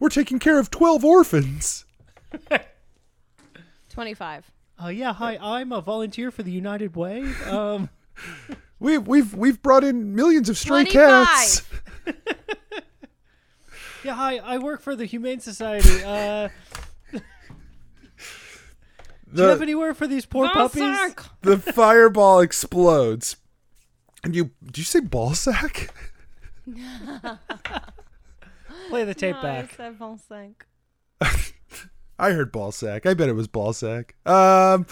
We're 0.00 0.08
taking 0.08 0.38
care 0.38 0.58
of 0.58 0.70
12 0.70 1.04
orphans. 1.04 1.84
25. 3.90 4.50
Oh 4.78 4.88
yeah, 4.88 5.12
hi. 5.12 5.38
I'm 5.38 5.70
a 5.70 5.82
volunteer 5.82 6.30
for 6.30 6.42
the 6.42 6.52
United 6.52 6.96
Way. 6.96 7.30
Um, 7.46 7.90
We've 8.80 9.06
we've 9.06 9.34
we've 9.34 9.60
brought 9.60 9.84
in 9.84 10.14
millions 10.14 10.48
of 10.48 10.56
stray 10.56 10.84
25. 10.84 11.26
cats. 11.26 11.62
yeah, 14.02 14.14
hi. 14.14 14.38
I 14.38 14.56
work 14.56 14.80
for 14.80 14.96
the 14.96 15.04
Humane 15.04 15.40
Society. 15.40 16.02
Uh, 16.02 16.48
do 19.34 19.42
you 19.42 19.48
have 19.48 19.62
anywhere 19.62 19.94
for 19.94 20.06
these 20.06 20.26
poor 20.26 20.48
puppies? 20.48 21.14
the 21.42 21.58
fireball 21.58 22.40
explodes. 22.40 23.36
And 24.22 24.34
you 24.34 24.52
do 24.64 24.80
you 24.80 24.84
say 24.84 25.00
ball 25.00 25.34
sack? 25.34 25.92
Play 28.88 29.04
the 29.04 29.14
tape 29.14 29.36
No, 29.36 29.42
back. 29.42 29.72
I 29.74 29.76
said 29.76 29.98
bon 29.98 30.18
cinq. 30.18 30.66
I 32.18 32.30
heard 32.30 32.52
ball 32.52 32.72
sack. 32.72 33.06
I 33.06 33.14
bet 33.14 33.28
it 33.28 33.34
was 33.34 33.48
ball 33.48 33.72
sack. 33.72 34.14
Um, 34.26 34.86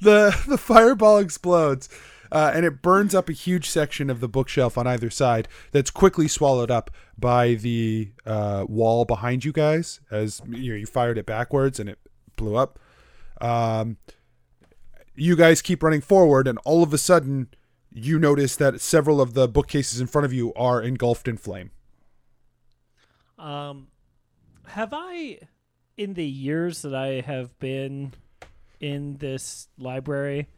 the 0.00 0.36
the 0.48 0.58
fireball 0.58 1.18
explodes, 1.18 1.88
uh, 2.30 2.52
and 2.54 2.64
it 2.64 2.82
burns 2.82 3.14
up 3.14 3.28
a 3.28 3.32
huge 3.32 3.68
section 3.68 4.10
of 4.10 4.20
the 4.20 4.28
bookshelf 4.28 4.76
on 4.76 4.86
either 4.86 5.10
side. 5.10 5.48
That's 5.72 5.90
quickly 5.90 6.28
swallowed 6.28 6.70
up 6.70 6.90
by 7.18 7.54
the 7.54 8.12
uh, 8.24 8.66
wall 8.68 9.04
behind 9.04 9.44
you 9.44 9.52
guys. 9.52 10.00
As 10.10 10.42
you 10.48 10.70
know, 10.72 10.76
you 10.76 10.86
fired 10.86 11.18
it 11.18 11.26
backwards, 11.26 11.80
and 11.80 11.88
it 11.88 11.98
blew 12.36 12.56
up. 12.56 12.78
Um, 13.40 13.98
you 15.14 15.36
guys 15.36 15.62
keep 15.62 15.82
running 15.82 16.00
forward, 16.00 16.46
and 16.46 16.58
all 16.64 16.82
of 16.82 16.92
a 16.92 16.98
sudden, 16.98 17.48
you 17.92 18.18
notice 18.18 18.56
that 18.56 18.80
several 18.80 19.20
of 19.20 19.34
the 19.34 19.48
bookcases 19.48 20.00
in 20.00 20.06
front 20.06 20.24
of 20.24 20.32
you 20.32 20.52
are 20.54 20.82
engulfed 20.82 21.28
in 21.28 21.36
flame. 21.36 21.70
Um, 23.38 23.88
have 24.68 24.92
I, 24.92 25.38
in 25.96 26.14
the 26.14 26.26
years 26.26 26.82
that 26.82 26.94
I 26.94 27.20
have 27.20 27.58
been 27.58 28.12
in 28.80 29.16
this 29.18 29.68
library, 29.78 30.48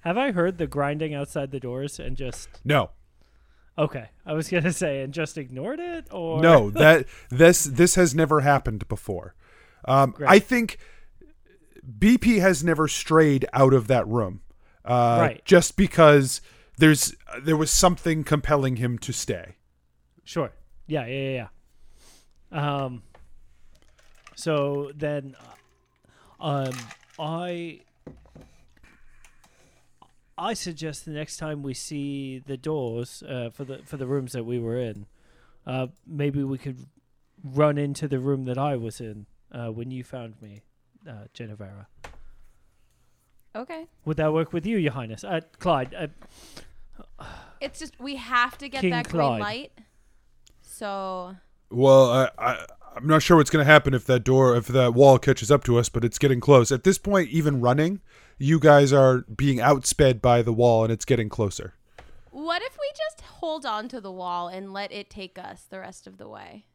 have 0.00 0.16
I 0.16 0.32
heard 0.32 0.58
the 0.58 0.66
grinding 0.66 1.14
outside 1.14 1.50
the 1.50 1.60
doors 1.60 1.98
and 1.98 2.16
just 2.16 2.48
No, 2.64 2.90
okay? 3.76 4.10
I 4.24 4.32
was 4.32 4.48
gonna 4.48 4.72
say 4.72 5.02
and 5.02 5.12
just 5.12 5.36
ignored 5.36 5.80
it, 5.80 6.06
or 6.10 6.40
No, 6.40 6.70
that 6.70 7.06
this 7.30 7.64
this 7.64 7.96
has 7.96 8.14
never 8.14 8.40
happened 8.40 8.88
before. 8.88 9.34
Um, 9.84 10.10
Great. 10.16 10.30
I 10.30 10.38
think 10.38 10.78
BP 11.88 12.40
has 12.40 12.62
never 12.62 12.88
strayed 12.88 13.46
out 13.52 13.72
of 13.72 13.86
that 13.86 14.06
room, 14.06 14.42
uh, 14.84 15.18
Right. 15.20 15.44
Just 15.44 15.76
because 15.76 16.40
there's 16.76 17.14
there 17.40 17.56
was 17.56 17.70
something 17.70 18.24
compelling 18.24 18.76
him 18.76 18.98
to 18.98 19.12
stay. 19.12 19.56
Sure. 20.24 20.52
Yeah, 20.86 21.06
yeah, 21.06 21.30
yeah. 21.30 21.48
yeah. 22.52 22.84
Um. 22.84 23.02
So 24.34 24.92
then, 24.94 25.34
um, 26.38 26.72
I 27.18 27.80
I 30.38 30.54
suggest 30.54 31.04
the 31.04 31.10
next 31.10 31.38
time 31.38 31.62
we 31.62 31.74
see 31.74 32.38
the 32.38 32.56
doors 32.56 33.22
uh, 33.28 33.50
for 33.52 33.64
the 33.64 33.78
for 33.84 33.96
the 33.96 34.06
rooms 34.06 34.32
that 34.32 34.44
we 34.44 34.58
were 34.60 34.78
in, 34.78 35.06
uh, 35.66 35.88
maybe 36.06 36.44
we 36.44 36.58
could 36.58 36.86
run 37.42 37.76
into 37.76 38.06
the 38.06 38.20
room 38.20 38.44
that 38.44 38.56
I 38.56 38.76
was 38.76 39.00
in 39.00 39.26
uh, 39.52 39.68
when 39.68 39.90
you 39.90 40.04
found 40.04 40.40
me, 40.40 40.62
uh, 41.08 41.24
Genevera. 41.34 41.86
Okay. 43.56 43.86
Would 44.04 44.18
that 44.18 44.32
work 44.32 44.52
with 44.52 44.66
you, 44.66 44.76
Your 44.76 44.92
Highness? 44.92 45.24
Uh, 45.24 45.40
Clyde, 45.58 45.94
uh, 45.94 47.24
It's 47.60 47.78
just 47.78 47.98
we 47.98 48.16
have 48.16 48.56
to 48.58 48.68
get 48.68 48.82
King 48.82 48.90
that 48.90 49.08
Clyde. 49.08 49.30
green 49.30 49.40
light. 49.40 49.72
So 50.62 51.36
Well, 51.70 52.10
I, 52.10 52.30
I 52.38 52.66
I'm 52.96 53.06
not 53.06 53.22
sure 53.22 53.36
what's 53.36 53.50
going 53.50 53.64
to 53.64 53.70
happen 53.70 53.94
if 53.94 54.04
that 54.06 54.24
door 54.24 54.56
if 54.56 54.66
that 54.68 54.94
wall 54.94 55.18
catches 55.18 55.50
up 55.50 55.64
to 55.64 55.78
us, 55.78 55.88
but 55.88 56.04
it's 56.04 56.18
getting 56.18 56.40
close. 56.40 56.70
At 56.70 56.84
this 56.84 56.98
point, 56.98 57.30
even 57.30 57.60
running, 57.60 58.00
you 58.38 58.60
guys 58.60 58.92
are 58.92 59.18
being 59.22 59.58
outsped 59.58 60.20
by 60.20 60.42
the 60.42 60.52
wall, 60.52 60.84
and 60.84 60.92
it's 60.92 61.04
getting 61.04 61.28
closer. 61.28 61.74
what 62.30 62.62
if 62.62 62.76
we 62.80 62.90
just 62.96 63.20
hold 63.38 63.66
on 63.66 63.88
to 63.88 64.00
the 64.00 64.12
wall 64.12 64.48
and 64.48 64.72
let 64.72 64.92
it 64.92 65.10
take 65.10 65.38
us 65.38 65.64
the 65.68 65.80
rest 65.80 66.06
of 66.06 66.18
the 66.18 66.28
way? 66.28 66.66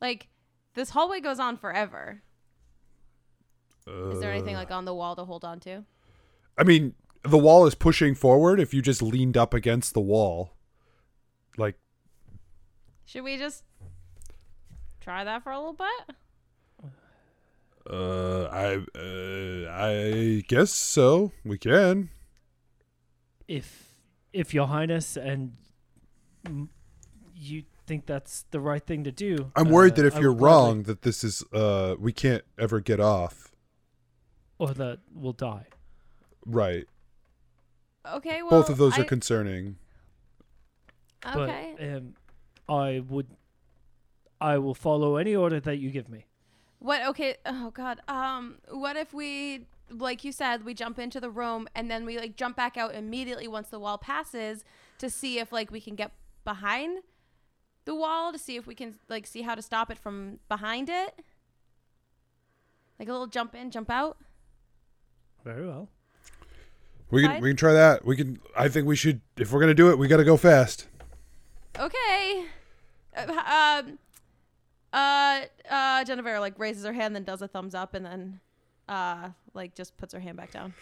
Like 0.00 0.28
this 0.74 0.90
hallway 0.90 1.20
goes 1.20 1.38
on 1.38 1.56
forever. 1.56 2.22
Is 3.86 4.20
there 4.20 4.32
anything 4.32 4.54
like 4.54 4.70
on 4.70 4.84
the 4.84 4.94
wall 4.94 5.14
to 5.16 5.24
hold 5.24 5.44
on 5.44 5.60
to? 5.60 5.84
I 6.56 6.64
mean, 6.64 6.94
the 7.22 7.36
wall 7.38 7.66
is 7.66 7.74
pushing 7.74 8.14
forward. 8.14 8.58
If 8.60 8.72
you 8.72 8.80
just 8.80 9.02
leaned 9.02 9.36
up 9.36 9.52
against 9.52 9.92
the 9.92 10.00
wall, 10.00 10.52
like 11.58 11.76
Should 13.04 13.24
we 13.24 13.36
just 13.36 13.62
try 15.00 15.24
that 15.24 15.42
for 15.42 15.52
a 15.52 15.58
little 15.58 15.74
bit? 15.74 16.16
Uh, 17.90 18.44
I 18.44 18.76
uh, 18.98 19.70
I 19.70 20.42
guess 20.48 20.70
so. 20.72 21.32
We 21.44 21.58
can. 21.58 22.08
if 23.46 23.90
if 24.32 24.54
Your 24.54 24.66
Highness 24.68 25.18
and 25.18 25.52
you 27.36 27.64
think 27.86 28.06
that's 28.06 28.46
the 28.50 28.60
right 28.60 28.82
thing 28.82 29.04
to 29.04 29.12
do, 29.12 29.52
I'm 29.54 29.68
worried 29.68 29.92
uh, 29.92 29.96
that 29.96 30.06
if 30.06 30.16
I 30.16 30.20
you're 30.20 30.32
would 30.32 30.38
gladly- 30.38 30.54
wrong, 30.68 30.82
that 30.84 31.02
this 31.02 31.22
is 31.22 31.44
uh, 31.52 31.96
we 31.98 32.12
can't 32.14 32.42
ever 32.58 32.80
get 32.80 33.00
off. 33.00 33.50
Or 34.64 34.74
that 34.74 34.98
we'll 35.12 35.32
die. 35.32 35.66
Right. 36.46 36.86
Okay, 38.10 38.42
well 38.42 38.50
Both 38.50 38.70
of 38.70 38.76
those 38.76 38.98
I- 38.98 39.02
are 39.02 39.04
concerning. 39.04 39.76
Okay. 41.26 41.74
But 41.78 41.86
um, 41.86 42.14
I 42.68 43.00
would, 43.00 43.28
I 44.40 44.58
will 44.58 44.74
follow 44.74 45.16
any 45.16 45.34
order 45.34 45.58
that 45.60 45.76
you 45.76 45.90
give 45.90 46.08
me. 46.08 46.26
What 46.78 47.06
okay, 47.08 47.36
oh 47.46 47.70
god. 47.70 48.00
Um 48.08 48.56
what 48.70 48.96
if 48.96 49.14
we 49.14 49.66
like 49.90 50.24
you 50.24 50.32
said, 50.32 50.64
we 50.64 50.74
jump 50.74 50.98
into 50.98 51.20
the 51.20 51.30
room 51.30 51.66
and 51.74 51.90
then 51.90 52.04
we 52.04 52.18
like 52.18 52.36
jump 52.36 52.56
back 52.56 52.76
out 52.76 52.94
immediately 52.94 53.48
once 53.48 53.68
the 53.68 53.78
wall 53.78 53.96
passes 53.96 54.64
to 54.98 55.08
see 55.08 55.38
if 55.38 55.50
like 55.50 55.70
we 55.70 55.80
can 55.80 55.94
get 55.94 56.12
behind 56.44 56.98
the 57.86 57.94
wall 57.94 58.32
to 58.32 58.38
see 58.38 58.56
if 58.56 58.66
we 58.66 58.74
can 58.74 58.94
like 59.08 59.26
see 59.26 59.42
how 59.42 59.54
to 59.54 59.62
stop 59.62 59.90
it 59.90 59.98
from 59.98 60.40
behind 60.48 60.90
it? 60.90 61.20
Like 62.98 63.08
a 63.08 63.12
little 63.12 63.26
jump 63.26 63.54
in, 63.54 63.70
jump 63.70 63.90
out? 63.90 64.18
Very 65.44 65.66
well. 65.66 65.88
We 67.10 67.20
can 67.20 67.30
Clyde? 67.30 67.42
we 67.42 67.50
can 67.50 67.56
try 67.56 67.72
that. 67.74 68.04
We 68.04 68.16
can. 68.16 68.40
I 68.56 68.68
think 68.68 68.86
we 68.86 68.96
should. 68.96 69.20
If 69.36 69.52
we're 69.52 69.60
gonna 69.60 69.74
do 69.74 69.90
it, 69.90 69.98
we 69.98 70.08
got 70.08 70.16
to 70.16 70.24
go 70.24 70.36
fast. 70.36 70.88
Okay. 71.78 72.46
Uh, 73.16 73.28
um 73.28 73.98
uh 74.92 75.42
uh 75.70 76.04
Genevera 76.04 76.40
like 76.40 76.58
raises 76.58 76.84
her 76.84 76.92
hand 76.92 77.14
then 77.14 77.22
does 77.24 77.42
a 77.42 77.48
thumbs 77.48 77.74
up 77.74 77.94
and 77.94 78.04
then 78.04 78.40
uh 78.88 79.30
like 79.54 79.74
just 79.74 79.96
puts 79.96 80.14
her 80.14 80.20
hand 80.20 80.36
back 80.36 80.50
down. 80.50 80.74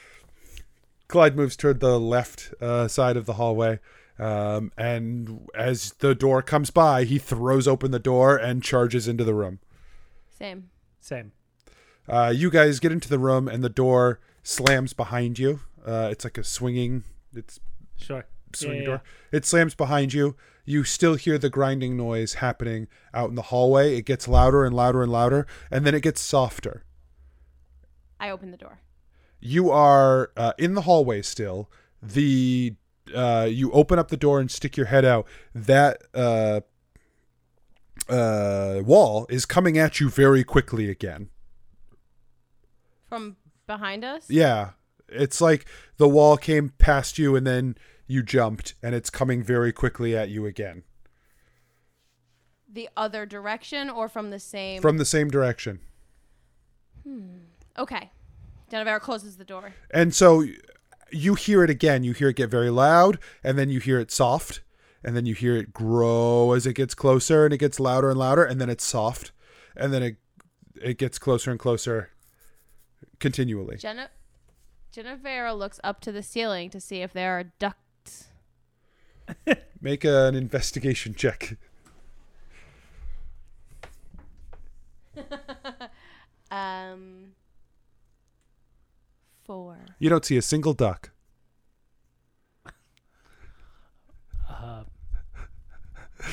Clyde 1.09 1.37
moves 1.37 1.57
toward 1.57 1.81
the 1.81 2.01
left 2.01 2.55
uh, 2.61 2.89
side 2.89 3.19
of 3.19 3.27
the 3.27 3.35
hallway, 3.35 3.81
um, 4.19 4.73
and 4.79 5.47
as 5.55 5.93
the 5.99 6.15
door 6.15 6.41
comes 6.41 6.71
by, 6.71 7.05
he 7.05 7.19
throws 7.19 7.69
open 7.69 7.91
the 7.91 7.99
door 7.99 8.37
and 8.39 8.63
charges 8.63 9.07
into 9.07 9.23
the 9.23 9.35
room. 9.35 9.59
Same. 10.31 10.71
Same. 11.01 11.33
Uh, 12.09 12.33
you 12.35 12.49
guys 12.51 12.81
get 12.81 12.93
into 12.93 13.11
the 13.11 13.19
room, 13.19 13.47
and 13.47 13.63
the 13.63 13.69
door 13.69 14.21
slams 14.43 14.93
behind 14.93 15.39
you. 15.39 15.61
Uh, 15.87 16.09
it's 16.11 16.25
like 16.25 16.39
a 16.39 16.45
swinging. 16.45 17.05
It's 17.35 17.61
Sure. 17.97 18.25
swing 18.55 18.81
yeah, 18.81 18.85
door. 18.87 19.03
It 19.31 19.45
slams 19.45 19.75
behind 19.75 20.13
you. 20.13 20.37
You 20.65 20.85
still 20.85 21.15
hear 21.17 21.39
the 21.39 21.51
grinding 21.51 21.97
noise 21.97 22.35
happening 22.35 22.87
out 23.13 23.31
in 23.31 23.35
the 23.35 23.43
hallway. 23.43 23.97
It 23.97 24.03
gets 24.03 24.29
louder 24.29 24.65
and 24.65 24.75
louder 24.75 25.03
and 25.03 25.11
louder, 25.11 25.47
and 25.71 25.85
then 25.85 25.95
it 25.95 26.03
gets 26.03 26.21
softer. 26.21 26.85
I 28.21 28.31
open 28.31 28.51
the 28.53 28.57
door. 28.57 28.81
You 29.41 29.71
are 29.71 30.31
uh, 30.37 30.53
in 30.59 30.75
the 30.75 30.83
hallway 30.83 31.23
still. 31.23 31.69
The 32.01 32.75
uh, 33.13 33.49
you 33.51 33.73
open 33.73 33.99
up 33.99 34.09
the 34.09 34.17
door 34.17 34.39
and 34.39 34.49
stick 34.51 34.77
your 34.77 34.87
head 34.87 35.05
out. 35.05 35.27
That 35.53 36.03
uh, 36.15 36.61
uh, 38.09 38.83
wall 38.85 39.27
is 39.29 39.45
coming 39.47 39.79
at 39.79 39.99
you 39.99 40.09
very 40.09 40.45
quickly 40.45 40.89
again. 40.89 41.31
From 43.09 43.37
behind 43.67 44.05
us? 44.05 44.29
Yeah, 44.29 44.71
it's 45.09 45.41
like 45.41 45.67
the 45.97 46.09
wall 46.09 46.37
came 46.37 46.71
past 46.79 47.19
you 47.19 47.37
and 47.37 47.47
then 47.47 47.77
you 48.07 48.23
jumped, 48.23 48.75
and 48.83 48.95
it's 48.95 49.11
coming 49.11 49.43
very 49.43 49.73
quickly 49.73 50.17
at 50.17 50.29
you 50.29 50.47
again. 50.47 50.83
the 52.71 52.89
other 52.97 53.27
direction 53.27 53.91
or 53.91 54.09
from 54.09 54.31
the 54.31 54.39
same? 54.39 54.81
from 54.81 54.99
the 54.99 55.05
same 55.05 55.29
direction. 55.29 55.81
Hmm. 57.05 57.39
okay. 57.77 58.11
Genevera 58.71 59.01
closes 59.01 59.37
the 59.37 59.45
door. 59.45 59.75
And 59.91 60.15
so 60.15 60.45
you 61.11 61.35
hear 61.35 61.63
it 61.63 61.69
again. 61.69 62.05
You 62.05 62.13
hear 62.13 62.29
it 62.31 62.37
get 62.37 62.49
very 62.51 62.71
loud, 62.71 63.19
and 63.45 63.59
then 63.59 63.69
you 63.69 63.81
hear 63.81 64.01
it 64.01 64.11
soft, 64.11 64.63
and 65.05 65.15
then 65.15 65.27
you 65.27 65.35
hear 65.35 65.55
it 65.57 65.73
grow 65.75 66.53
as 66.53 66.67
it 66.67 66.75
gets 66.75 66.95
closer, 66.95 67.45
and 67.45 67.53
it 67.53 67.59
gets 67.59 67.79
louder 67.79 68.09
and 68.09 68.19
louder, 68.19 68.45
and 68.45 68.61
then 68.61 68.71
it's 68.71 68.85
soft, 68.85 69.33
and 69.77 69.93
then 69.93 70.03
it 70.03 70.17
it 70.81 70.97
gets 70.97 71.19
closer 71.19 71.51
and 71.51 71.61
closer 71.61 72.11
continually. 73.21 73.77
Gene- 73.77 74.09
Genevera 74.95 75.57
looks 75.57 75.81
up 75.83 76.01
to 76.01 76.13
the 76.13 76.23
ceiling 76.23 76.71
to 76.71 76.81
see 76.81 77.03
if 77.03 77.13
there 77.13 77.39
are 77.39 77.45
ducts. 77.59 78.29
Make 79.81 80.05
an 80.05 80.35
investigation 80.35 81.15
check. 81.15 81.57
Um. 86.53 87.33
Four. 89.45 89.79
You 89.99 90.11
don't 90.11 90.23
see 90.25 90.37
a 90.37 90.43
single 90.43 90.75
duck. 90.75 91.11
Uh, 94.49 94.85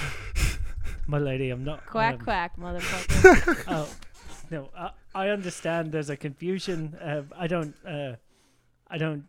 my 1.08 1.18
lady, 1.18 1.52
I'm 1.52 1.64
not. 1.64 1.86
Quack 1.86 2.16
um, 2.16 2.20
quack, 2.20 2.58
motherfucker. 2.60 3.64
Oh, 3.70 3.90
no, 4.52 4.70
I, 4.78 4.92
I 5.14 5.30
understand. 5.30 5.92
There's 5.92 6.10
a 6.10 6.18
confusion. 6.18 6.96
Uh, 6.96 7.24
I 7.38 7.48
don't. 7.48 7.76
Uh, 7.86 8.16
I 8.88 8.98
don't. 8.98 9.26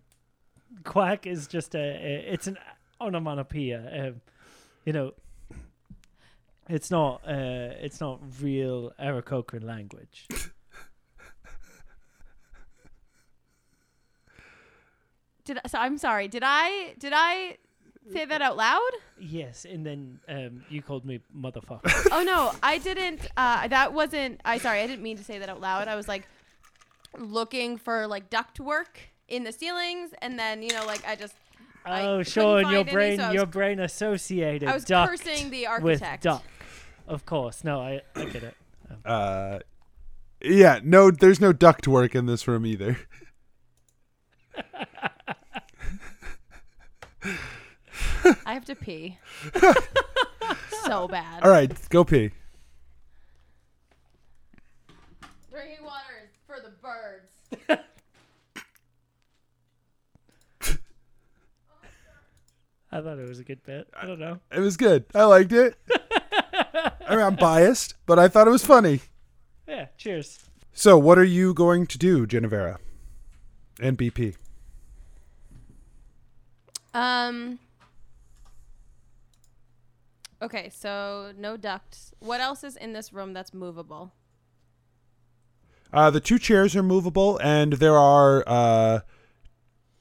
Quack 0.85 1.27
is 1.27 1.47
just 1.47 1.75
a. 1.75 1.79
a 1.79 2.33
it's 2.33 2.47
an 2.47 2.59
onomatopoeia. 3.01 4.09
Um, 4.09 4.21
you 4.85 4.93
know. 4.93 5.13
It's 6.69 6.91
not. 6.91 7.23
Uh, 7.27 7.75
it's 7.81 8.01
not 8.01 8.21
real 8.41 8.93
Aarakocra 9.01 9.63
language. 9.63 10.29
did 15.45 15.59
so? 15.67 15.79
I'm 15.79 15.99
sorry. 15.99 16.29
Did 16.29 16.43
I? 16.45 16.95
Did 16.99 17.13
I 17.15 17.57
say 18.13 18.25
that 18.25 18.43
out 18.43 18.57
loud? 18.57 18.91
yes, 19.19 19.65
and 19.65 19.85
then 19.85 20.21
um, 20.29 20.65
you 20.69 20.83
called 20.83 21.05
me 21.05 21.21
motherfucker. 21.37 22.09
oh 22.13 22.23
no, 22.23 22.53
I 22.63 22.79
didn't. 22.79 23.27
Uh, 23.37 23.69
that 23.69 23.93
wasn't. 23.93 24.41
I 24.45 24.59
sorry. 24.59 24.81
I 24.81 24.87
didn't 24.87 25.03
mean 25.03 25.17
to 25.19 25.25
say 25.25 25.39
that 25.39 25.49
out 25.49 25.61
loud. 25.61 25.89
I 25.89 25.97
was 25.97 26.09
like 26.09 26.27
looking 27.19 27.77
for 27.77 28.07
like 28.07 28.31
duct 28.31 28.61
work 28.61 28.99
in 29.29 29.45
the 29.45 29.53
ceilings, 29.53 30.11
and 30.23 30.39
then 30.39 30.63
you 30.63 30.73
know, 30.73 30.85
like 30.87 31.07
I 31.07 31.17
just. 31.17 31.35
Oh, 31.87 32.19
couldn't 32.19 32.29
sure, 32.29 32.59
and 32.59 32.71
your 32.71 32.81
find 32.81 32.89
any, 32.89 32.95
brain, 32.95 33.19
so 33.19 33.25
I 33.25 33.29
was 33.29 33.35
your 33.35 33.47
brain 33.47 33.81
associated. 33.81 34.69
I 34.69 34.75
was 34.75 34.85
duct 34.85 35.11
cursing 35.11 35.51
the 35.51 35.67
architect. 35.67 35.85
with 35.85 36.03
architect. 36.03 36.23
duck. 36.23 36.45
Of 37.09 37.25
course, 37.25 37.65
no, 37.65 37.81
I, 37.81 38.03
I 38.15 38.25
get 38.27 38.43
it. 38.43 38.55
Uh, 39.05 39.61
yeah, 40.43 40.81
no, 40.83 41.11
there's 41.11 41.41
no 41.41 41.53
duct 41.53 41.89
work 41.89 42.15
in 42.15 42.27
this 42.27 42.47
room 42.47 42.67
either. 42.67 42.99
I 48.47 48.55
have 48.55 48.65
to 48.67 48.75
pee. 48.75 49.19
so 50.85 51.09
bad. 51.09 51.43
All 51.43 51.51
right, 51.51 51.73
go 51.89 52.05
pee. 52.05 52.31
Drinking 55.51 55.85
water 55.85 56.23
is 56.25 56.31
for 56.47 56.57
the 56.61 56.71
birds. 56.81 57.81
I 62.93 63.01
thought 63.01 63.19
it 63.19 63.29
was 63.29 63.39
a 63.39 63.45
good 63.45 63.63
bit. 63.63 63.89
I 63.95 64.05
don't 64.05 64.19
know. 64.19 64.41
It 64.53 64.59
was 64.59 64.77
good. 64.77 65.05
I 65.15 65.23
liked 65.25 65.53
it. 65.53 65.77
I 67.07 67.11
mean, 67.11 67.25
I'm 67.25 67.37
biased, 67.37 67.95
but 68.07 68.19
I 68.19 68.29
thought 68.29 68.49
it 68.49 68.51
was 68.51 68.65
funny. 68.65 69.01
Yeah, 69.69 69.87
cheers. 69.97 70.41
So, 70.73 70.99
what 70.99 71.19
are 71.19 71.25
you 71.25 71.55
going 71.55 71.87
to 71.87 71.99
do, 71.99 72.27
Genevera? 72.27 72.79
And 73.81 73.97
BP. 73.97 74.35
Um. 76.93 77.61
Okay, 80.43 80.71
so 80.75 81.33
no 81.37 81.57
ducts. 81.57 82.15
What 82.19 82.41
else 82.41 82.65
is 82.65 82.77
in 82.77 82.93
this 82.93 83.13
room 83.13 83.33
that's 83.33 83.53
movable? 83.53 84.13
Uh, 85.93 86.11
the 86.11 86.21
two 86.21 86.39
chairs 86.39 86.75
are 86.77 86.83
movable, 86.83 87.39
and 87.43 87.75
there 87.75 87.99
are 87.99 88.45
uh, 88.47 89.01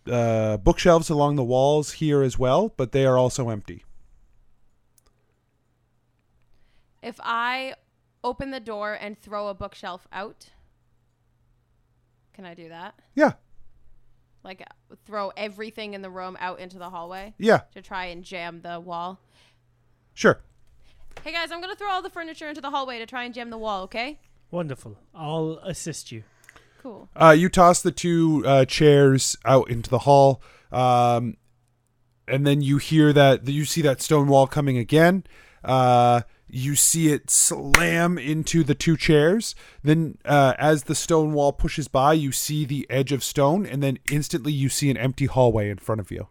uh, 0.10 0.58
bookshelves 0.58 1.10
along 1.10 1.36
the 1.36 1.44
walls 1.44 1.94
here 1.94 2.22
as 2.22 2.38
well, 2.38 2.74
but 2.78 2.92
they 2.92 3.06
are 3.06 3.18
also 3.18 3.50
empty. 3.50 3.84
If 7.02 7.20
I 7.24 7.74
open 8.24 8.52
the 8.52 8.60
door 8.60 8.98
and 9.00 9.20
throw 9.20 9.48
a 9.48 9.54
bookshelf 9.54 10.08
out, 10.12 10.50
can 12.34 12.46
I 12.46 12.54
do 12.54 12.70
that? 12.70 13.00
Yeah, 13.16 13.34
Like 14.44 14.62
uh, 14.62 14.96
throw 15.06 15.32
everything 15.36 15.94
in 15.94 16.02
the 16.02 16.10
room 16.10 16.38
out 16.40 16.60
into 16.60 16.78
the 16.78 16.90
hallway 16.90 17.34
yeah, 17.38 17.62
to 17.74 17.82
try 17.82 18.06
and 18.06 18.24
jam 18.24 18.62
the 18.62 18.80
wall? 18.80 19.20
Sure. 20.20 20.42
Hey 21.24 21.32
guys, 21.32 21.52
I'm 21.52 21.62
gonna 21.62 21.76
throw 21.76 21.90
all 21.90 22.02
the 22.02 22.10
furniture 22.10 22.48
into 22.48 22.62
the 22.62 22.70
hallway 22.70 23.00
to 23.00 23.06
try 23.06 23.24
and 23.24 23.34
jam 23.34 23.50
the 23.50 23.58
wall. 23.58 23.84
Okay? 23.84 24.20
Wonderful. 24.52 24.98
I'll 25.14 25.60
assist 25.64 26.12
you. 26.12 26.24
Cool. 26.82 27.10
Uh, 27.16 27.36
you 27.38 27.50
toss 27.50 27.82
the 27.82 27.92
two 27.92 28.44
uh, 28.46 28.66
chairs 28.66 29.38
out 29.46 29.70
into 29.70 29.90
the 29.90 30.00
hall, 30.00 30.42
um, 30.72 31.38
and 32.28 32.48
then 32.48 32.62
you 32.62 32.78
hear 32.78 33.12
that 33.14 33.48
you 33.48 33.66
see 33.66 33.82
that 33.82 34.02
stone 34.02 34.28
wall 34.28 34.48
coming 34.48 34.78
again. 34.78 35.24
Uh, 35.64 36.22
you 36.48 36.76
see 36.76 37.10
it 37.10 37.30
slam 37.30 38.18
into 38.18 38.64
the 38.64 38.74
two 38.74 38.98
chairs. 38.98 39.56
Then, 39.84 40.18
uh, 40.26 40.54
as 40.58 40.84
the 40.84 40.96
stone 40.96 41.34
wall 41.34 41.52
pushes 41.52 41.88
by, 41.88 42.14
you 42.14 42.32
see 42.32 42.66
the 42.66 42.88
edge 42.90 43.12
of 43.12 43.24
stone, 43.24 43.66
and 43.66 43.84
then 43.84 44.00
instantly 44.10 44.52
you 44.52 44.70
see 44.70 44.90
an 44.90 44.98
empty 44.98 45.26
hallway 45.26 45.70
in 45.70 45.78
front 45.78 46.02
of 46.02 46.12
you. 46.12 46.28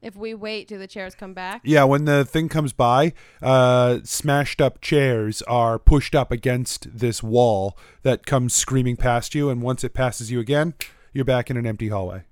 If 0.00 0.14
we 0.14 0.32
wait, 0.32 0.68
do 0.68 0.78
the 0.78 0.86
chairs 0.86 1.14
come 1.16 1.34
back? 1.34 1.60
Yeah, 1.64 1.84
when 1.84 2.04
the 2.04 2.24
thing 2.24 2.48
comes 2.48 2.72
by, 2.72 3.12
uh, 3.42 3.98
smashed 4.04 4.60
up 4.60 4.80
chairs 4.80 5.42
are 5.42 5.78
pushed 5.78 6.14
up 6.14 6.30
against 6.30 6.96
this 6.96 7.20
wall 7.22 7.76
that 8.02 8.24
comes 8.24 8.54
screaming 8.54 8.96
past 8.96 9.34
you, 9.34 9.50
and 9.50 9.60
once 9.60 9.82
it 9.82 9.94
passes 9.94 10.30
you 10.30 10.38
again, 10.38 10.74
you're 11.12 11.24
back 11.24 11.50
in 11.50 11.56
an 11.56 11.66
empty 11.66 11.88
hallway. 11.88 12.22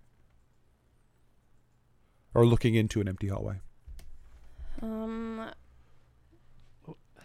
Or 2.35 2.47
looking 2.47 2.75
into 2.75 3.01
an 3.01 3.09
empty 3.09 3.29
hallway. 3.29 3.61
Um, 4.81 5.51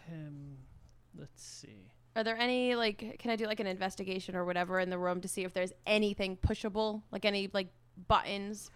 Um, 0.09 0.57
let's 1.17 1.43
see. 1.43 1.91
are 2.15 2.23
there 2.23 2.37
any 2.37 2.75
like? 2.75 3.17
Can 3.19 3.31
I 3.31 3.35
do 3.35 3.45
like 3.45 3.59
an 3.59 3.67
investigation 3.67 4.35
or 4.35 4.43
whatever 4.43 4.79
in 4.79 4.89
the 4.89 4.97
room 4.97 5.21
to 5.21 5.27
see 5.27 5.43
if 5.43 5.53
there's 5.53 5.71
anything 5.85 6.35
pushable, 6.35 7.03
like 7.11 7.25
any 7.25 7.49
like 7.53 7.67
buttons? 8.07 8.71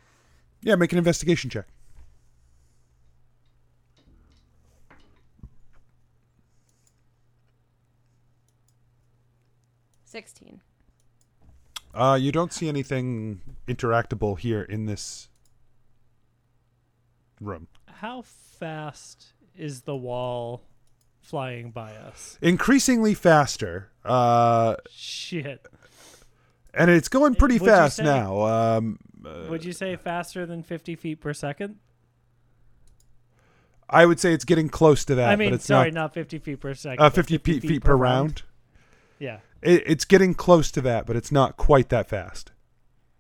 Yeah, 0.66 0.74
make 0.74 0.92
an 0.92 0.98
investigation 0.98 1.52
check. 1.52 1.68
Sixteen. 10.06 10.62
Uh, 11.94 12.18
you 12.20 12.32
don't 12.32 12.52
see 12.52 12.68
anything 12.68 13.42
interactable 13.68 14.40
here 14.40 14.64
in 14.64 14.88
this 14.88 15.30
room. 17.40 17.68
How 17.86 18.24
fast 18.24 19.34
is 19.56 19.82
the 19.82 19.96
wall 19.96 20.64
flying 21.22 21.70
by 21.70 21.94
us? 21.96 22.40
Increasingly 22.42 23.14
faster. 23.14 23.92
Uh, 24.04 24.78
Shit. 24.90 25.68
And 26.76 26.92
it's 26.92 27.08
going 27.08 27.36
pretty 27.36 27.58
What'd 27.58 27.74
fast 27.74 27.98
say? 27.98 28.04
now. 28.04 28.42
Um, 28.42 29.00
uh, 29.26 29.46
Would 29.50 29.64
you 29.66 29.74
say 29.74 29.96
faster 29.96 30.46
than 30.46 30.64
50 30.64 30.96
feet 30.96 31.20
per 31.22 31.34
second? 31.34 31.78
I 33.90 34.06
would 34.06 34.20
say 34.20 34.34
it's 34.34 34.46
getting 34.46 34.70
close 34.70 35.06
to 35.06 35.16
that. 35.16 35.30
I 35.30 35.36
mean, 35.36 35.58
sorry, 35.60 35.92
not 35.92 36.02
not 36.02 36.14
50 36.14 36.40
feet 36.40 36.60
per 36.60 36.74
second. 36.74 37.04
uh, 37.04 37.10
but 37.10 37.16
50 37.16 37.38
feet, 37.40 37.62
feet 37.62 37.84
per 37.84 37.96
round. 37.96 38.42
Yeah. 39.20 39.40
It, 39.62 39.84
it's 39.86 40.06
getting 40.06 40.34
close 40.34 40.72
to 40.72 40.82
that, 40.82 41.06
but 41.06 41.16
it's 41.16 41.32
not 41.32 41.58
quite 41.58 41.90
that 41.90 42.10
fast. 42.10 42.52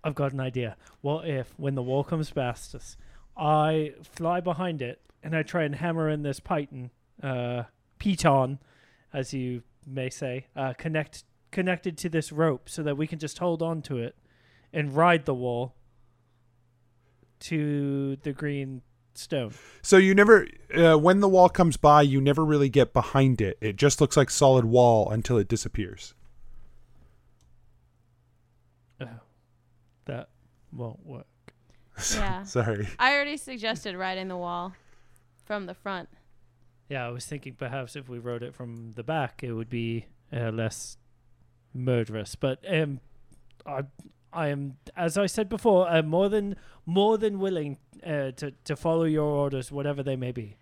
I've 0.03 0.15
got 0.15 0.33
an 0.33 0.39
idea. 0.39 0.75
What 1.01 1.27
if, 1.27 1.53
when 1.57 1.75
the 1.75 1.83
wall 1.83 2.03
comes 2.03 2.29
past 2.31 2.75
us, 2.75 2.97
I 3.37 3.93
fly 4.03 4.39
behind 4.39 4.81
it 4.81 5.01
and 5.23 5.35
I 5.35 5.43
try 5.43 5.63
and 5.63 5.75
hammer 5.75 6.09
in 6.09 6.21
this 6.21 6.39
python, 6.39 6.91
uh, 7.21 7.63
piton, 7.99 8.59
as 9.13 9.33
you 9.33 9.63
may 9.87 10.09
say, 10.09 10.47
uh, 10.55 10.73
connect 10.77 11.23
connected 11.51 11.97
to 11.99 12.09
this 12.09 12.31
rope 12.31 12.69
so 12.69 12.83
that 12.83 12.97
we 12.97 13.07
can 13.07 13.19
just 13.19 13.39
hold 13.39 13.61
on 13.61 13.81
to 13.83 13.97
it 13.97 14.15
and 14.73 14.95
ride 14.95 15.25
the 15.25 15.33
wall 15.33 15.75
to 17.39 18.17
the 18.23 18.33
green 18.33 18.81
stone. 19.13 19.53
So 19.81 19.97
you 19.97 20.13
never, 20.13 20.47
uh, 20.75 20.95
when 20.97 21.19
the 21.19 21.29
wall 21.29 21.49
comes 21.49 21.77
by, 21.77 22.01
you 22.01 22.19
never 22.19 22.43
really 22.43 22.69
get 22.69 22.93
behind 22.93 23.41
it. 23.41 23.57
It 23.61 23.75
just 23.75 24.01
looks 24.01 24.17
like 24.17 24.29
solid 24.29 24.65
wall 24.65 25.09
until 25.09 25.37
it 25.37 25.47
disappears. 25.47 26.13
Oh, 28.99 29.07
that 30.05 30.29
won't 30.71 31.05
work. 31.05 31.27
Yeah. 32.13 32.43
Sorry. 32.43 32.87
I 32.99 33.13
already 33.13 33.37
suggested 33.37 33.95
riding 33.95 34.27
the 34.27 34.37
wall. 34.37 34.73
from 35.45 35.67
the 35.67 35.73
front. 35.73 36.09
Yeah, 36.89 37.05
I 37.05 37.09
was 37.09 37.25
thinking 37.25 37.53
perhaps 37.53 37.95
if 37.95 38.09
we 38.09 38.19
rode 38.19 38.43
it 38.43 38.53
from 38.53 38.91
the 38.93 39.03
back, 39.03 39.43
it 39.43 39.53
would 39.53 39.69
be 39.69 40.05
uh, 40.31 40.51
less 40.51 40.97
murderous. 41.75 42.35
But 42.35 42.59
um, 42.67 43.01
I, 43.65 43.81
I 44.33 44.47
am, 44.47 44.77
as 44.95 45.17
I 45.17 45.27
said 45.27 45.49
before, 45.49 45.87
I'm 45.87 46.07
more 46.07 46.29
than 46.29 46.55
more 46.85 47.17
than 47.17 47.39
willing 47.39 47.77
uh, 48.03 48.31
to 48.31 48.51
to 48.63 48.75
follow 48.75 49.03
your 49.03 49.25
orders, 49.25 49.71
whatever 49.71 50.01
they 50.01 50.15
may 50.15 50.31
be. 50.31 50.57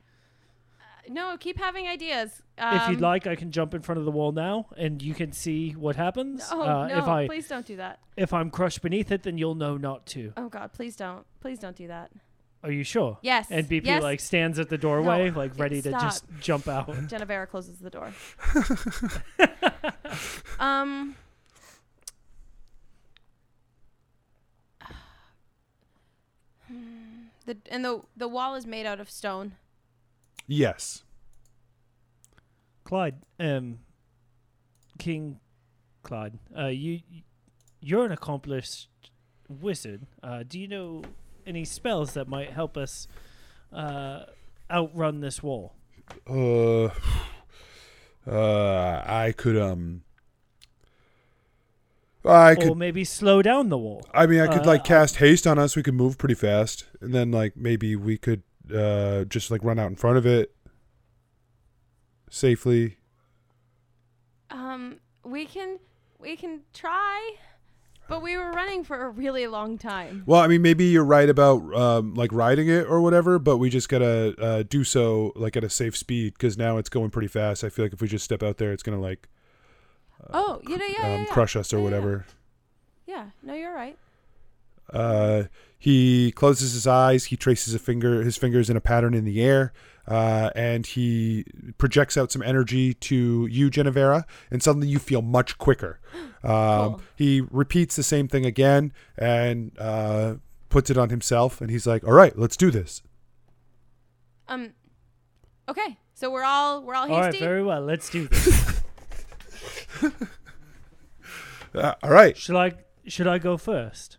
No, 1.09 1.35
keep 1.37 1.59
having 1.59 1.85
ideas. 1.85 2.41
if 2.57 2.87
you'd 2.87 2.95
Um, 2.95 3.01
like, 3.01 3.27
I 3.27 3.35
can 3.35 3.51
jump 3.51 3.73
in 3.73 3.81
front 3.81 3.99
of 3.99 4.05
the 4.05 4.11
wall 4.11 4.31
now, 4.31 4.67
and 4.77 5.01
you 5.01 5.13
can 5.13 5.33
see 5.33 5.71
what 5.71 5.97
happens. 5.97 6.49
No, 6.49 6.61
uh, 6.61 6.87
no, 6.87 6.97
if 6.97 7.03
I 7.03 7.27
please 7.27 7.49
don't 7.49 7.65
do 7.65 7.75
that. 7.75 7.99
if 8.15 8.31
I'm 8.31 8.49
crushed 8.49 8.81
beneath 8.81 9.11
it, 9.11 9.23
then 9.23 9.37
you'll 9.37 9.55
know 9.55 9.75
not 9.75 10.05
to. 10.07 10.31
Oh 10.37 10.47
God, 10.47 10.71
please 10.71 10.95
don't. 10.95 11.25
Please 11.41 11.59
don't 11.59 11.75
do 11.75 11.87
that. 11.87 12.09
Are 12.63 12.71
you 12.71 12.85
sure? 12.85 13.17
Yes. 13.21 13.47
And 13.51 13.67
BP 13.67 13.85
yes. 13.85 14.01
like 14.01 14.21
stands 14.21 14.57
at 14.57 14.69
the 14.69 14.77
doorway, 14.77 15.29
No, 15.29 15.37
like 15.37 15.59
ready 15.59 15.81
to 15.81 15.89
stop. 15.89 16.01
just 16.01 16.23
jump 16.39 16.69
out. 16.69 16.87
Genevera 17.07 17.47
closes 17.47 17.79
the 17.79 17.89
door. 17.89 18.13
um. 20.59 21.15
The 27.45 27.57
and 27.69 27.83
the 27.83 28.01
the 28.15 28.29
wall 28.29 28.55
is 28.55 28.65
made 28.65 28.85
out 28.85 29.01
of 29.01 29.09
stone. 29.09 29.55
Yes. 30.47 31.03
Clyde, 32.85 33.15
um, 33.37 33.79
King 34.97 35.41
Clyde, 36.03 36.39
uh, 36.57 36.67
you 36.67 37.01
you're 37.81 38.05
an 38.05 38.13
accomplished 38.13 38.87
wizard. 39.49 40.07
Uh, 40.23 40.43
do 40.47 40.57
you 40.57 40.69
know 40.69 41.03
any 41.45 41.65
spells 41.65 42.13
that 42.13 42.27
might 42.27 42.51
help 42.51 42.77
us 42.77 43.07
uh, 43.71 44.23
outrun 44.69 45.19
this 45.21 45.41
wall? 45.41 45.73
Uh, 46.29 46.85
uh, 48.29 49.03
I 49.05 49.33
could 49.35 49.57
um. 49.57 50.03
I 52.25 52.55
could. 52.55 52.69
or 52.69 52.75
maybe 52.75 53.03
slow 53.03 53.41
down 53.41 53.67
the 53.69 53.77
wall? 53.77 54.05
I 54.13 54.25
mean, 54.27 54.39
I 54.39 54.47
could 54.47 54.63
uh, 54.63 54.67
like 54.67 54.83
cast 54.83 55.17
haste 55.17 55.45
on 55.45 55.59
us. 55.59 55.75
We 55.75 55.83
could 55.83 55.93
move 55.93 56.17
pretty 56.17 56.35
fast, 56.35 56.85
and 57.01 57.13
then 57.13 57.31
like 57.31 57.57
maybe 57.57 57.95
we 57.95 58.17
could 58.17 58.43
uh 58.73 59.25
just 59.25 59.51
like 59.51 59.61
run 59.63 59.77
out 59.77 59.89
in 59.89 59.97
front 59.97 60.17
of 60.17 60.25
it 60.25 60.55
safely. 62.29 62.97
Um, 64.49 64.99
we 65.23 65.45
can 65.45 65.79
we 66.19 66.35
can 66.35 66.61
try, 66.73 67.35
but 68.07 68.21
we 68.21 68.37
were 68.37 68.51
running 68.51 68.83
for 68.83 69.05
a 69.05 69.09
really 69.09 69.47
long 69.47 69.77
time. 69.77 70.23
Well, 70.25 70.41
I 70.41 70.47
mean, 70.47 70.61
maybe 70.61 70.85
you're 70.85 71.03
right 71.03 71.29
about 71.29 71.73
um 71.75 72.13
like 72.13 72.31
riding 72.31 72.67
it 72.67 72.85
or 72.87 73.01
whatever, 73.01 73.39
but 73.39 73.57
we 73.57 73.69
just 73.69 73.89
gotta 73.89 74.35
uh, 74.39 74.63
do 74.63 74.83
so 74.83 75.31
like 75.35 75.55
at 75.55 75.63
a 75.63 75.69
safe 75.69 75.97
speed 75.97 76.33
because 76.33 76.57
now 76.57 76.77
it's 76.77 76.89
going 76.89 77.09
pretty 77.09 77.27
fast. 77.27 77.63
I 77.63 77.69
feel 77.69 77.85
like 77.85 77.93
if 77.93 78.01
we 78.01 78.07
just 78.07 78.25
step 78.25 78.43
out 78.43 78.57
there, 78.57 78.71
it's 78.71 78.83
gonna 78.83 79.01
like 79.01 79.27
oh, 80.31 80.61
you 80.67 80.77
know, 80.77 80.85
yeah, 80.85 80.95
yeah, 80.99 81.13
um, 81.15 81.21
yeah. 81.21 81.25
crush 81.25 81.55
us 81.55 81.73
or 81.73 81.77
Yeah, 81.77 81.81
yeah, 81.81 81.83
whatever. 81.85 82.25
Yeah, 83.05 83.25
no, 83.41 83.53
you're 83.53 83.75
right. 83.75 83.97
Uh, 84.91 85.43
he 85.77 86.31
closes 86.31 86.73
his 86.73 86.87
eyes. 86.87 87.25
He 87.25 87.37
traces 87.37 87.73
a 87.73 87.79
finger, 87.79 88.21
his 88.23 88.37
fingers 88.37 88.69
in 88.69 88.77
a 88.77 88.81
pattern 88.81 89.13
in 89.13 89.25
the 89.25 89.41
air, 89.41 89.73
uh, 90.07 90.49
and 90.55 90.85
he 90.85 91.45
projects 91.77 92.17
out 92.17 92.31
some 92.31 92.41
energy 92.41 92.93
to 92.95 93.47
you, 93.49 93.69
Genevera, 93.69 94.23
and 94.51 94.61
suddenly 94.61 94.87
you 94.87 94.99
feel 94.99 95.21
much 95.21 95.57
quicker. 95.57 95.99
Um, 96.45 96.49
Cool. 96.51 97.01
He 97.15 97.41
repeats 97.51 97.95
the 97.95 98.03
same 98.03 98.27
thing 98.27 98.45
again 98.45 98.91
and 99.17 99.71
uh, 99.79 100.35
puts 100.67 100.89
it 100.89 100.97
on 100.97 101.09
himself, 101.09 101.61
and 101.61 101.71
he's 101.71 101.87
like, 101.87 102.03
"All 102.05 102.11
right, 102.11 102.37
let's 102.37 102.57
do 102.57 102.69
this." 102.69 103.01
Um, 104.49 104.73
okay, 105.69 105.97
so 106.15 106.29
we're 106.29 106.43
all 106.43 106.83
we're 106.83 106.95
all 106.95 107.09
All 107.09 107.17
right, 107.21 107.25
hasty. 107.27 107.39
very 107.39 107.63
well. 107.63 107.81
Let's 107.81 108.09
do 108.09 108.27
this. 108.31 108.81
Uh, 111.75 111.93
all 112.03 112.11
right. 112.11 112.37
should 112.37 112.55
I 112.55 112.73
should 113.07 113.25
I 113.27 113.39
go 113.39 113.57
first? 113.57 114.17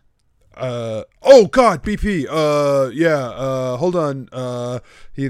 Uh, 0.57 1.03
oh 1.21 1.45
God, 1.47 1.83
BP. 1.83 2.25
Uh, 2.29 2.89
yeah. 2.89 3.15
Uh, 3.29 3.77
hold 3.77 3.95
on. 3.95 4.27
Uh, 4.31 4.79
he 5.13 5.29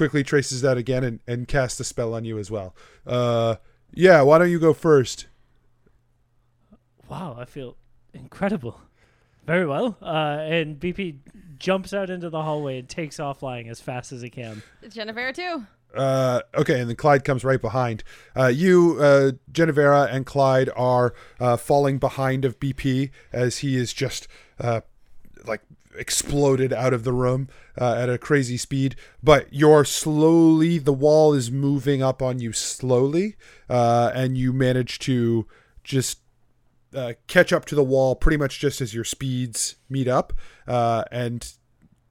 quickly 0.00 0.22
traces 0.22 0.62
that 0.62 0.78
again 0.78 1.04
and, 1.04 1.20
and 1.26 1.46
casts 1.46 1.78
a 1.78 1.84
spell 1.84 2.14
on 2.14 2.24
you 2.24 2.38
as 2.38 2.50
well. 2.50 2.74
Uh, 3.06 3.56
yeah. 3.92 4.22
Why 4.22 4.38
don't 4.38 4.50
you 4.50 4.58
go 4.58 4.72
first? 4.72 5.26
Wow, 7.10 7.36
I 7.38 7.44
feel 7.44 7.76
incredible. 8.14 8.80
Very 9.44 9.66
well. 9.66 9.98
Uh, 10.00 10.38
and 10.40 10.80
BP 10.80 11.18
jumps 11.58 11.92
out 11.92 12.08
into 12.08 12.30
the 12.30 12.40
hallway 12.40 12.78
and 12.78 12.88
takes 12.88 13.20
off 13.20 13.40
flying 13.40 13.68
as 13.68 13.78
fast 13.82 14.10
as 14.10 14.22
he 14.22 14.30
can. 14.30 14.62
Genevera 14.84 15.34
too. 15.34 15.66
Uh, 15.94 16.40
okay, 16.54 16.80
and 16.80 16.88
then 16.88 16.96
Clyde 16.96 17.22
comes 17.22 17.44
right 17.44 17.60
behind. 17.60 18.02
Uh, 18.34 18.46
you, 18.46 18.96
uh, 19.00 19.32
Genevera, 19.52 20.10
and 20.10 20.24
Clyde 20.24 20.70
are 20.76 21.12
uh, 21.38 21.58
falling 21.58 21.98
behind 21.98 22.46
of 22.46 22.58
BP 22.58 23.10
as 23.34 23.58
he 23.58 23.76
is 23.76 23.92
just 23.92 24.28
uh, 24.58 24.80
like 24.80 24.86
exploded 25.96 26.72
out 26.72 26.92
of 26.92 27.04
the 27.04 27.12
room 27.12 27.48
uh, 27.78 27.94
at 27.94 28.08
a 28.08 28.18
crazy 28.18 28.56
speed. 28.56 28.96
But 29.22 29.52
you're 29.52 29.84
slowly, 29.84 30.78
the 30.78 30.92
wall 30.92 31.34
is 31.34 31.50
moving 31.50 32.02
up 32.02 32.22
on 32.22 32.38
you 32.38 32.52
slowly, 32.52 33.36
uh, 33.68 34.10
and 34.14 34.36
you 34.36 34.52
manage 34.52 34.98
to 35.00 35.46
just 35.84 36.18
uh, 36.94 37.14
catch 37.26 37.52
up 37.52 37.64
to 37.66 37.74
the 37.74 37.84
wall 37.84 38.14
pretty 38.14 38.36
much 38.36 38.58
just 38.58 38.80
as 38.80 38.94
your 38.94 39.04
speeds 39.04 39.76
meet 39.88 40.08
up, 40.08 40.32
uh, 40.66 41.04
and 41.10 41.52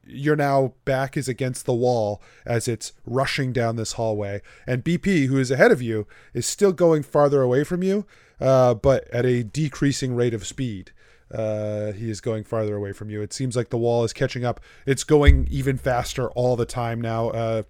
you're 0.06 0.36
now 0.36 0.74
back 0.86 1.16
is 1.16 1.28
against 1.28 1.66
the 1.66 1.74
wall 1.74 2.22
as 2.46 2.68
it's 2.68 2.94
rushing 3.06 3.54
down 3.54 3.76
this 3.76 3.94
hallway. 3.94 4.42
And 4.66 4.84
BP, 4.84 5.28
who 5.28 5.38
is 5.38 5.52
ahead 5.52 5.72
of 5.72 5.82
you, 5.82 6.08
is 6.34 6.46
still 6.46 6.72
going 6.72 7.04
farther 7.04 7.42
away 7.42 7.64
from 7.64 7.84
you, 7.84 8.06
uh, 8.40 8.74
but 8.74 9.08
at 9.10 9.26
a 9.26 9.44
decreasing 9.44 10.16
rate 10.16 10.34
of 10.34 10.48
speed. 10.48 10.92
Uh, 11.34 11.92
he 11.92 12.10
is 12.10 12.22
going 12.22 12.44
farther 12.44 12.76
away 12.76 12.92
from 12.92 13.10
you. 13.10 13.22
It 13.22 13.34
seems 13.34 13.56
like 13.56 13.70
the 13.70 13.78
wall 13.78 14.04
is 14.04 14.14
catching 14.14 14.44
up. 14.46 14.60
It's 14.86 15.04
going 15.04 15.48
even 15.52 15.78
faster 15.78 16.30
all 16.32 16.56
the 16.56 16.66
time 16.66 17.00
now, 17.02 17.30
uh, 17.30 17.64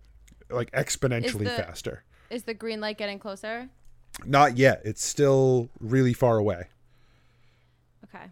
like 0.50 0.72
exponentially 0.72 1.44
the- 1.46 1.50
faster. 1.50 2.04
Is 2.30 2.44
the 2.44 2.54
green 2.54 2.80
light 2.80 2.98
getting 2.98 3.20
closer? 3.20 3.70
Not 4.26 4.58
yet. 4.58 4.82
It's 4.86 5.04
still 5.04 5.70
really 5.80 6.14
far 6.14 6.38
away. 6.38 6.68
Okay. 8.06 8.26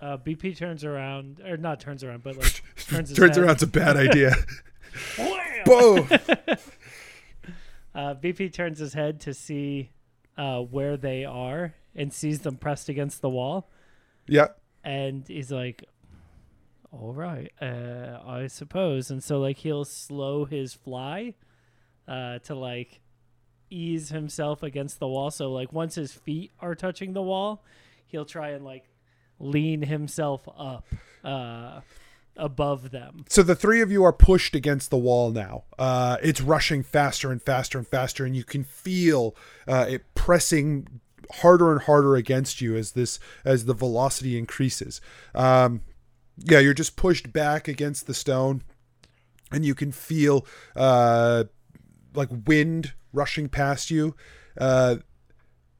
Uh, 0.00 0.16
BP 0.18 0.56
turns 0.56 0.84
around, 0.84 1.40
or 1.40 1.56
not 1.56 1.80
turns 1.80 2.04
around, 2.04 2.22
but 2.22 2.36
like 2.36 2.62
turns 2.88 3.08
his 3.08 3.16
Turns 3.18 3.36
head. 3.36 3.44
around, 3.44 3.52
it's 3.54 3.62
a 3.62 3.66
bad 3.66 3.96
idea. 3.96 4.34
Boom! 5.64 6.06
Uh, 7.94 8.14
BP 8.16 8.52
turns 8.52 8.78
his 8.78 8.92
head 8.94 9.20
to 9.20 9.32
see 9.32 9.90
uh, 10.36 10.60
where 10.60 10.96
they 10.96 11.24
are 11.24 11.74
and 11.94 12.12
sees 12.12 12.40
them 12.40 12.56
pressed 12.56 12.88
against 12.88 13.20
the 13.22 13.30
wall, 13.30 13.70
Yeah. 14.26 14.48
And 14.84 15.26
he's 15.26 15.50
like, 15.50 15.84
"All 16.92 17.12
right, 17.12 17.50
uh, 17.60 18.20
I 18.24 18.46
suppose." 18.46 19.10
And 19.10 19.22
so 19.24 19.40
like 19.40 19.58
he'll 19.58 19.84
slow 19.84 20.44
his 20.44 20.74
fly 20.74 21.34
uh, 22.06 22.38
to 22.40 22.54
like 22.54 23.00
ease 23.70 24.10
himself 24.10 24.62
against 24.62 24.98
the 25.00 25.08
wall. 25.08 25.30
So 25.30 25.50
like 25.50 25.72
once 25.72 25.94
his 25.94 26.12
feet 26.12 26.52
are 26.60 26.74
touching 26.74 27.12
the 27.12 27.22
wall, 27.22 27.64
he'll 28.06 28.24
try 28.24 28.50
and 28.50 28.64
like 28.64 28.84
lean 29.38 29.82
himself 29.82 30.48
up 30.56 30.86
uh, 31.24 31.80
above 32.36 32.90
them. 32.90 33.24
So 33.28 33.42
the 33.42 33.54
three 33.54 33.80
of 33.80 33.90
you 33.90 34.04
are 34.04 34.12
pushed 34.12 34.54
against 34.54 34.90
the 34.90 34.98
wall 34.98 35.30
now. 35.30 35.64
Uh, 35.78 36.18
it's 36.22 36.40
rushing 36.40 36.82
faster 36.82 37.32
and 37.32 37.42
faster 37.42 37.78
and 37.78 37.86
faster, 37.86 38.24
and 38.24 38.36
you 38.36 38.44
can 38.44 38.64
feel 38.64 39.34
uh, 39.66 39.86
it 39.88 40.14
pressing 40.14 41.00
harder 41.32 41.72
and 41.72 41.82
harder 41.82 42.16
against 42.16 42.60
you 42.60 42.76
as 42.76 42.92
this 42.92 43.18
as 43.44 43.64
the 43.64 43.74
velocity 43.74 44.38
increases. 44.38 45.00
Um, 45.34 45.82
yeah, 46.36 46.58
you're 46.58 46.74
just 46.74 46.96
pushed 46.96 47.32
back 47.32 47.68
against 47.68 48.06
the 48.06 48.14
stone, 48.14 48.62
and 49.52 49.64
you 49.64 49.74
can 49.74 49.92
feel 49.92 50.46
uh, 50.74 51.44
like 52.14 52.28
wind 52.46 52.94
rushing 53.12 53.48
past 53.48 53.90
you. 53.90 54.14
Uh, 54.58 54.96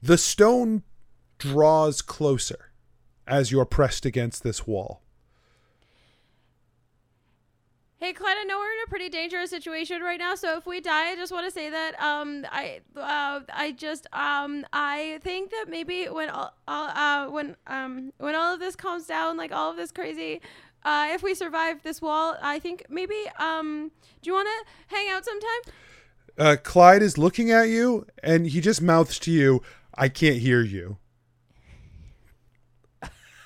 the 0.03 0.19
stone 0.19 0.83
draws 1.39 2.03
closer 2.03 2.71
as 3.27 3.51
you're 3.51 3.65
pressed 3.65 4.05
against 4.05 4.43
this 4.43 4.67
wall. 4.67 5.04
Hey, 8.05 8.13
Clyde, 8.13 8.37
I 8.39 8.45
know 8.45 8.59
we're 8.59 8.71
in 8.71 8.83
a 8.85 8.91
pretty 8.91 9.09
dangerous 9.09 9.49
situation 9.49 10.03
right 10.03 10.19
now. 10.19 10.35
So 10.35 10.59
if 10.59 10.67
we 10.67 10.83
die, 10.83 11.13
I 11.13 11.17
just 11.17 11.33
want 11.33 11.47
to 11.47 11.51
say 11.51 11.71
that 11.71 11.99
um, 11.99 12.45
I 12.53 12.81
uh, 12.95 13.41
I 13.51 13.73
just 13.73 14.07
um, 14.13 14.67
I 14.75 15.21
think 15.23 15.51
that 15.53 15.71
maybe 15.71 16.11
when 16.11 16.29
all, 16.29 16.53
all 16.69 16.89
uh, 16.89 17.31
when 17.31 17.57
um, 17.67 18.13
when 18.19 18.35
all 18.35 18.53
of 18.53 18.61
this 18.61 18.77
calms 18.77 19.07
down, 19.07 19.39
like 19.39 19.53
all 19.53 19.71
of 19.71 19.79
this 19.79 19.91
crazy, 19.91 20.43
uh, 20.85 21.07
if 21.13 21.23
we 21.23 21.35
survive 21.35 21.83
this 21.83 22.03
wall, 22.03 22.37
I 22.43 22.59
think 22.59 22.85
maybe 22.91 23.17
um, 23.39 23.91
do 24.21 24.29
you 24.29 24.35
want 24.35 24.49
to 24.49 24.95
hang 24.95 25.09
out 25.09 25.25
sometime? 25.25 25.73
uh, 26.37 26.57
Clyde 26.63 27.01
is 27.01 27.17
looking 27.17 27.51
at 27.51 27.71
you 27.71 28.07
and 28.23 28.47
he 28.47 28.61
just 28.61 28.83
mouths 28.83 29.19
to 29.21 29.31
you, 29.31 29.63
I 29.95 30.11
can't 30.11 30.37
hear 30.37 30.61
you. 30.61 30.99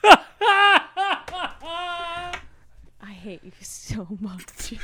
I 3.18 3.20
hate 3.20 3.42
you 3.42 3.50
so 3.60 4.06
much. 4.20 4.74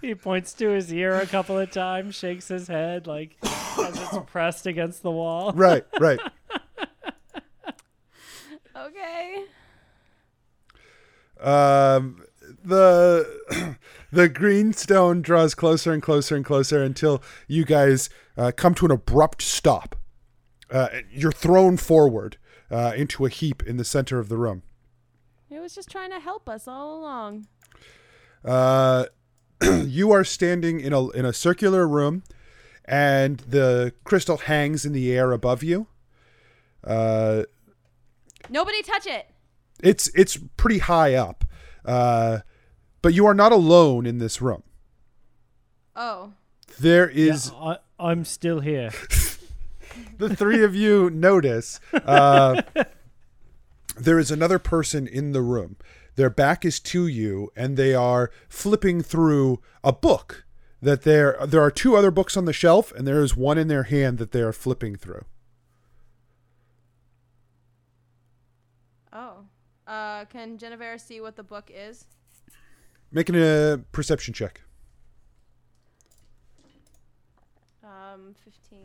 he 0.00 0.14
points 0.14 0.52
to 0.54 0.68
his 0.68 0.92
ear 0.92 1.18
a 1.18 1.26
couple 1.26 1.58
of 1.58 1.72
times, 1.72 2.14
shakes 2.14 2.46
his 2.46 2.68
head 2.68 3.08
like 3.08 3.36
as 3.42 4.00
it's 4.00 4.18
pressed 4.26 4.64
against 4.66 5.02
the 5.02 5.10
wall. 5.10 5.52
Right, 5.52 5.84
right. 5.98 6.20
Okay. 8.76 9.44
Um, 11.40 12.22
the 12.62 13.76
the 14.12 14.28
green 14.28 14.74
stone 14.74 15.22
draws 15.22 15.54
closer 15.54 15.92
and 15.92 16.02
closer 16.02 16.36
and 16.36 16.44
closer 16.44 16.82
until 16.82 17.22
you 17.48 17.64
guys 17.64 18.10
uh, 18.36 18.52
come 18.54 18.74
to 18.74 18.84
an 18.84 18.92
abrupt 18.92 19.42
stop. 19.42 19.96
Uh, 20.70 20.88
you're 21.10 21.32
thrown 21.32 21.78
forward 21.78 22.36
uh, 22.70 22.92
into 22.96 23.24
a 23.26 23.28
heap 23.28 23.62
in 23.62 23.76
the 23.76 23.84
center 23.84 24.18
of 24.18 24.28
the 24.28 24.36
room. 24.36 24.62
It 25.50 25.60
was 25.60 25.74
just 25.74 25.90
trying 25.90 26.10
to 26.10 26.20
help 26.20 26.48
us 26.48 26.66
all 26.66 26.98
along. 26.98 27.46
Uh, 28.44 29.06
you 29.84 30.10
are 30.12 30.24
standing 30.24 30.80
in 30.80 30.92
a 30.92 31.08
in 31.10 31.24
a 31.24 31.32
circular 31.32 31.86
room, 31.86 32.22
and 32.84 33.38
the 33.40 33.92
crystal 34.04 34.36
hangs 34.38 34.84
in 34.84 34.92
the 34.92 35.12
air 35.12 35.32
above 35.32 35.62
you. 35.62 35.86
Uh, 36.84 37.44
Nobody 38.48 38.82
touch 38.82 39.06
it. 39.06 39.28
it's 39.82 40.08
it's 40.14 40.38
pretty 40.56 40.78
high 40.78 41.14
up, 41.14 41.44
uh, 41.84 42.40
but 43.02 43.14
you 43.14 43.26
are 43.26 43.34
not 43.34 43.52
alone 43.52 44.06
in 44.06 44.18
this 44.18 44.40
room. 44.42 44.62
Oh. 45.94 46.32
There 46.78 47.08
is 47.08 47.52
I, 47.56 47.78
I'm 47.98 48.24
still 48.24 48.60
here. 48.60 48.90
the 50.18 50.34
three 50.34 50.62
of 50.62 50.74
you 50.74 51.10
notice 51.10 51.80
uh, 51.92 52.62
there 53.96 54.18
is 54.18 54.30
another 54.30 54.58
person 54.58 55.06
in 55.06 55.32
the 55.32 55.42
room. 55.42 55.76
Their 56.16 56.30
back 56.30 56.64
is 56.64 56.80
to 56.80 57.06
you, 57.06 57.50
and 57.54 57.76
they 57.76 57.94
are 57.94 58.30
flipping 58.48 59.02
through 59.02 59.60
a 59.84 59.92
book. 59.92 60.44
That 60.82 61.02
there 61.02 61.36
there 61.46 61.62
are 61.62 61.70
two 61.70 61.96
other 61.96 62.10
books 62.10 62.36
on 62.36 62.44
the 62.44 62.52
shelf, 62.52 62.92
and 62.92 63.06
there 63.06 63.22
is 63.22 63.36
one 63.36 63.58
in 63.58 63.68
their 63.68 63.84
hand 63.84 64.18
that 64.18 64.32
they 64.32 64.40
are 64.40 64.52
flipping 64.52 64.96
through. 64.96 65.24
Oh. 69.12 69.46
Uh, 69.86 70.24
can 70.26 70.58
Genevera 70.58 71.00
see 71.00 71.20
what 71.20 71.36
the 71.36 71.42
book 71.42 71.70
is? 71.72 72.06
Making 73.12 73.36
a 73.36 73.80
perception 73.92 74.34
check. 74.34 74.60
Um, 77.84 78.34
15. 78.44 78.80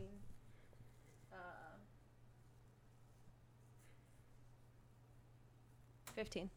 15. 6.14 6.50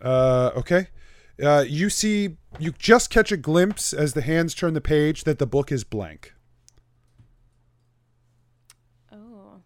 Uh, 0.00 0.50
okay. 0.56 0.88
Uh, 1.42 1.64
you 1.66 1.88
see, 1.88 2.36
you 2.58 2.72
just 2.72 3.10
catch 3.10 3.32
a 3.32 3.36
glimpse 3.36 3.92
as 3.92 4.14
the 4.14 4.22
hands 4.22 4.54
turn 4.54 4.74
the 4.74 4.80
page 4.80 5.24
that 5.24 5.38
the 5.38 5.46
book 5.46 5.72
is 5.72 5.84
blank. 5.84 6.34
Oh. 9.10 9.62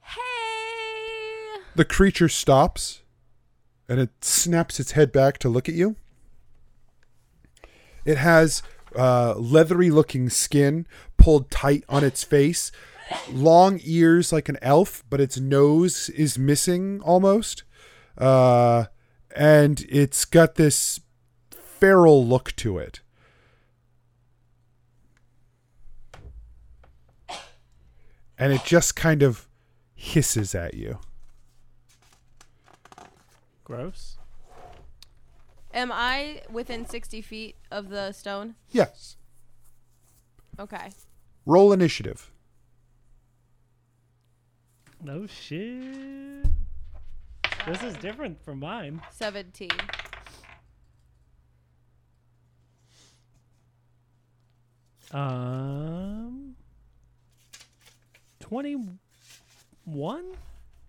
Hey! 0.00 1.60
The 1.74 1.84
creature 1.84 2.28
stops 2.28 3.02
and 3.88 4.00
it 4.00 4.24
snaps 4.24 4.80
its 4.80 4.92
head 4.92 5.12
back 5.12 5.38
to 5.38 5.48
look 5.48 5.68
at 5.68 5.74
you. 5.74 5.96
It 8.04 8.18
has 8.18 8.62
uh, 8.96 9.34
leathery 9.36 9.90
looking 9.90 10.30
skin 10.30 10.86
pulled 11.16 11.50
tight 11.50 11.84
on 11.88 12.04
its 12.04 12.24
face, 12.24 12.72
long 13.30 13.80
ears 13.84 14.32
like 14.32 14.48
an 14.48 14.58
elf, 14.62 15.04
but 15.08 15.20
its 15.20 15.38
nose 15.38 16.08
is 16.10 16.38
missing 16.38 17.00
almost. 17.02 17.62
Uh, 18.16 18.86
and 19.34 19.84
it's 19.88 20.24
got 20.24 20.54
this 20.54 21.00
feral 21.50 22.26
look 22.26 22.54
to 22.56 22.78
it. 22.78 23.00
And 28.38 28.52
it 28.52 28.64
just 28.64 28.96
kind 28.96 29.22
of 29.22 29.48
hisses 29.94 30.54
at 30.54 30.74
you. 30.74 30.98
Gross. 33.64 34.18
Am 35.72 35.90
I 35.92 36.42
within 36.50 36.86
60 36.86 37.20
feet 37.22 37.56
of 37.70 37.88
the 37.88 38.12
stone? 38.12 38.54
Yes. 38.70 39.16
Okay. 40.58 40.90
Roll 41.44 41.72
initiative. 41.72 42.30
No 45.06 45.24
shit. 45.28 46.48
This 47.64 47.80
is 47.84 47.94
different 47.98 48.44
from 48.44 48.58
mine. 48.58 49.00
17. 49.12 49.70
Um, 55.12 56.56
twenty-one. 58.40 60.24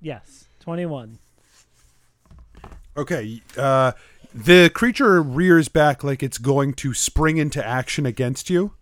Yes, 0.02 0.46
twenty-one. 0.62 1.20
Okay. 2.98 3.44
Uh, 3.56 3.92
the 4.34 4.72
creature 4.74 5.22
rears 5.22 5.68
back 5.68 6.04
like 6.04 6.24
it's 6.24 6.40
going 6.40 6.74
to 6.74 6.96
spring 6.96 7.38
into 7.38 7.64
action 7.64 8.08
against 8.08 8.50
you. 8.50 8.74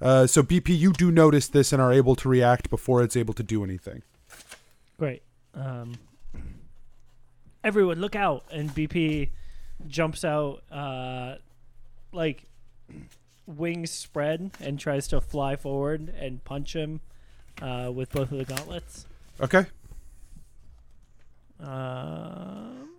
Uh, 0.00 0.26
so, 0.26 0.42
BP, 0.42 0.76
you 0.76 0.92
do 0.92 1.12
notice 1.12 1.46
this 1.46 1.72
and 1.72 1.80
are 1.80 1.92
able 1.92 2.16
to 2.16 2.28
react 2.28 2.68
before 2.68 3.00
it's 3.04 3.16
able 3.16 3.34
to 3.34 3.44
do 3.44 3.62
anything. 3.62 4.02
Great. 5.02 5.24
Um, 5.54 5.94
everyone, 7.64 7.98
look 7.98 8.14
out! 8.14 8.44
And 8.52 8.70
BP 8.70 9.30
jumps 9.88 10.24
out, 10.24 10.62
uh, 10.70 11.38
like 12.12 12.44
wings 13.44 13.90
spread, 13.90 14.52
and 14.60 14.78
tries 14.78 15.08
to 15.08 15.20
fly 15.20 15.56
forward 15.56 16.14
and 16.16 16.44
punch 16.44 16.76
him 16.76 17.00
uh, 17.60 17.90
with 17.92 18.12
both 18.12 18.30
of 18.30 18.38
the 18.38 18.44
gauntlets. 18.44 19.06
Okay. 19.40 19.66
Um, 21.58 22.90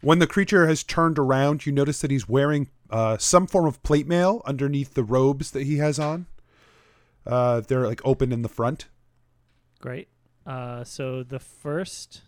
When 0.00 0.18
the 0.18 0.26
creature 0.26 0.66
has 0.66 0.82
turned 0.82 1.18
around, 1.18 1.66
you 1.66 1.72
notice 1.72 2.00
that 2.00 2.10
he's 2.10 2.26
wearing 2.26 2.70
uh, 2.88 3.18
some 3.18 3.46
form 3.46 3.66
of 3.66 3.82
plate 3.82 4.06
mail 4.06 4.40
underneath 4.46 4.94
the 4.94 5.04
robes 5.04 5.50
that 5.50 5.64
he 5.64 5.76
has 5.76 5.98
on. 5.98 6.24
Uh, 7.26 7.60
they're 7.60 7.86
like 7.86 8.00
open 8.04 8.32
in 8.32 8.42
the 8.42 8.48
front. 8.48 8.86
Great. 9.80 10.08
Uh, 10.46 10.84
so 10.84 11.22
the 11.22 11.38
first, 11.38 12.22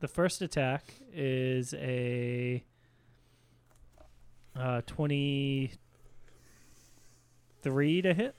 the 0.00 0.08
first 0.08 0.40
attack 0.40 0.94
is 1.12 1.74
a 1.74 2.64
uh, 4.56 4.82
twenty-three 4.86 5.72
to 8.02 8.14
hit, 8.14 8.36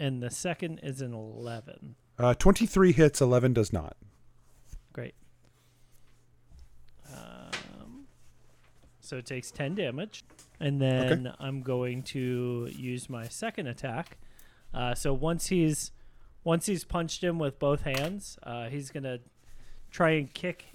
and 0.00 0.22
the 0.22 0.30
second 0.30 0.80
is 0.82 1.00
an 1.00 1.14
eleven. 1.14 1.94
Uh, 2.18 2.34
23 2.34 2.92
hits, 2.92 3.20
11 3.22 3.54
does 3.54 3.72
not. 3.72 3.96
Great. 4.92 5.14
Um, 7.10 8.06
so 9.00 9.16
it 9.16 9.26
takes 9.26 9.50
ten 9.50 9.74
damage, 9.74 10.22
and 10.60 10.80
then 10.80 11.32
I'm 11.40 11.62
going 11.62 12.02
to 12.04 12.68
use 12.70 13.08
my 13.08 13.26
second 13.28 13.66
attack. 13.66 14.18
Uh, 14.74 14.94
so 14.94 15.12
once 15.12 15.48
he's 15.48 15.92
once 16.44 16.66
he's 16.66 16.84
punched 16.84 17.22
him 17.22 17.38
with 17.38 17.58
both 17.58 17.82
hands, 17.82 18.38
uh, 18.42 18.68
he's 18.68 18.90
gonna 18.90 19.18
try 19.90 20.10
and 20.10 20.32
kick 20.32 20.66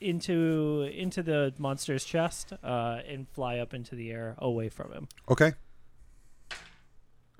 into 0.00 0.82
into 0.92 1.22
the 1.22 1.54
monster's 1.58 2.04
chest 2.04 2.52
uh, 2.62 3.00
and 3.08 3.28
fly 3.28 3.58
up 3.58 3.72
into 3.72 3.94
the 3.94 4.10
air 4.10 4.34
away 4.38 4.68
from 4.68 4.92
him. 4.92 5.08
Okay. 5.30 5.52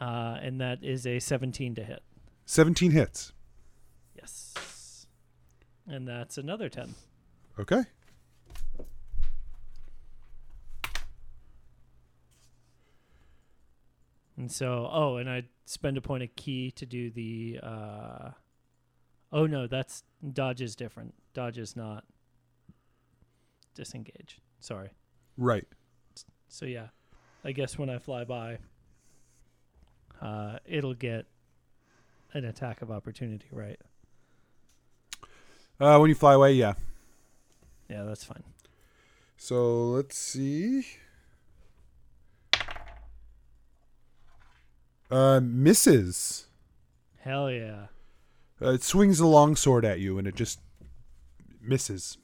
Uh, 0.01 0.39
and 0.43 0.61
that 0.61 0.83
is 0.83 1.07
a 1.07 1.21
17 1.21 1.77
to 1.77 1.85
hit. 1.85 2.03
17 2.47 2.91
hits. 2.91 3.33
Yes. 4.17 5.07
And 5.87 6.07
that's 6.09 6.37
another 6.37 6.69
10. 6.69 6.95
Okay. 7.59 7.85
And 14.37 14.51
so, 14.51 14.89
oh, 14.91 15.17
and 15.17 15.31
I 15.31 15.45
spend 15.65 15.97
a 15.97 16.01
point 16.01 16.23
of 16.23 16.35
ki 16.37 16.73
to 16.73 16.87
do 16.87 17.11
the. 17.11 17.61
Uh, 17.63 18.31
oh 19.33 19.47
no, 19.47 19.67
that's 19.67 20.03
dodge 20.33 20.61
is 20.61 20.75
different. 20.75 21.15
Dodge 21.35 21.59
is 21.59 21.77
not 21.77 22.05
disengage. 23.75 24.41
Sorry. 24.61 24.91
Right. 25.37 25.67
So 26.49 26.67
yeah, 26.67 26.89
I 27.45 27.53
guess 27.53 27.79
when 27.79 27.91
I 27.91 27.99
fly 27.99 28.25
by, 28.25 28.59
uh, 30.21 30.59
it'll 30.65 30.95
get 30.95 31.27
an 32.33 32.45
attack 32.45 32.83
of 32.83 32.91
opportunity, 32.91 33.47
right? 33.53 33.81
Uh, 35.81 35.99
when 35.99 36.09
you 36.09 36.15
fly 36.15 36.35
away, 36.35 36.53
yeah. 36.53 36.75
Yeah, 37.89 38.05
that's 38.05 38.25
fine. 38.25 38.43
So 39.37 39.87
let's 39.91 40.17
see. 40.17 40.87
Uh, 45.15 45.39
misses. 45.41 46.49
Hell 47.21 47.49
yeah. 47.49 47.87
Uh, 48.61 48.73
it 48.73 48.83
swings 48.83 49.21
a 49.21 49.27
long 49.29 49.55
sword 49.55 49.85
at 49.85 50.01
you 50.01 50.19
and 50.19 50.27
it 50.27 50.35
just 50.35 50.59
misses. 51.63 52.19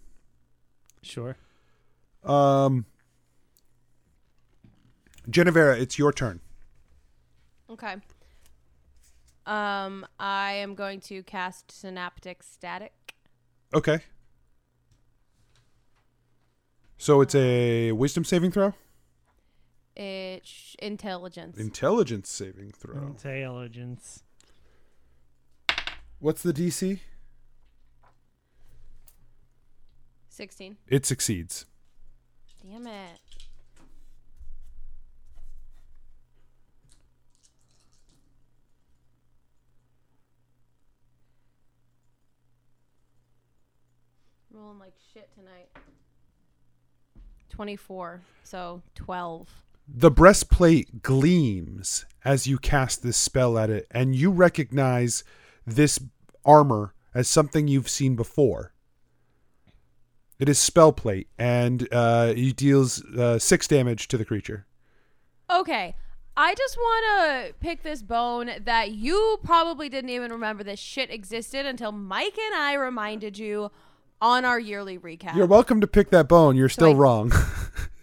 Sure. 1.00 1.36
Um, 2.24 2.86
Genevera, 5.30 5.78
it's 5.80 6.00
your 6.00 6.12
turn. 6.12 6.40
Okay. 7.70 7.94
Um, 9.46 10.04
I 10.18 10.54
am 10.54 10.74
going 10.74 10.98
to 11.02 11.22
cast 11.22 11.70
Synaptic 11.70 12.42
Static. 12.42 13.14
Okay. 13.72 14.00
So 16.98 17.20
it's 17.20 17.36
a 17.36 17.92
wisdom 17.92 18.24
saving 18.24 18.50
throw? 18.50 18.74
It's 20.02 20.76
intelligence. 20.78 21.58
Intelligence 21.58 22.30
saving 22.30 22.72
throw. 22.72 23.02
Intelligence. 23.02 24.22
What's 26.20 26.42
the 26.42 26.54
DC? 26.54 27.00
16. 30.30 30.78
It 30.88 31.04
succeeds. 31.04 31.66
Damn 32.62 32.86
it. 32.86 33.20
Rolling 44.50 44.78
like 44.78 44.94
shit 45.12 45.28
tonight. 45.34 45.68
24. 47.50 48.22
So 48.44 48.80
12. 48.94 49.46
The 49.92 50.10
breastplate 50.10 51.02
gleams 51.02 52.06
as 52.24 52.46
you 52.46 52.58
cast 52.58 53.02
this 53.02 53.16
spell 53.16 53.58
at 53.58 53.70
it, 53.70 53.86
and 53.90 54.14
you 54.14 54.30
recognize 54.30 55.24
this 55.66 55.98
armor 56.44 56.94
as 57.14 57.28
something 57.28 57.66
you've 57.66 57.88
seen 57.88 58.14
before. 58.14 58.72
It 60.38 60.48
is 60.48 60.58
spell 60.58 60.92
plate, 60.92 61.28
and 61.38 61.88
uh, 61.92 62.32
it 62.36 62.56
deals 62.56 63.04
uh, 63.04 63.38
six 63.38 63.66
damage 63.66 64.08
to 64.08 64.16
the 64.16 64.24
creature. 64.24 64.66
Okay. 65.50 65.94
I 66.36 66.54
just 66.54 66.76
want 66.76 67.50
to 67.50 67.54
pick 67.60 67.82
this 67.82 68.02
bone 68.02 68.50
that 68.64 68.92
you 68.92 69.38
probably 69.42 69.88
didn't 69.88 70.10
even 70.10 70.30
remember 70.30 70.62
this 70.62 70.78
shit 70.78 71.10
existed 71.10 71.66
until 71.66 71.92
Mike 71.92 72.38
and 72.38 72.54
I 72.54 72.74
reminded 72.74 73.36
you 73.36 73.70
on 74.22 74.44
our 74.44 74.58
yearly 74.58 74.98
recap. 74.98 75.34
You're 75.34 75.46
welcome 75.46 75.80
to 75.80 75.86
pick 75.86 76.10
that 76.10 76.28
bone. 76.28 76.56
You're 76.56 76.68
still 76.68 76.92
I- 76.92 76.94
wrong. 76.94 77.32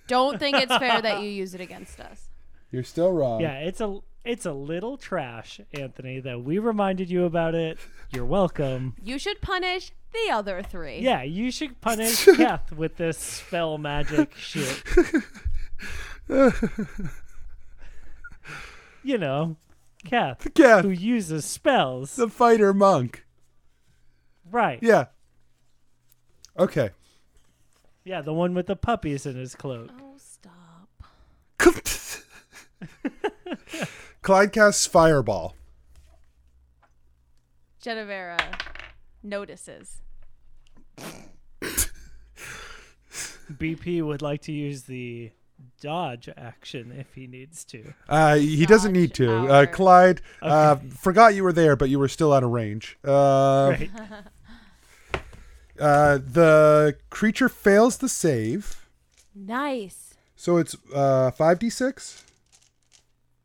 Don't 0.07 0.39
think 0.39 0.57
it's 0.57 0.75
fair 0.77 1.01
that 1.01 1.21
you 1.21 1.29
use 1.29 1.53
it 1.53 1.61
against 1.61 1.99
us. 1.99 2.29
You're 2.71 2.83
still 2.83 3.11
wrong. 3.11 3.41
Yeah, 3.41 3.59
it's 3.59 3.79
a 3.81 3.99
it's 4.25 4.45
a 4.45 4.51
little 4.51 4.97
trash, 4.97 5.61
Anthony. 5.73 6.19
That 6.19 6.41
we 6.43 6.59
reminded 6.59 7.09
you 7.09 7.25
about 7.25 7.55
it. 7.55 7.77
You're 8.11 8.25
welcome. 8.25 8.95
You 9.03 9.17
should 9.19 9.41
punish 9.41 9.91
the 10.13 10.31
other 10.33 10.61
three. 10.61 10.99
Yeah, 10.99 11.23
you 11.23 11.51
should 11.51 11.79
punish 11.81 12.25
Keth 12.35 12.71
with 12.73 12.97
this 12.97 13.17
spell 13.17 13.77
magic 13.77 14.33
shit. 14.37 14.83
you 19.03 19.17
know, 19.17 19.55
Keth, 20.05 20.47
Yeah, 20.55 20.81
who 20.81 20.89
uses 20.89 21.45
spells. 21.45 22.15
the 22.15 22.27
fighter 22.29 22.73
monk. 22.73 23.25
right. 24.49 24.79
Yeah. 24.81 25.05
Okay. 26.59 26.89
Yeah, 28.07 28.21
the 28.21 28.33
one 28.33 28.53
with 28.53 28.67
the 28.67 28.77
puppies 28.77 29.25
in 29.25 29.35
his 29.35 29.53
cloak. 29.53 29.91
Oh, 30.01 30.15
stop. 30.15 30.87
Clyde 34.21 34.53
casts 34.53 34.85
fireball. 34.85 35.55
Genevera 37.83 38.39
notices. 39.23 39.97
BP 43.51 44.01
would 44.01 44.21
like 44.21 44.41
to 44.43 44.53
use 44.53 44.83
the 44.83 45.31
dodge 45.81 46.29
action 46.37 46.93
if 46.97 47.13
he 47.13 47.27
needs 47.27 47.65
to. 47.65 47.93
Uh, 48.07 48.35
he 48.35 48.65
doesn't 48.65 48.93
need 48.93 49.13
to. 49.15 49.29
Uh, 49.29 49.51
hour. 49.51 49.67
Clyde, 49.67 50.21
uh, 50.41 50.77
forgot 50.97 51.35
you 51.35 51.43
were 51.43 51.51
there, 51.51 51.75
but 51.75 51.89
you 51.89 51.99
were 51.99 52.07
still 52.07 52.31
out 52.31 52.45
of 52.45 52.51
range. 52.51 52.97
Uh, 53.03 53.75
Right. 53.77 53.91
uh, 55.79 56.17
the 56.17 56.95
creature 57.09 57.49
fails 57.49 57.97
the 57.97 58.09
save, 58.09 58.87
Nice. 59.35 60.13
so 60.35 60.57
it's 60.57 60.75
uh, 60.93 61.31
5d6? 61.31 62.23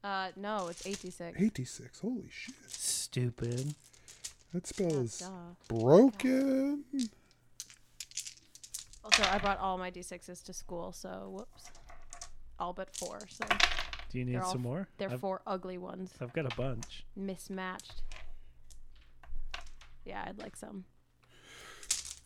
Uh, 0.04 0.28
no, 0.36 0.68
it's 0.68 0.86
86. 0.86 1.38
8d6. 1.38 2.00
Holy 2.00 2.24
shit. 2.30 2.54
Stupid. 2.66 3.74
That 4.52 4.66
spell 4.66 4.92
is 5.00 5.18
Duh. 5.20 5.28
broken. 5.68 6.84
Also, 9.04 9.22
I 9.30 9.38
brought 9.38 9.58
all 9.58 9.78
my 9.78 9.90
d6s 9.90 10.42
to 10.44 10.52
school, 10.52 10.92
so 10.92 11.28
whoops. 11.32 11.64
All 12.58 12.72
but 12.72 12.94
four, 12.96 13.18
so 13.28 13.44
Do 14.10 14.18
you 14.18 14.24
need 14.24 14.34
They're 14.34 14.42
all- 14.44 14.52
some 14.52 14.62
more? 14.62 14.88
they're 14.98 15.10
I've, 15.10 15.20
four 15.20 15.40
ugly 15.46 15.78
ones. 15.78 16.10
I've 16.20 16.32
got 16.32 16.52
a 16.52 16.54
bunch. 16.56 17.04
Mismatched. 17.16 18.02
Yeah, 20.04 20.24
I'd 20.26 20.38
like 20.38 20.56
some. 20.56 20.84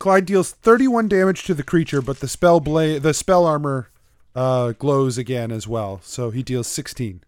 Clyde 0.07 0.25
deals 0.25 0.53
31 0.53 1.09
damage 1.09 1.43
to 1.47 1.53
the 1.53 1.65
creature, 1.65 2.01
but 2.01 2.21
the 2.21 2.29
spell 2.29 2.61
bla- 2.61 3.01
the 3.01 3.13
spell 3.13 3.45
armor 3.45 3.91
uh, 4.37 4.71
glows 4.71 5.19
again 5.19 5.51
as 5.51 5.67
well, 5.67 5.99
so 6.01 6.31
he 6.31 6.45
deals 6.45 6.69
16. 6.69 7.25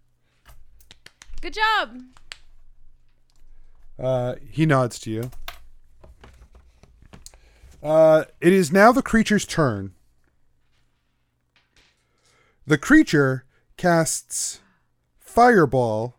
Good 1.41 1.55
job. 1.55 2.03
Uh, 3.99 4.37
he 4.49 4.65
nods 4.65 5.01
to 5.01 5.11
you. 5.11 5.31
Uh, 7.83 8.27
it 8.41 8.53
is 8.53 8.71
now 8.71 8.93
the 8.93 9.03
creature's 9.03 9.45
turn. 9.45 9.93
The 12.65 12.79
creature 12.79 13.45
casts 13.77 14.61
fireball 15.19 16.15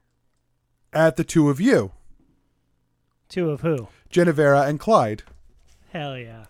at 0.92 1.16
the 1.16 1.24
two 1.24 1.50
of 1.50 1.62
you, 1.62 1.94
Two 3.30 3.50
of 3.50 3.62
who? 3.62 3.88
Genevera 4.12 4.68
and 4.68 4.78
Clyde. 4.78 5.24
Hell 5.92 6.18
yeah. 6.18 6.46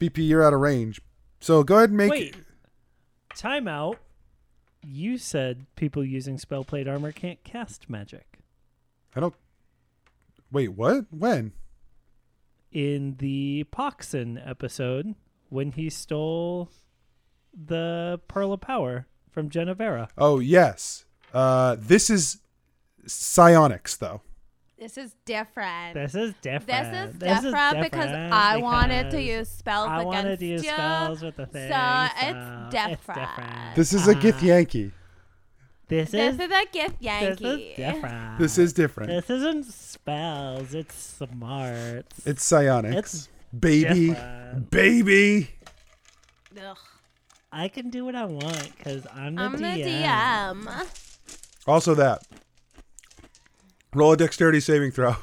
BP, 0.00 0.26
you're 0.26 0.42
out 0.42 0.54
of 0.54 0.60
range. 0.60 1.00
So 1.40 1.62
go 1.62 1.76
ahead 1.76 1.90
and 1.90 1.98
make. 1.98 2.10
Wait. 2.10 2.36
Timeout. 3.34 3.96
You 4.82 5.16
said 5.18 5.66
people 5.76 6.04
using 6.04 6.38
spell 6.38 6.64
plate 6.64 6.88
armor 6.88 7.12
can't 7.12 7.42
cast 7.44 7.88
magic. 7.88 8.38
I 9.14 9.20
don't. 9.20 9.34
Wait, 10.50 10.68
what? 10.68 11.06
When? 11.10 11.52
In 12.70 13.16
the 13.18 13.64
Poxon 13.72 14.40
episode, 14.46 15.14
when 15.48 15.72
he 15.72 15.88
stole 15.88 16.70
the 17.54 18.20
Pearl 18.28 18.52
of 18.52 18.60
Power 18.60 19.06
from 19.30 19.48
Genevera. 19.48 20.08
Oh, 20.18 20.38
yes. 20.38 21.04
Uh, 21.32 21.76
this 21.78 22.10
is 22.10 22.38
psionics, 23.06 23.96
though. 23.96 24.22
This 24.84 24.98
is 24.98 25.14
different. 25.24 25.94
This 25.94 26.14
is 26.14 26.34
different. 26.42 27.18
This 27.18 27.38
is 27.38 27.44
different, 27.44 27.80
because 27.84 28.10
I 28.10 28.58
wanted 28.58 29.10
to 29.12 29.22
use 29.22 29.48
spells 29.48 29.88
I 29.88 30.04
wanted 30.04 30.26
against 30.26 30.40
to 30.40 30.46
use 30.46 30.64
ya, 30.64 30.74
spells 30.74 31.22
with 31.22 31.36
the 31.36 31.46
thing. 31.46 31.70
so 31.70 32.08
so 32.20 32.26
it's 32.28 32.70
different. 32.70 33.76
This 33.76 33.94
is 33.94 34.06
a 34.06 34.10
Ah, 34.10 34.20
Githyanki. 34.20 34.92
This 35.88 36.10
This 36.10 36.34
is 36.34 36.38
is 36.38 36.50
a 36.50 36.66
gift 36.70 37.00
this 37.00 37.40
is 37.40 37.76
different. 37.76 38.38
This 38.38 38.58
is 38.58 38.72
different. 38.74 39.08
This 39.10 39.30
isn't 39.30 39.64
spells. 39.64 40.74
It's 40.74 40.94
smarts. 40.94 42.26
It's 42.26 42.44
psionics. 42.44 43.14
It's 43.14 43.28
baby. 43.58 44.08
different. 44.08 44.70
Baby. 44.70 45.50
Ugh. 46.62 46.76
I 47.50 47.68
can 47.68 47.88
do 47.88 48.04
what 48.04 48.16
I 48.16 48.26
want 48.26 48.76
because 48.76 49.06
I'm 49.14 49.36
the 49.36 49.42
I'm 49.42 49.52
the 49.52 49.62
DM. 49.62 50.64
DM. 50.64 50.86
Also, 51.66 51.94
that. 51.94 52.22
Roll 53.94 54.12
a 54.12 54.16
dexterity 54.16 54.58
saving 54.58 54.90
throw. 54.90 55.14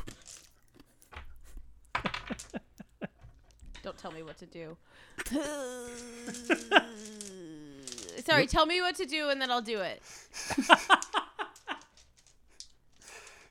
Don't 3.83 3.97
tell 3.97 4.11
me 4.11 4.23
what 4.23 4.37
to 4.37 4.45
do. 4.45 4.77
Sorry, 8.25 8.47
tell 8.47 8.65
me 8.65 8.79
what 8.79 8.95
to 8.95 9.05
do 9.05 9.29
and 9.29 9.41
then 9.41 9.51
I'll 9.51 9.61
do 9.61 9.81
it. 9.81 10.01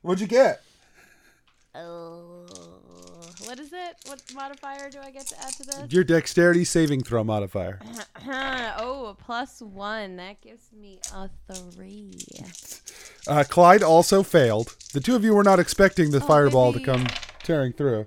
What'd 0.01 0.23
you 0.23 0.27
get? 0.27 0.63
Oh, 1.75 2.47
what 3.47 3.59
is 3.59 3.73
it? 3.73 3.97
What 4.07 4.23
modifier 4.35 4.91
do 4.91 4.99
I 5.03 5.11
get 5.11 5.27
to 5.29 5.41
add 5.43 5.53
to 5.55 5.63
this? 5.65 5.93
Your 5.93 6.05
dexterity 6.05 6.65
saving 6.65 7.03
throw 7.03 7.25
modifier. 7.25 7.81
oh, 8.27 9.07
a 9.07 9.15
plus 9.15 9.61
one. 9.61 10.17
That 10.17 10.41
gives 10.41 10.71
me 10.73 11.01
a 11.15 11.29
three. 11.53 12.13
Uh, 13.27 13.45
Clyde 13.49 13.83
also 13.83 14.23
failed. 14.23 14.77
The 14.93 15.01
two 15.01 15.15
of 15.17 15.25
you 15.25 15.35
were 15.35 15.45
not 15.45 15.59
expecting 15.61 16.11
the 16.11 16.19
Oh, 16.23 16.27
fireball 16.27 16.73
to 16.73 16.81
come 16.81 17.07
tearing 17.43 17.73
through. 17.73 18.07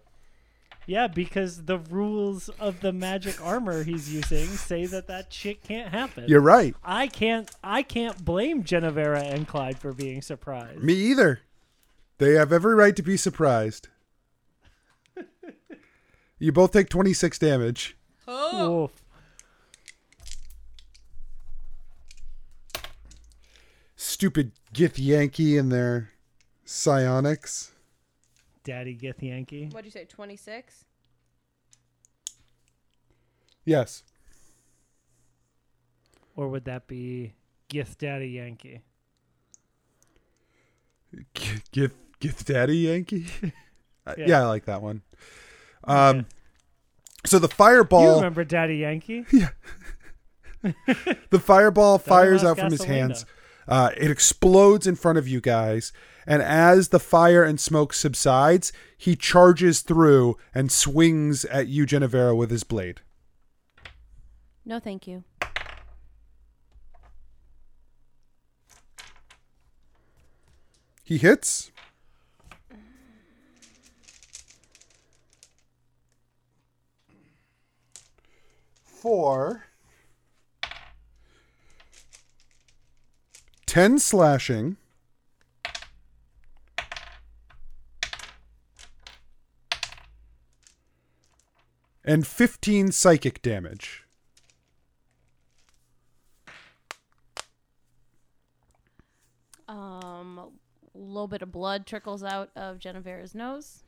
Yeah, 0.85 1.07
because 1.07 1.63
the 1.63 1.77
rules 1.77 2.49
of 2.59 2.81
the 2.81 2.91
magic 2.91 3.41
armor 3.41 3.83
he's 3.83 4.13
using 4.13 4.47
say 4.47 4.85
that 4.87 5.07
that 5.07 5.31
shit 5.31 5.63
can't 5.63 5.89
happen. 5.89 6.25
You're 6.27 6.41
right. 6.41 6.75
I 6.83 7.07
can't. 7.07 7.49
I 7.63 7.83
can't 7.83 8.25
blame 8.25 8.63
Genevera 8.63 9.23
and 9.23 9.47
Clyde 9.47 9.79
for 9.79 9.93
being 9.93 10.21
surprised. 10.21 10.83
Me 10.83 10.93
either. 10.93 11.39
They 12.17 12.33
have 12.33 12.51
every 12.51 12.75
right 12.75 12.95
to 12.97 13.01
be 13.03 13.15
surprised. 13.17 13.87
You 16.43 16.51
both 16.51 16.73
take 16.73 16.89
26 16.89 17.39
damage. 17.39 17.95
Oh. 18.27 18.83
Oof. 18.83 18.91
Stupid 23.95 24.51
Githyanki 24.73 25.57
and 25.57 25.71
their 25.71 26.09
psionics. 26.65 27.71
Daddy 28.65 28.93
Gith 28.93 29.21
Yankee. 29.21 29.69
What'd 29.71 29.85
you 29.85 29.91
say? 29.91 30.03
26? 30.03 30.83
Yes. 33.63 34.03
Or 36.35 36.49
would 36.49 36.65
that 36.65 36.87
be 36.87 37.35
Gith 37.69 37.97
Daddy 37.97 38.31
Yankee? 38.31 38.81
G- 41.35 41.61
Gith 41.71 41.93
Gith 42.19 42.43
Daddy 42.43 42.79
Yankee. 42.79 43.27
Yeah. 44.17 44.25
Yeah. 44.27 44.41
I 44.41 44.47
like 44.47 44.65
that 44.65 44.81
one. 44.81 45.01
Um, 45.85 46.17
Okay. 46.19 46.27
so 47.25 47.39
the 47.39 47.47
You 47.47 47.53
fireball, 47.53 48.15
remember 48.15 48.43
Daddy 48.43 48.77
Yankee? 48.77 49.25
Yeah. 49.31 49.49
the 51.29 51.39
fireball 51.39 51.97
fires 51.97 52.41
out 52.43 52.57
from 52.57 52.71
his 52.71 52.83
hands. 52.85 53.25
Uh, 53.67 53.89
it 53.97 54.09
explodes 54.09 54.87
in 54.87 54.95
front 54.95 55.17
of 55.17 55.27
you 55.27 55.41
guys, 55.41 55.91
and 56.25 56.41
as 56.41 56.87
the 56.89 56.99
fire 56.99 57.43
and 57.43 57.59
smoke 57.59 57.93
subsides, 57.93 58.71
he 58.97 59.15
charges 59.15 59.81
through 59.81 60.37
and 60.55 60.71
swings 60.71 61.43
at 61.45 61.67
you, 61.67 61.85
Genevera, 61.85 62.33
with 62.35 62.49
his 62.49 62.63
blade. 62.63 63.01
No, 64.65 64.79
thank 64.79 65.05
you. 65.05 65.25
He 71.03 71.17
hits. 71.17 71.71
For 79.03 79.65
10 83.65 83.99
slashing. 83.99 84.77
And 92.05 92.25
15 92.25 92.93
psychic 92.93 93.41
damage. 93.41 94.05
Um, 99.67 100.39
a 100.39 100.47
little 100.97 101.27
bit 101.27 101.41
of 101.41 101.51
blood 101.51 101.85
trickles 101.85 102.23
out 102.23 102.51
of 102.55 102.79
Genevera's 102.79 103.35
nose. 103.35 103.83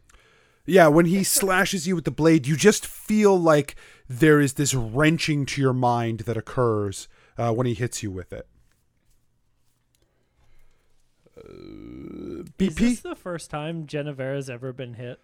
Yeah, 0.66 0.88
when 0.88 1.05
he 1.05 1.24
slashes 1.24 1.88
you 1.88 1.95
with 1.95 2.05
the 2.05 2.11
blade, 2.11 2.47
you 2.47 2.55
just 2.55 2.86
feel 2.88 3.39
like 3.39 3.76
there 4.09 4.39
is 4.39 4.53
this 4.53 4.74
wrenching 4.74 5.45
to 5.47 5.61
your 5.61 5.74
mind 5.74 6.22
that 6.22 6.38
occurs 6.38 7.07
uh, 7.38 7.51
when 7.53 7.68
he 7.68 7.74
hits 7.76 8.01
you 8.01 8.09
with 8.11 8.34
it. 8.34 8.47
Uh, 11.38 12.43
Is 12.59 12.76
this 12.76 12.99
the 13.01 13.16
first 13.16 13.49
time 13.49 13.86
Genevera's 13.88 14.49
ever 14.49 14.72
been 14.74 14.93
hit? 14.95 15.20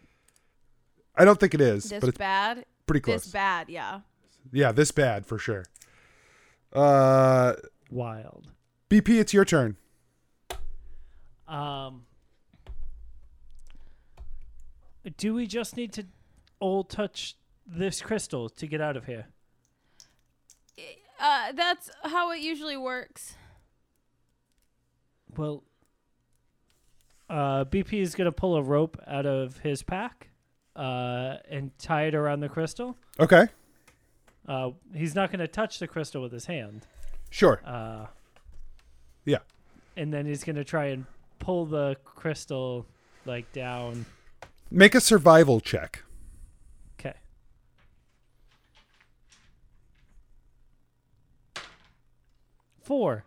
I 1.15 1.25
don't 1.25 1.39
think 1.39 1.53
it 1.53 1.61
is, 1.61 1.85
This 1.89 1.99
but 1.99 2.09
it's 2.09 2.17
bad. 2.17 2.65
pretty 2.85 3.01
close. 3.01 3.23
This 3.23 3.31
bad, 3.33 3.69
yeah. 3.69 4.01
Yeah, 4.51 4.71
this 4.71 4.91
bad 4.91 5.25
for 5.25 5.37
sure. 5.37 5.65
Uh, 6.73 7.53
Wild. 7.89 8.47
BP, 8.89 9.19
it's 9.19 9.33
your 9.33 9.45
turn. 9.45 9.77
Um, 11.47 12.05
do 15.17 15.33
we 15.33 15.47
just 15.47 15.75
need 15.77 15.91
to 15.93 16.05
all 16.59 16.83
touch 16.83 17.35
this 17.65 18.01
crystal 18.01 18.49
to 18.49 18.67
get 18.67 18.81
out 18.81 18.95
of 18.97 19.05
here? 19.05 19.27
Uh, 21.19 21.51
that's 21.53 21.89
how 22.03 22.31
it 22.31 22.41
usually 22.41 22.77
works. 22.77 23.35
Well, 25.37 25.63
uh, 27.29 27.65
BP 27.65 28.01
is 28.01 28.15
going 28.15 28.25
to 28.25 28.31
pull 28.31 28.55
a 28.55 28.61
rope 28.63 28.97
out 29.07 29.25
of 29.25 29.57
his 29.59 29.83
pack 29.83 30.29
uh, 30.75 31.37
and 31.49 31.71
tie 31.77 32.05
it 32.05 32.15
around 32.15 32.39
the 32.41 32.49
crystal. 32.49 32.97
Okay, 33.19 33.47
Uh, 34.47 34.71
he's 34.95 35.13
not 35.13 35.29
going 35.31 35.39
to 35.39 35.47
touch 35.47 35.77
the 35.79 35.87
crystal 35.87 36.21
with 36.21 36.31
his 36.31 36.47
hand. 36.47 36.87
sure. 37.29 37.61
Uh, 37.63 38.07
Yeah. 39.23 39.37
and 39.95 40.11
then 40.11 40.25
he's 40.25 40.43
going 40.43 40.55
to 40.55 40.63
try 40.63 40.87
and 40.87 41.05
pull 41.39 41.65
the 41.67 41.95
crystal 42.03 42.85
like 43.25 43.51
down. 43.53 44.05
Make 44.73 44.95
a 44.95 45.01
survival 45.01 45.59
check. 45.59 46.03
Okay. 46.97 47.17
Four. 52.81 53.25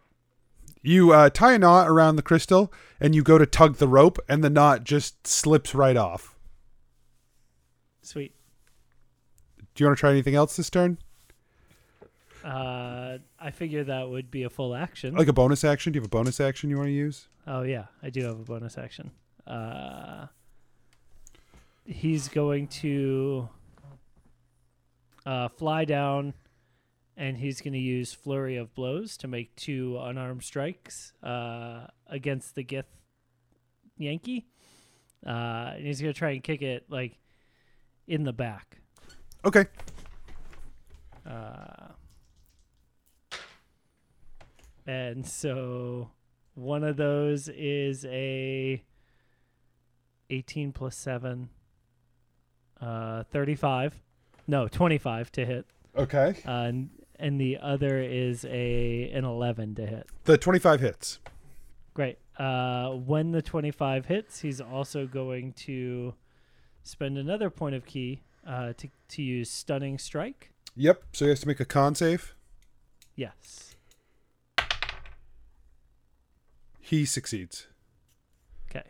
You 0.80 1.12
uh, 1.12 1.28
tie 1.28 1.53
a 1.55 1.59
knot 1.59 1.88
around 1.88 2.16
the 2.16 2.22
crystal, 2.22 2.72
and 2.99 3.14
you 3.14 3.22
go 3.22 3.36
to 3.36 3.45
tug 3.45 3.76
the 3.76 3.88
rope, 3.88 4.18
and 4.28 4.42
the 4.42 4.51
knot 4.51 4.84
just 4.84 5.26
slips 5.26 5.74
right 5.74 5.97
off. 5.97 6.34
Sweet. 8.01 8.34
Do 9.74 9.82
you 9.82 9.86
want 9.86 9.99
to 9.99 10.01
try 10.01 10.11
anything 10.11 10.34
else 10.34 10.57
this 10.57 10.70
turn? 10.70 10.99
Uh, 12.45 13.18
I 13.40 13.51
figure 13.51 13.84
that 13.84 14.09
would 14.09 14.30
be 14.30 14.42
a 14.45 14.51
full 14.51 14.74
action. 14.74 15.14
Like 15.14 15.28
a 15.28 15.32
bonus 15.32 15.64
action? 15.64 15.92
Do 15.92 15.99
you 15.99 16.01
have 16.03 16.07
a 16.07 16.11
bonus 16.11 16.40
action 16.40 16.70
you 16.70 16.76
want 16.76 16.88
to 16.88 16.92
use? 16.92 17.28
Oh 17.47 17.62
yeah, 17.62 17.86
I 18.03 18.11
do 18.11 18.22
have 18.24 18.38
a 18.38 18.45
bonus 18.45 18.78
action. 18.78 19.11
Uh, 19.47 20.26
he's 21.85 22.28
going 22.28 22.68
to 22.68 23.49
uh, 25.26 25.49
fly 25.49 25.85
down, 25.85 26.35
and 27.16 27.37
he's 27.37 27.61
going 27.61 27.72
to 27.72 27.78
use 27.78 28.12
flurry 28.12 28.57
of 28.57 28.74
blows 28.74 29.16
to 29.18 29.28
make 29.28 29.55
two 29.57 29.99
unarmed 30.01 30.43
strikes 30.43 31.12
uh, 31.22 31.87
against 32.07 32.55
the 32.55 32.64
Gith 32.64 32.85
Yankee. 33.97 34.47
Uh, 35.26 35.72
and 35.76 35.87
he's 35.87 36.01
going 36.01 36.12
to 36.12 36.18
try 36.18 36.30
and 36.30 36.43
kick 36.43 36.61
it 36.61 36.85
like 36.91 37.18
in 38.07 38.24
the 38.24 38.32
back. 38.32 38.78
Okay. 39.45 39.64
Uh, 41.26 41.93
and 44.87 45.26
so 45.26 46.11
one 46.55 46.85
of 46.85 46.97
those 46.97 47.49
is 47.49 48.05
a 48.07 48.82
18 50.28 50.72
plus 50.72 50.97
7 50.97 51.49
uh 52.85 53.25
35 53.33 54.00
no 54.46 54.68
25 54.68 55.33
to 55.33 55.46
hit 55.46 55.67
Okay. 55.96 56.37
uh, 56.46 56.50
and, 56.50 56.91
and 57.18 57.41
the 57.41 57.57
other 57.63 58.03
is 58.03 58.45
a 58.46 59.11
an 59.14 59.25
11 59.25 59.76
to 59.76 59.87
hit 59.87 60.07
The 60.25 60.37
25 60.37 60.80
hits. 60.80 61.18
great 61.95 62.18
uh 62.38 62.91
when 62.91 63.30
the 63.33 63.41
25 63.42 64.07
hits 64.07 64.41
he's 64.41 64.61
also 64.61 65.07
going 65.07 65.53
to 65.53 66.14
spend 66.83 67.17
another 67.17 67.49
point 67.50 67.75
of 67.75 67.87
ki 67.87 68.22
uh 68.46 68.72
to 68.76 68.88
to 69.09 69.22
use 69.22 69.50
stunning 69.50 69.99
strike 69.99 70.50
Yep. 70.76 71.04
So 71.13 71.25
he 71.26 71.29
has 71.29 71.38
to 71.42 71.46
make 71.46 71.61
a 71.61 71.64
con 71.64 71.95
save. 71.95 72.34
yes 73.14 73.76
He 76.80 77.07
succeeds. 77.07 77.68
okay 78.68 78.83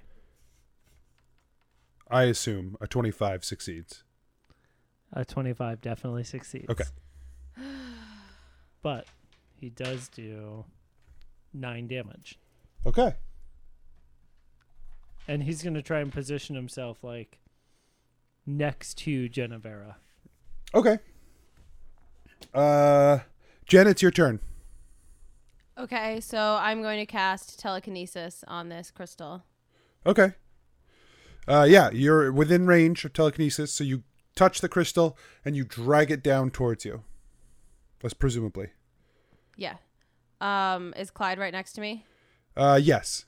I 2.10 2.24
assume 2.24 2.76
a 2.80 2.86
25 2.86 3.44
succeeds. 3.44 4.04
A 5.12 5.24
25 5.24 5.80
definitely 5.80 6.24
succeeds. 6.24 6.68
Okay. 6.68 6.84
But 8.82 9.06
he 9.54 9.70
does 9.70 10.08
do 10.08 10.66
9 11.54 11.86
damage. 11.86 12.38
Okay. 12.84 13.14
And 15.26 15.42
he's 15.42 15.62
going 15.62 15.72
to 15.72 15.80
try 15.80 16.00
and 16.00 16.12
position 16.12 16.54
himself 16.54 17.02
like 17.02 17.38
next 18.44 18.98
to 18.98 19.30
Genevera. 19.30 19.94
Okay. 20.74 20.98
Uh, 22.52 23.20
Jen, 23.64 23.86
it's 23.86 24.02
your 24.02 24.10
turn. 24.10 24.40
Okay, 25.78 26.20
so 26.20 26.58
I'm 26.60 26.82
going 26.82 26.98
to 26.98 27.06
cast 27.06 27.58
telekinesis 27.58 28.44
on 28.46 28.68
this 28.68 28.90
crystal. 28.90 29.44
Okay. 30.06 30.34
Uh, 31.46 31.66
yeah, 31.68 31.90
you're 31.90 32.32
within 32.32 32.66
range 32.66 33.04
of 33.04 33.12
telekinesis, 33.12 33.72
so 33.72 33.84
you 33.84 34.02
touch 34.34 34.60
the 34.60 34.68
crystal 34.68 35.16
and 35.44 35.56
you 35.56 35.64
drag 35.64 36.10
it 36.10 36.22
down 36.22 36.50
towards 36.50 36.84
you. 36.84 37.02
That's 38.00 38.14
presumably. 38.14 38.70
Yeah. 39.56 39.76
Um, 40.40 40.94
is 40.96 41.10
Clyde 41.10 41.38
right 41.38 41.52
next 41.52 41.72
to 41.74 41.80
me? 41.80 42.04
Uh, 42.56 42.78
yes. 42.82 43.24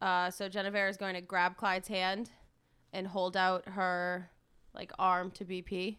Uh, 0.00 0.30
so 0.30 0.48
Genevera 0.48 0.88
is 0.88 0.96
going 0.96 1.14
to 1.14 1.20
grab 1.20 1.56
Clyde's 1.56 1.88
hand 1.88 2.30
and 2.92 3.06
hold 3.06 3.36
out 3.36 3.68
her 3.68 4.30
like 4.74 4.92
arm 4.98 5.30
to 5.32 5.44
BP. 5.44 5.96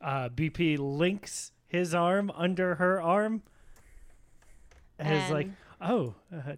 Uh, 0.00 0.28
BP 0.28 0.78
links 0.78 1.52
his 1.66 1.94
arm 1.94 2.30
under 2.34 2.76
her 2.76 3.00
arm. 3.00 3.42
And 4.98 5.14
is 5.14 5.30
like, 5.30 5.48
oh, 5.80 6.14
uh, 6.34 6.52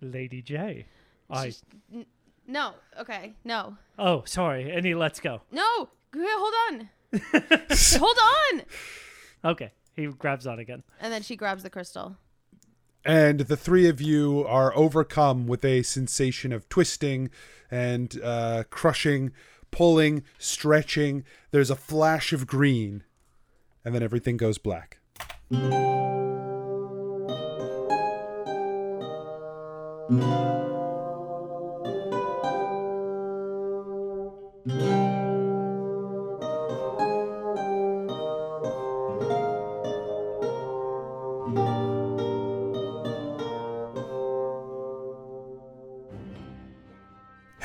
Lady 0.00 0.42
J. 0.42 0.86
I, 1.30 1.44
She's- 1.46 1.62
n- 1.92 2.06
No. 2.46 2.74
Okay. 3.00 3.34
No. 3.44 3.76
Oh, 3.98 4.22
sorry. 4.26 4.70
And 4.70 4.84
he 4.84 4.94
lets 4.94 5.20
go. 5.20 5.40
No. 5.50 5.88
Hold 6.16 6.54
on. 6.70 6.88
hold 7.72 8.16
on. 8.54 8.62
Okay. 9.52 9.72
He 9.94 10.06
grabs 10.06 10.46
on 10.46 10.58
again. 10.58 10.82
And 11.00 11.12
then 11.12 11.22
she 11.22 11.36
grabs 11.36 11.62
the 11.62 11.70
crystal. 11.70 12.16
and 13.04 13.40
the 13.40 13.56
three 13.56 13.88
of 13.88 14.00
you 14.00 14.44
are 14.48 14.74
overcome 14.76 15.46
with 15.46 15.64
a 15.64 15.82
sensation 15.82 16.52
of 16.52 16.68
twisting 16.68 17.30
and 17.70 18.20
uh, 18.22 18.64
crushing, 18.70 19.32
pulling, 19.70 20.22
stretching. 20.38 21.24
There's 21.50 21.70
a 21.70 21.76
flash 21.76 22.32
of 22.32 22.46
green, 22.46 23.04
and 23.84 23.94
then 23.94 24.02
everything 24.02 24.36
goes 24.36 24.58
black. 24.58 24.98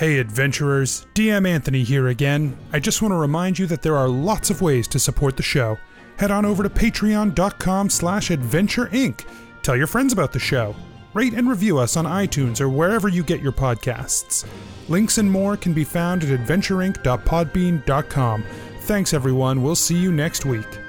Hey 0.10 0.18
adventurers, 0.18 1.06
DM 1.14 1.48
Anthony 1.48 1.84
here 1.84 2.08
again. 2.08 2.58
I 2.74 2.80
just 2.80 3.04
want 3.04 3.12
to 3.12 3.18
remind 3.18 3.60
you 3.60 3.68
that 3.68 3.84
there 3.84 3.96
are 3.96 4.10
lots 4.10 4.50
of 4.50 4.60
ways 4.60 4.88
to 4.88 4.98
support 4.98 5.38
the 5.38 5.44
show. 5.44 5.78
Head 6.18 6.32
on 6.32 6.46
over 6.46 6.64
to 6.64 6.70
patreon.com 6.70 7.92
slash 7.92 8.32
adventure 8.32 8.88
inc. 8.88 9.24
Tell 9.62 9.76
your 9.76 9.86
friends 9.86 10.12
about 10.12 10.32
the 10.32 10.40
show. 10.40 10.76
Rate 11.14 11.36
and 11.36 11.48
review 11.48 11.78
us 11.78 11.96
on 11.96 12.06
iTunes 12.06 12.60
or 12.60 12.70
wherever 12.70 13.08
you 13.08 13.22
get 13.22 13.40
your 13.40 13.52
podcasts. 13.52 14.48
Links 14.88 15.20
and 15.20 15.32
more 15.32 15.56
can 15.56 15.76
be 15.76 15.84
found 15.84 16.24
at 16.24 16.40
adventureinc.podbean.com. 16.40 18.44
Thanks 18.82 19.14
everyone, 19.14 19.62
we'll 19.62 19.76
see 19.76 19.98
you 19.98 20.12
next 20.12 20.44
week. 20.44 20.89